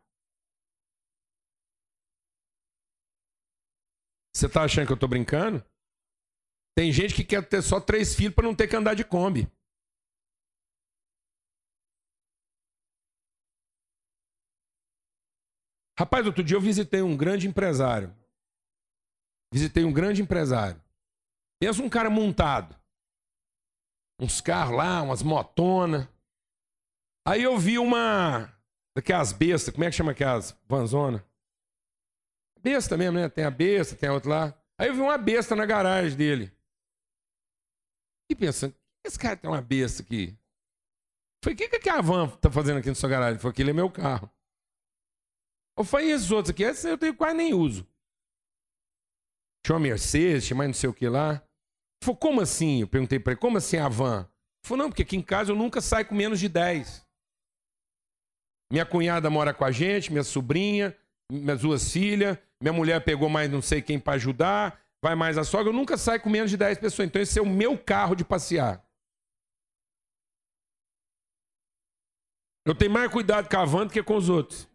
Você 4.32 4.46
está 4.46 4.62
achando 4.62 4.86
que 4.86 4.92
eu 4.92 4.94
estou 4.94 5.08
brincando? 5.08 5.60
Tem 6.76 6.92
gente 6.92 7.14
que 7.14 7.24
quer 7.24 7.44
ter 7.44 7.62
só 7.62 7.80
três 7.80 8.14
filhos 8.14 8.32
para 8.36 8.46
não 8.46 8.54
ter 8.54 8.68
que 8.68 8.76
andar 8.76 8.94
de 8.94 9.04
Kombi. 9.04 9.50
Rapaz, 15.98 16.26
outro 16.26 16.44
dia 16.44 16.56
eu 16.56 16.60
visitei 16.60 17.02
um 17.02 17.16
grande 17.16 17.48
empresário 17.48 18.14
visitei 19.52 19.84
um 19.84 19.92
grande 19.92 20.22
empresário. 20.22 20.80
Pensa 21.58 21.82
um 21.82 21.88
cara 21.88 22.10
montado. 22.10 22.76
Uns 24.20 24.40
carros 24.40 24.76
lá, 24.76 25.02
umas 25.02 25.22
motonas. 25.22 26.06
Aí 27.26 27.42
eu 27.42 27.58
vi 27.58 27.78
uma. 27.78 28.52
Daquelas 28.94 29.32
bestas, 29.32 29.72
como 29.72 29.84
é 29.84 29.90
que 29.90 29.96
chama 29.96 30.12
aquelas 30.12 30.56
vanzona? 30.66 31.24
Besta 32.60 32.96
mesmo, 32.96 33.18
né? 33.18 33.28
Tem 33.28 33.44
a 33.44 33.50
besta, 33.50 33.96
tem 33.96 34.08
a 34.08 34.12
outra 34.12 34.30
lá. 34.30 34.62
Aí 34.78 34.88
eu 34.88 34.94
vi 34.94 35.00
uma 35.00 35.18
besta 35.18 35.54
na 35.54 35.66
garagem 35.66 36.16
dele. 36.16 36.52
E 38.30 38.34
pensando, 38.34 38.74
esse 39.04 39.18
cara 39.18 39.36
tem 39.36 39.48
uma 39.48 39.60
besta 39.60 40.02
aqui. 40.02 40.36
Falei, 41.44 41.54
o 41.54 41.56
que, 41.56 41.78
que 41.78 41.88
a 41.88 42.00
van 42.00 42.28
tá 42.28 42.50
fazendo 42.50 42.78
aqui 42.78 42.88
na 42.88 42.94
sua 42.94 43.08
garagem? 43.08 43.38
Falou, 43.38 43.52
aquele 43.52 43.70
é 43.70 43.74
meu 43.74 43.90
carro. 43.90 44.30
Eu 45.76 45.84
falei, 45.84 46.10
esses 46.10 46.30
outros 46.30 46.50
aqui? 46.50 46.62
Esse 46.62 46.88
eu 46.88 46.96
tenho 46.96 47.14
quase 47.14 47.36
nem 47.36 47.52
uso. 47.52 47.86
Tinha 49.64 49.76
uma 49.76 49.80
Mercedes, 49.80 50.46
tinha 50.46 50.56
mais 50.56 50.68
não 50.68 50.74
sei 50.74 50.88
o 50.88 50.94
que 50.94 51.08
lá. 51.08 51.42
Falou, 52.02 52.16
como 52.16 52.40
assim? 52.40 52.80
Eu 52.80 52.88
perguntei 52.88 53.18
para 53.18 53.32
ele, 53.32 53.40
como 53.40 53.58
assim 53.58 53.76
a 53.76 53.88
van? 53.88 54.28
Falou, 54.64 54.84
não, 54.84 54.90
porque 54.90 55.02
aqui 55.02 55.16
em 55.16 55.22
casa 55.22 55.52
eu 55.52 55.56
nunca 55.56 55.80
saio 55.80 56.06
com 56.06 56.14
menos 56.14 56.40
de 56.40 56.48
10. 56.48 57.04
Minha 58.72 58.86
cunhada 58.86 59.28
mora 59.30 59.52
com 59.52 59.64
a 59.64 59.70
gente, 59.70 60.10
minha 60.10 60.24
sobrinha, 60.24 60.96
minhas 61.30 61.60
duas 61.60 61.90
filhas, 61.92 62.38
minha 62.60 62.72
mulher 62.72 63.04
pegou 63.04 63.28
mais 63.28 63.50
não 63.50 63.62
sei 63.62 63.82
quem 63.82 63.98
para 63.98 64.14
ajudar, 64.14 64.80
vai 65.02 65.14
mais 65.14 65.38
a 65.38 65.44
sogra, 65.44 65.68
eu 65.68 65.76
nunca 65.76 65.96
saio 65.96 66.20
com 66.20 66.30
menos 66.30 66.50
de 66.50 66.56
10 66.56 66.78
pessoas. 66.78 67.06
Então 67.08 67.20
esse 67.20 67.38
é 67.38 67.42
o 67.42 67.46
meu 67.46 67.78
carro 67.78 68.14
de 68.14 68.24
passear. 68.24 68.84
Eu 72.64 72.74
tenho 72.74 72.90
mais 72.90 73.10
cuidado 73.10 73.48
com 73.48 73.56
a 73.56 73.64
van 73.64 73.86
do 73.86 73.92
que 73.92 74.02
com 74.02 74.16
os 74.16 74.28
outros. 74.28 74.68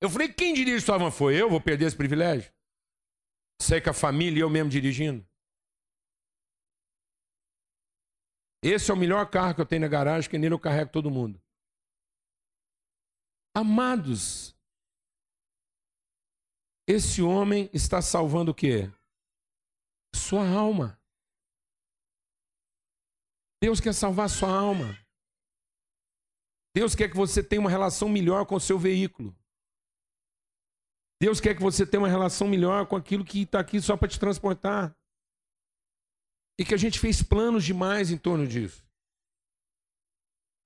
Eu 0.00 0.08
falei, 0.08 0.32
quem 0.32 0.54
dirige 0.54 0.84
sua 0.84 0.98
van? 0.98 1.10
Foi 1.10 1.40
eu? 1.40 1.50
Vou 1.50 1.60
perder 1.60 1.86
esse 1.86 1.96
privilégio? 1.96 2.52
Sei 3.60 3.80
que 3.80 3.88
a 3.88 3.94
família 3.94 4.38
e 4.38 4.42
eu 4.42 4.50
mesmo 4.50 4.70
dirigindo. 4.70 5.26
Esse 8.62 8.90
é 8.90 8.94
o 8.94 8.96
melhor 8.96 9.28
carro 9.30 9.54
que 9.54 9.60
eu 9.60 9.66
tenho 9.66 9.82
na 9.82 9.88
garagem, 9.88 10.30
que 10.30 10.38
nele 10.38 10.54
eu 10.54 10.58
carrego 10.58 10.90
todo 10.90 11.10
mundo. 11.10 11.40
Amados, 13.56 14.56
esse 16.88 17.22
homem 17.22 17.68
está 17.72 18.00
salvando 18.00 18.52
o 18.52 18.54
quê? 18.54 18.90
Sua 20.14 20.48
alma. 20.48 21.00
Deus 23.60 23.80
quer 23.80 23.92
salvar 23.92 24.30
sua 24.30 24.48
alma. 24.48 24.96
Deus 26.74 26.94
quer 26.94 27.08
que 27.10 27.16
você 27.16 27.42
tenha 27.42 27.60
uma 27.60 27.70
relação 27.70 28.08
melhor 28.08 28.46
com 28.46 28.54
o 28.54 28.60
seu 28.60 28.78
veículo. 28.78 29.36
Deus 31.20 31.40
quer 31.40 31.54
que 31.54 31.62
você 31.62 31.84
tenha 31.84 32.00
uma 32.00 32.08
relação 32.08 32.46
melhor 32.46 32.86
com 32.86 32.96
aquilo 32.96 33.24
que 33.24 33.42
está 33.42 33.58
aqui 33.58 33.80
só 33.80 33.96
para 33.96 34.08
te 34.08 34.20
transportar. 34.20 34.94
E 36.58 36.64
que 36.64 36.74
a 36.74 36.78
gente 36.78 36.98
fez 36.98 37.22
planos 37.22 37.64
demais 37.64 38.10
em 38.10 38.16
torno 38.16 38.46
disso. 38.46 38.84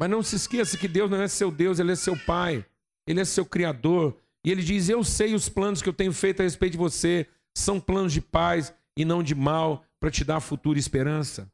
Mas 0.00 0.10
não 0.10 0.22
se 0.22 0.36
esqueça 0.36 0.76
que 0.76 0.88
Deus 0.88 1.10
não 1.10 1.20
é 1.20 1.28
seu 1.28 1.50
Deus, 1.50 1.78
Ele 1.78 1.92
é 1.92 1.96
seu 1.96 2.18
Pai. 2.24 2.66
Ele 3.06 3.20
é 3.20 3.24
seu 3.24 3.44
Criador. 3.46 4.18
E 4.44 4.50
Ele 4.50 4.62
diz: 4.62 4.88
Eu 4.88 5.04
sei 5.04 5.34
os 5.34 5.48
planos 5.48 5.80
que 5.80 5.88
eu 5.88 5.92
tenho 5.92 6.12
feito 6.12 6.40
a 6.40 6.42
respeito 6.42 6.72
de 6.72 6.78
você. 6.78 7.26
São 7.56 7.80
planos 7.80 8.12
de 8.12 8.20
paz 8.20 8.74
e 8.96 9.04
não 9.04 9.22
de 9.22 9.34
mal, 9.34 9.84
para 10.00 10.10
te 10.10 10.24
dar 10.24 10.40
futuro 10.40 10.78
e 10.78 10.80
esperança. 10.80 11.50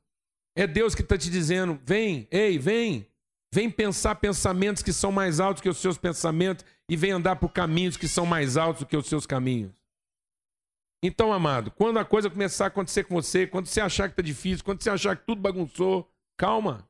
É 0.56 0.66
Deus 0.66 0.94
que 0.94 1.02
está 1.02 1.16
te 1.16 1.30
dizendo: 1.30 1.78
Vem, 1.84 2.26
ei, 2.30 2.58
vem. 2.58 3.06
Vem 3.52 3.70
pensar 3.70 4.16
pensamentos 4.16 4.82
que 4.82 4.92
são 4.92 5.10
mais 5.10 5.40
altos 5.40 5.62
que 5.62 5.68
os 5.68 5.78
seus 5.78 5.96
pensamentos 5.96 6.64
e 6.88 6.96
vem 6.96 7.10
andar 7.12 7.36
por 7.36 7.52
caminhos 7.52 7.96
que 7.96 8.08
são 8.08 8.24
mais 8.24 8.56
altos 8.56 8.80
do 8.80 8.86
que 8.86 8.96
os 8.96 9.06
seus 9.06 9.26
caminhos. 9.26 9.72
Então, 11.02 11.32
amado, 11.32 11.70
quando 11.70 11.98
a 11.98 12.04
coisa 12.04 12.30
começar 12.30 12.64
a 12.64 12.68
acontecer 12.68 13.04
com 13.04 13.14
você, 13.14 13.46
quando 13.46 13.66
você 13.66 13.80
achar 13.80 14.08
que 14.08 14.12
está 14.12 14.22
difícil, 14.22 14.64
quando 14.64 14.82
você 14.82 14.90
achar 14.90 15.16
que 15.16 15.24
tudo 15.24 15.40
bagunçou, 15.40 16.10
calma. 16.36 16.88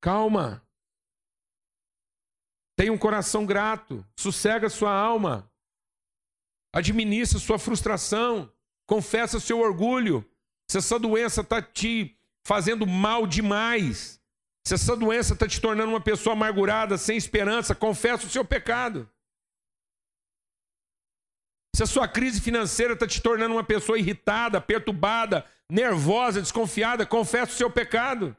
Calma. 0.00 0.66
Tenha 2.76 2.92
um 2.92 2.98
coração 2.98 3.44
grato, 3.44 4.04
sossega 4.16 4.70
sua 4.70 4.92
alma, 4.92 5.50
administra 6.72 7.38
sua 7.38 7.58
frustração, 7.58 8.52
confessa 8.86 9.40
seu 9.40 9.60
orgulho. 9.60 10.24
Se 10.70 10.78
essa 10.78 10.98
doença 10.98 11.40
está 11.40 11.60
te 11.60 12.16
fazendo 12.46 12.86
mal 12.86 13.26
demais, 13.26 14.17
se 14.68 14.74
essa 14.74 14.94
doença 14.94 15.32
está 15.32 15.48
te 15.48 15.58
tornando 15.62 15.90
uma 15.92 16.00
pessoa 16.00 16.34
amargurada, 16.34 16.98
sem 16.98 17.16
esperança, 17.16 17.74
confessa 17.74 18.26
o 18.26 18.28
seu 18.28 18.44
pecado. 18.44 19.10
Se 21.74 21.82
a 21.82 21.86
sua 21.86 22.06
crise 22.06 22.38
financeira 22.38 22.92
está 22.92 23.06
te 23.06 23.22
tornando 23.22 23.54
uma 23.54 23.64
pessoa 23.64 23.98
irritada, 23.98 24.60
perturbada, 24.60 25.50
nervosa, 25.72 26.42
desconfiada, 26.42 27.06
confessa 27.06 27.52
o 27.52 27.56
seu 27.56 27.70
pecado. 27.70 28.36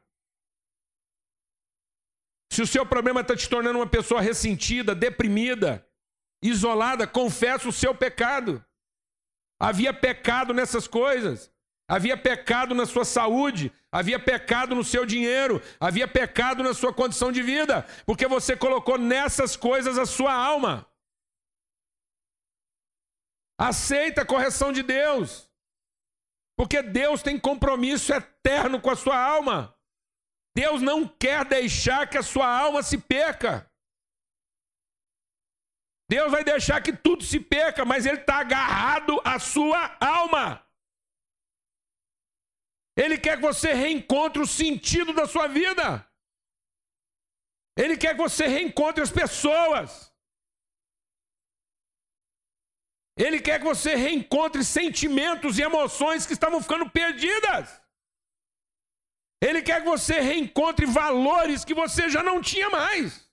Se 2.54 2.62
o 2.62 2.68
seu 2.68 2.86
problema 2.86 3.22
está 3.22 3.36
te 3.36 3.50
tornando 3.50 3.80
uma 3.80 3.90
pessoa 3.90 4.22
ressentida, 4.22 4.94
deprimida, 4.94 5.84
isolada, 6.44 7.08
confessa 7.08 7.68
o 7.68 7.74
seu 7.74 7.96
pecado. 7.96 8.64
Havia 9.60 9.92
pecado 9.92 10.54
nessas 10.54 10.88
coisas. 10.88 11.52
Havia 11.90 12.16
pecado 12.16 12.76
na 12.76 12.86
sua 12.86 13.04
saúde, 13.04 13.74
havia 13.92 14.20
pecado 14.20 14.76
no 14.76 14.84
seu 14.84 15.08
dinheiro, 15.08 15.60
havia 15.80 16.08
pecado 16.08 16.62
na 16.62 16.72
sua 16.72 16.94
condição 16.94 17.32
de 17.32 17.42
vida, 17.42 17.82
porque 18.06 18.28
você 18.28 18.56
colocou 18.56 19.00
nessas 19.00 19.56
coisas 19.56 19.98
a 19.98 20.06
sua 20.06 20.32
alma. 20.32 20.86
Aceita 23.58 24.22
a 24.22 24.26
correção 24.26 24.72
de 24.72 24.84
Deus, 24.84 25.50
porque 26.56 26.84
Deus 26.84 27.24
tem 27.24 27.40
compromisso 27.40 28.14
eterno 28.14 28.80
com 28.80 28.92
a 28.92 28.96
sua 28.96 29.20
alma. 29.20 29.76
Deus 30.56 30.84
não 30.84 31.08
quer 31.08 31.44
deixar 31.44 32.08
que 32.08 32.20
a 32.20 32.24
sua 32.24 32.48
alma 32.48 32.84
se 32.84 33.00
peca. 33.00 33.68
Deus 36.08 36.32
vai 36.32 36.44
deixar 36.44 36.84
que 36.84 36.94
tudo 36.94 37.24
se 37.24 37.40
peca, 37.40 37.84
mas 37.84 38.06
Ele 38.06 38.18
está 38.18 38.42
agarrado 38.42 39.20
à 39.26 39.40
sua 39.40 39.98
alma. 40.00 40.69
Ele 43.04 43.18
quer 43.18 43.38
que 43.38 43.44
você 43.44 43.74
reencontre 43.74 44.42
o 44.42 44.48
sentido 44.62 45.14
da 45.14 45.26
sua 45.26 45.48
vida. 45.48 46.06
Ele 47.78 47.96
quer 47.96 48.14
que 48.14 48.22
você 48.22 48.46
reencontre 48.46 49.02
as 49.02 49.10
pessoas. 49.10 50.14
Ele 53.26 53.40
quer 53.40 53.60
que 53.60 53.66
você 53.66 53.96
reencontre 53.96 54.66
sentimentos 54.66 55.58
e 55.58 55.62
emoções 55.62 56.26
que 56.26 56.34
estavam 56.34 56.62
ficando 56.62 56.90
perdidas. 56.90 57.82
Ele 59.42 59.62
quer 59.62 59.82
que 59.82 59.88
você 59.88 60.20
reencontre 60.20 60.86
valores 60.86 61.64
que 61.64 61.74
você 61.74 62.10
já 62.10 62.22
não 62.22 62.42
tinha 62.42 62.70
mais. 62.70 63.30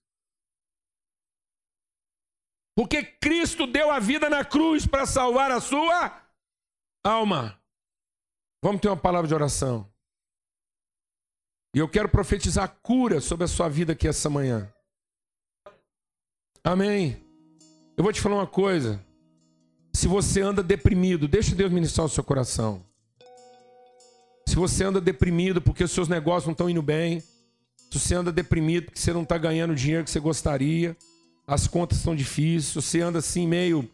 Porque 2.77 3.03
Cristo 3.03 3.67
deu 3.67 3.91
a 3.91 3.99
vida 3.99 4.31
na 4.31 4.45
cruz 4.45 4.87
para 4.87 5.07
salvar 5.07 5.51
a 5.51 5.61
sua 5.61 6.25
alma. 7.05 7.61
Vamos 8.63 8.81
ter 8.81 8.89
uma 8.89 8.97
palavra 8.97 9.29
de 9.29 9.35
oração. 9.35 9.89
E 11.75 11.79
eu 11.79 11.89
quero 11.89 12.09
profetizar 12.09 12.79
cura 12.83 13.21
sobre 13.21 13.45
a 13.45 13.49
sua 13.49 13.69
vida 13.69 13.93
aqui 13.93 14.09
essa 14.09 14.31
manhã. 14.31 14.73
Amém. 16.65 17.23
Eu 17.97 18.03
vou 18.03 18.13
te 18.13 18.21
falar 18.21 18.37
uma 18.37 18.47
coisa. 18.47 19.01
Se 19.93 20.09
você 20.09 20.41
anda 20.41 20.63
deprimido, 20.63 21.29
deixa 21.29 21.55
Deus 21.55 21.71
ministrar 21.71 22.07
o 22.07 22.09
seu 22.09 22.25
coração. 22.25 22.85
Se 24.49 24.55
você 24.55 24.85
anda 24.85 25.01
deprimido 25.01 25.61
porque 25.61 25.85
os 25.85 25.91
seus 25.91 26.09
negócios 26.09 26.47
não 26.47 26.53
estão 26.53 26.71
indo 26.71 26.83
bem, 26.83 27.21
se 27.91 27.99
você 27.99 28.15
anda 28.15 28.33
deprimido 28.33 28.87
porque 28.87 28.99
você 28.99 29.13
não 29.13 29.23
está 29.23 29.37
ganhando 29.39 29.73
o 29.73 29.77
dinheiro 29.77 30.05
que 30.05 30.11
você 30.11 30.21
gostaria, 30.21 30.97
as 31.47 31.67
contas 31.67 31.99
estão 31.99 32.17
difíceis, 32.17 32.67
se 32.67 32.75
você 32.75 33.01
anda 33.01 33.19
assim 33.19 33.47
meio 33.47 33.89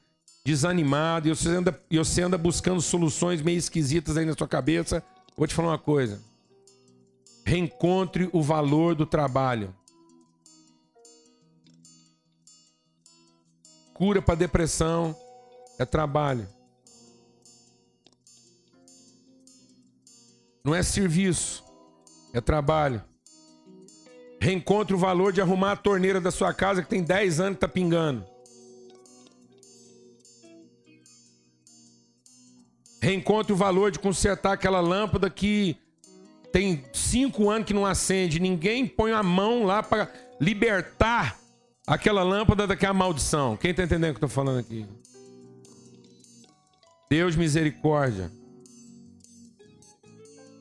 desanimado, 0.44 1.28
e 1.28 1.34
você, 1.34 1.48
anda, 1.50 1.80
e 1.90 1.98
você 1.98 2.22
anda 2.22 2.36
buscando 2.36 2.80
soluções 2.80 3.40
meio 3.40 3.58
esquisitas 3.58 4.16
aí 4.16 4.24
na 4.24 4.34
sua 4.34 4.48
cabeça, 4.48 5.02
vou 5.36 5.46
te 5.46 5.54
falar 5.54 5.68
uma 5.68 5.78
coisa. 5.78 6.20
Reencontre 7.44 8.28
o 8.32 8.42
valor 8.42 8.94
do 8.94 9.06
trabalho. 9.06 9.74
Cura 13.94 14.20
para 14.20 14.34
depressão 14.34 15.16
é 15.78 15.84
trabalho. 15.84 16.48
Não 20.64 20.74
é 20.74 20.82
serviço, 20.82 21.64
é 22.32 22.40
trabalho. 22.40 23.02
Reencontre 24.40 24.94
o 24.94 24.98
valor 24.98 25.32
de 25.32 25.40
arrumar 25.40 25.72
a 25.72 25.76
torneira 25.76 26.20
da 26.20 26.30
sua 26.30 26.52
casa 26.52 26.82
que 26.82 26.88
tem 26.88 27.02
10 27.02 27.40
anos 27.40 27.52
que 27.52 27.64
está 27.64 27.68
pingando. 27.68 28.31
Reencontre 33.12 33.52
o 33.52 33.56
valor 33.56 33.90
de 33.90 33.98
consertar 33.98 34.52
aquela 34.52 34.80
lâmpada 34.80 35.28
que 35.28 35.76
tem 36.50 36.82
cinco 36.94 37.50
anos 37.50 37.66
que 37.66 37.74
não 37.74 37.84
acende. 37.84 38.40
Ninguém 38.40 38.86
põe 38.86 39.12
a 39.12 39.22
mão 39.22 39.64
lá 39.64 39.82
para 39.82 40.10
libertar 40.40 41.38
aquela 41.86 42.22
lâmpada 42.22 42.66
daquela 42.66 42.94
maldição. 42.94 43.54
Quem 43.54 43.70
está 43.70 43.82
entendendo 43.82 44.12
o 44.12 44.18
que 44.18 44.24
eu 44.24 44.26
estou 44.26 44.44
falando 44.44 44.60
aqui? 44.60 44.86
Deus 47.10 47.36
misericórdia. 47.36 48.32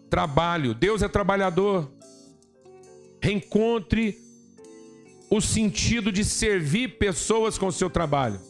Trabalho. 0.09 0.73
Deus 0.73 1.01
é 1.01 1.07
trabalhador. 1.07 1.89
Reencontre 3.21 4.17
o 5.29 5.39
sentido 5.39 6.11
de 6.11 6.25
servir 6.25 6.97
pessoas 6.97 7.57
com 7.57 7.67
o 7.67 7.71
seu 7.71 7.89
trabalho. 7.89 8.41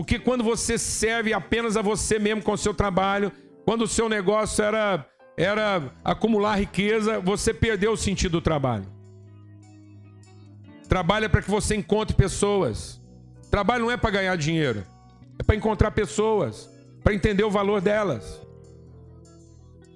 Porque 0.00 0.18
quando 0.18 0.42
você 0.42 0.78
serve 0.78 1.34
apenas 1.34 1.76
a 1.76 1.82
você 1.82 2.18
mesmo 2.18 2.42
com 2.42 2.52
o 2.52 2.56
seu 2.56 2.72
trabalho, 2.72 3.30
quando 3.66 3.82
o 3.82 3.86
seu 3.86 4.08
negócio 4.08 4.64
era, 4.64 5.06
era 5.36 5.92
acumular 6.02 6.58
riqueza, 6.58 7.20
você 7.20 7.52
perdeu 7.52 7.92
o 7.92 7.98
sentido 7.98 8.32
do 8.32 8.40
trabalho. 8.40 8.86
Trabalha 10.88 11.28
para 11.28 11.42
que 11.42 11.50
você 11.50 11.76
encontre 11.76 12.16
pessoas. 12.16 12.98
Trabalho 13.50 13.84
não 13.84 13.90
é 13.90 13.96
para 13.98 14.08
ganhar 14.08 14.36
dinheiro, 14.36 14.86
é 15.38 15.42
para 15.42 15.54
encontrar 15.54 15.90
pessoas, 15.90 16.70
para 17.04 17.12
entender 17.12 17.44
o 17.44 17.50
valor 17.50 17.82
delas. 17.82 18.40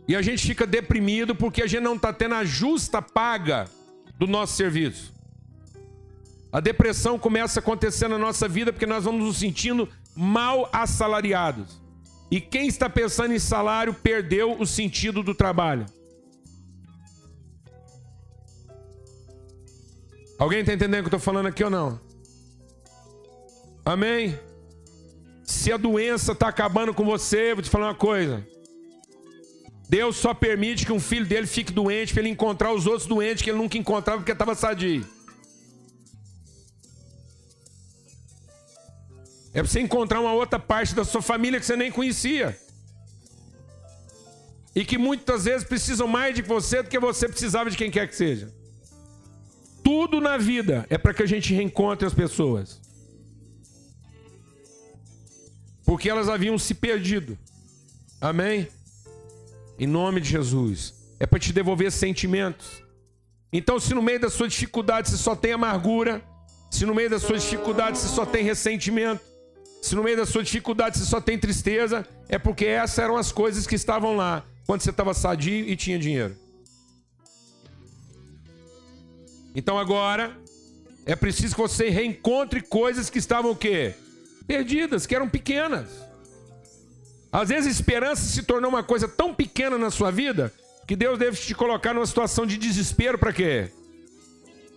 E 0.07 0.15
a 0.15 0.21
gente 0.21 0.47
fica 0.47 0.67
deprimido 0.67 1.35
porque 1.35 1.63
a 1.63 1.67
gente 1.67 1.83
não 1.83 1.97
está 1.97 2.13
tendo 2.13 2.35
a 2.35 2.45
justa 2.45 3.01
paga 3.01 3.71
do 4.19 4.27
nosso 4.27 4.53
serviço. 4.53 5.14
A 6.55 6.61
depressão 6.61 7.19
começa 7.19 7.59
a 7.59 7.61
acontecer 7.61 8.07
na 8.07 8.17
nossa 8.17 8.47
vida 8.47 8.73
porque 8.73 8.87
nós 8.87 9.03
vamos 9.03 9.25
nos 9.27 9.39
sentindo 9.39 9.89
mal 10.15 10.69
assalariados. 10.73 11.83
E 12.31 12.41
quem 12.41 12.69
está 12.69 12.89
pensando 12.89 13.35
em 13.35 13.41
salário 13.41 13.93
perdeu 13.93 14.53
o 14.53 14.65
sentido 14.65 15.21
do 15.21 15.35
trabalho. 15.35 15.85
Alguém 20.39 20.61
está 20.61 20.73
entendendo 20.73 21.01
o 21.01 21.09
que 21.09 21.15
eu 21.15 21.19
estou 21.19 21.19
falando 21.19 21.47
aqui 21.47 21.65
ou 21.65 21.71
não? 21.71 22.01
Amém? 23.85 24.39
Se 25.43 25.73
a 25.73 25.77
doença 25.77 26.31
está 26.31 26.47
acabando 26.47 26.95
com 26.95 27.05
você, 27.05 27.53
vou 27.53 27.65
te 27.65 27.69
falar 27.69 27.87
uma 27.89 27.97
coisa. 27.97 28.47
Deus 29.89 30.15
só 30.15 30.33
permite 30.33 30.87
que 30.87 30.93
um 30.93 31.01
filho 31.01 31.27
dele 31.27 31.49
fique 31.49 31.73
doente 31.73 32.13
para 32.13 32.23
ele 32.23 32.31
encontrar 32.31 32.73
os 32.73 32.87
outros 32.87 33.09
doentes 33.09 33.43
que 33.43 33.51
ele 33.51 33.59
nunca 33.59 33.77
encontrava 33.77 34.21
porque 34.21 34.31
estava 34.31 34.55
sadio. 34.55 35.14
É 39.55 39.63
para 39.63 39.69
você 39.69 39.79
encontrar 39.79 40.21
uma 40.21 40.33
outra 40.33 40.59
parte 40.59 40.97
da 40.97 41.05
sua 41.05 41.23
família 41.23 41.61
que 41.61 41.65
você 41.65 41.77
nem 41.77 41.91
conhecia. 41.91 42.59
E 44.75 44.85
que 44.85 44.99
muitas 44.99 45.45
vezes 45.45 45.65
precisam 45.67 46.09
mais 46.09 46.35
de 46.35 46.43
você 46.43 46.83
do 46.83 46.89
que 46.89 46.99
você 46.99 47.29
precisava 47.29 47.71
de 47.71 47.77
quem 47.77 47.89
quer 47.89 48.09
que 48.09 48.17
seja. 48.17 48.53
Tudo 49.85 50.21
na 50.21 50.37
vida 50.37 50.85
é 50.91 50.99
para 50.99 51.15
que 51.15 51.23
a 51.23 51.27
gente 51.27 51.55
reencontre 51.55 52.05
as 52.05 52.13
pessoas. 52.13 52.81
Porque 55.85 56.11
elas 56.11 56.29
haviam 56.29 56.59
se 56.59 56.75
perdido. 56.75 57.39
Amém? 58.21 58.67
Em 59.79 59.87
nome 59.87 60.21
de 60.21 60.31
Jesus. 60.31 60.95
É 61.21 61.27
para 61.27 61.39
te 61.39 61.53
devolver 61.53 61.93
sentimentos. 61.93 62.83
Então, 63.53 63.79
se 63.79 63.95
no 63.95 64.03
meio 64.03 64.19
da 64.19 64.31
sua 64.31 64.49
dificuldade 64.49 65.11
você 65.11 65.17
só 65.17 65.37
tem 65.37 65.53
amargura, 65.53 66.21
se 66.73 66.85
no 66.85 66.93
meio 66.93 67.09
da 67.09 67.21
sua 67.21 67.39
dificuldade 67.39 67.99
você 67.99 68.09
só 68.09 68.27
tem 68.27 68.43
ressentimento, 68.43 69.34
se 69.85 69.95
no 69.95 70.03
meio 70.03 70.17
da 70.17 70.25
sua 70.25 70.43
dificuldade 70.43 70.97
você 70.97 71.05
só 71.05 71.21
tem 71.21 71.39
tristeza, 71.39 72.09
é 72.27 72.39
porque 72.39 72.65
essas 72.65 72.99
eram 72.99 73.19
as 73.19 73.31
coisas 73.31 73.67
que 73.67 73.75
estavam 73.75 74.17
lá 74.17 74.43
quando 74.67 74.81
você 74.81 74.89
estava 74.89 75.13
sadio 75.13 75.69
e 75.69 75.77
tinha 75.77 75.99
dinheiro. 75.99 76.35
Então 79.55 79.79
agora 79.79 80.35
é 81.05 81.15
preciso 81.15 81.55
que 81.55 81.61
você 81.61 81.91
reencontre 81.91 82.63
coisas 82.63 83.11
que 83.11 83.19
estavam 83.19 83.51
o 83.51 83.57
quê? 83.57 83.95
Perdidas, 84.47 85.05
que 85.05 85.15
eram 85.15 85.29
pequenas. 85.29 85.91
Às 87.31 87.51
vezes 87.51 87.67
a 87.67 87.71
esperança 87.71 88.23
se 88.23 88.43
tornou 88.43 88.71
uma 88.71 88.83
coisa 88.83 89.07
tão 89.07 89.35
pequena 89.35 89.77
na 89.77 89.91
sua 89.91 90.11
vida 90.11 90.51
que 90.87 90.97
Deus 90.97 91.19
deve 91.19 91.37
te 91.37 91.55
colocar 91.55 91.93
numa 91.93 92.07
situação 92.07 92.47
de 92.47 92.57
desespero 92.57 93.19
para 93.19 93.35
quê? 93.35 93.71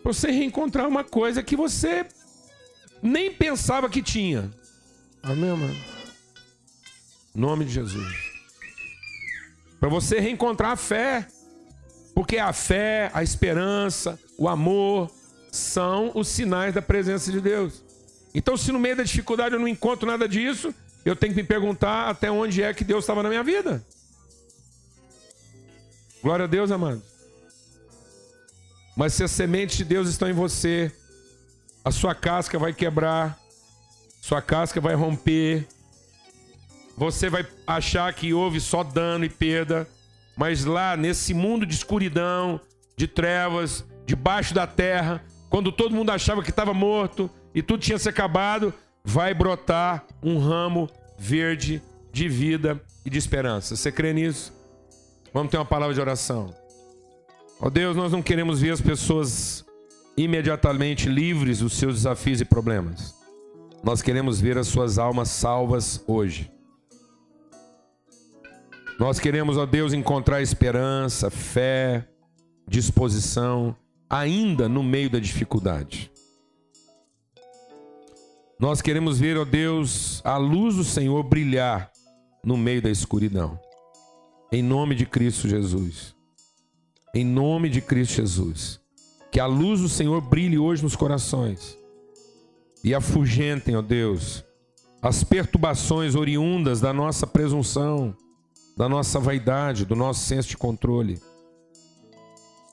Pra 0.04 0.12
você 0.12 0.32
reencontrar 0.32 0.86
uma 0.86 1.06
coisa 1.06 1.42
que 1.42 1.56
você 1.56 2.06
nem 3.02 3.32
pensava 3.32 3.90
que 3.90 4.04
tinha. 4.04 4.52
Amém, 5.24 5.52
mano? 5.52 5.76
Nome 7.34 7.66
de 7.66 7.72
Jesus. 7.72 8.16
Para 9.80 9.90
você 9.90 10.20
reencontrar 10.20 10.72
a 10.72 10.76
fé. 10.76 11.28
Porque 12.14 12.40
a 12.40 12.52
fé, 12.52 13.12
a 13.14 13.22
esperança, 13.22 14.20
o 14.40 14.50
amor 14.50 15.12
são 15.52 16.12
os 16.16 16.28
sinais 16.28 16.74
da 16.74 16.82
presença 16.82 17.32
de 17.32 17.40
Deus. 17.40 17.84
Então, 18.34 18.58
se 18.58 18.72
no 18.72 18.80
meio 18.80 18.96
da 18.96 19.04
dificuldade 19.04 19.54
eu 19.54 19.60
não 19.60 19.68
encontro 19.68 20.08
nada 20.08 20.28
disso, 20.28 20.74
eu 21.06 21.16
tenho 21.16 21.34
que 21.34 21.42
me 21.42 21.48
perguntar 21.48 22.10
até 22.10 22.32
onde 22.32 22.64
é 22.64 22.74
que 22.74 22.84
Deus 22.84 23.04
estava 23.04 23.22
na 23.22 23.30
minha 23.30 23.44
vida. 23.44 23.86
Glória 26.24 26.46
a 26.46 26.48
Deus, 26.48 26.72
amados. 26.72 27.04
Mas 28.96 29.14
se 29.14 29.24
as 29.24 29.30
sementes 29.30 29.78
de 29.78 29.86
Deus 29.86 30.10
estão 30.10 30.28
em 30.28 30.34
você, 30.34 30.92
a 31.86 31.92
sua 31.92 32.16
casca 32.16 32.58
vai 32.58 32.74
quebrar, 32.74 33.40
sua 34.28 34.42
casca 34.42 34.82
vai 34.82 34.94
romper, 34.94 35.66
você 36.98 37.30
vai 37.30 37.48
achar 37.66 38.14
que 38.14 38.34
houve 38.34 38.60
só 38.60 38.84
dano 38.84 39.24
e 39.24 39.30
perda, 39.30 39.88
mas 40.36 40.66
lá 40.66 40.98
nesse 40.98 41.34
mundo 41.34 41.66
de 41.66 41.74
escuridão, 41.74 42.60
de 42.98 43.08
trevas, 43.08 43.86
debaixo 44.06 44.54
da 44.54 44.68
terra, 44.68 45.24
quando 45.50 45.72
todo 45.72 45.96
mundo 45.96 46.10
achava 46.10 46.44
que 46.44 46.50
estava 46.50 46.74
morto 46.74 47.30
e 47.56 47.62
tudo 47.62 47.80
tinha 47.80 47.98
se 47.98 48.10
acabado, 48.10 48.74
vai 49.02 49.34
brotar 49.34 50.06
um 50.22 50.38
ramo 50.38 50.90
verde 51.18 51.82
de 52.12 52.28
vida 52.28 52.82
e 53.06 53.10
de 53.10 53.18
esperança. 53.18 53.78
Você 53.78 53.94
crê 53.94 54.12
nisso? 54.12 54.54
Vamos 55.34 55.50
ter 55.52 55.58
uma 55.58 55.64
palavra 55.64 55.96
de 55.96 56.02
oração. 56.02 56.54
Ó 57.62 57.68
oh 57.68 57.70
Deus, 57.70 57.96
nós 57.96 58.12
não 58.12 58.22
queremos 58.22 58.60
ver 58.60 58.72
as 58.72 58.82
pessoas 58.82 59.64
imediatamente 60.18 61.08
livres 61.08 61.60
dos 61.60 61.78
seus 61.78 61.96
desafios 61.96 62.42
e 62.42 62.46
problemas. 62.46 63.17
Nós 63.84 64.02
queremos 64.02 64.42
ver 64.42 64.58
as 64.58 64.68
suas 64.68 64.98
almas 64.98 65.30
salvas 65.30 66.04
hoje. 66.08 66.52
Nós 69.00 69.20
queremos, 69.20 69.58
ó 69.58 69.66
Deus, 69.66 69.94
encontrar 69.94 70.42
esperança, 70.42 71.30
fé, 71.30 72.08
disposição, 72.68 73.76
ainda 74.10 74.68
no 74.68 74.82
meio 74.82 75.10
da 75.10 75.20
dificuldade. 75.20 76.12
Nós 78.60 78.82
queremos 78.82 79.20
ver, 79.20 79.38
ó 79.38 79.46
Deus, 79.46 80.20
a 80.26 80.38
luz 80.38 80.76
do 80.76 80.84
Senhor 80.84 81.22
brilhar 81.22 81.92
no 82.44 82.58
meio 82.58 82.82
da 82.82 82.90
escuridão. 82.90 83.60
Em 84.52 84.64
nome 84.64 84.96
de 84.96 85.06
Cristo 85.06 85.48
Jesus. 85.48 86.16
Em 87.14 87.24
nome 87.24 87.70
de 87.70 87.82
Cristo 87.82 88.16
Jesus. 88.16 88.80
Que 89.32 89.40
a 89.40 89.46
luz 89.46 89.82
do 89.82 89.90
Senhor 89.90 90.22
brilhe 90.22 90.58
hoje 90.58 90.82
nos 90.82 90.96
corações. 90.96 91.78
E 92.88 92.96
afugentem, 92.96 93.76
ó 93.76 93.82
Deus, 93.82 94.46
as 95.02 95.22
perturbações 95.22 96.16
oriundas 96.16 96.80
da 96.80 96.94
nossa 96.94 97.28
presunção, 97.28 98.16
da 98.78 98.88
nossa 98.88 99.20
vaidade, 99.20 99.84
do 99.84 99.94
nosso 99.94 100.22
senso 100.22 100.48
de 100.48 100.56
controle. 100.56 101.20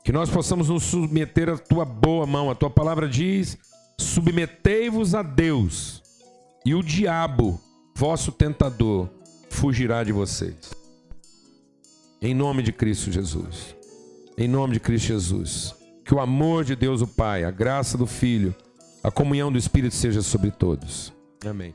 Que 0.04 0.12
nós 0.12 0.30
possamos 0.30 0.68
nos 0.68 0.84
submeter 0.84 1.48
à 1.48 1.58
tua 1.58 1.84
boa 1.84 2.26
mão. 2.26 2.48
A 2.48 2.54
tua 2.54 2.70
palavra 2.70 3.08
diz: 3.08 3.58
submetei-vos 3.98 5.16
a 5.16 5.22
Deus, 5.24 6.00
e 6.64 6.76
o 6.76 6.82
diabo, 6.84 7.60
vosso 7.96 8.30
tentador, 8.30 9.10
fugirá 9.50 10.04
de 10.04 10.12
vocês. 10.12 10.70
Em 12.22 12.34
nome 12.34 12.62
de 12.62 12.72
Cristo 12.72 13.10
Jesus. 13.10 13.74
Em 14.38 14.46
nome 14.46 14.74
de 14.74 14.78
Cristo 14.78 15.08
Jesus. 15.08 15.74
Que 16.04 16.14
o 16.14 16.20
amor 16.20 16.62
de 16.62 16.76
Deus, 16.76 17.02
o 17.02 17.06
Pai, 17.08 17.42
a 17.42 17.50
graça 17.50 17.98
do 17.98 18.06
Filho, 18.06 18.54
a 19.04 19.10
comunhão 19.10 19.52
do 19.52 19.58
Espírito 19.58 19.94
seja 19.94 20.22
sobre 20.22 20.50
todos. 20.50 21.12
Amém. 21.46 21.74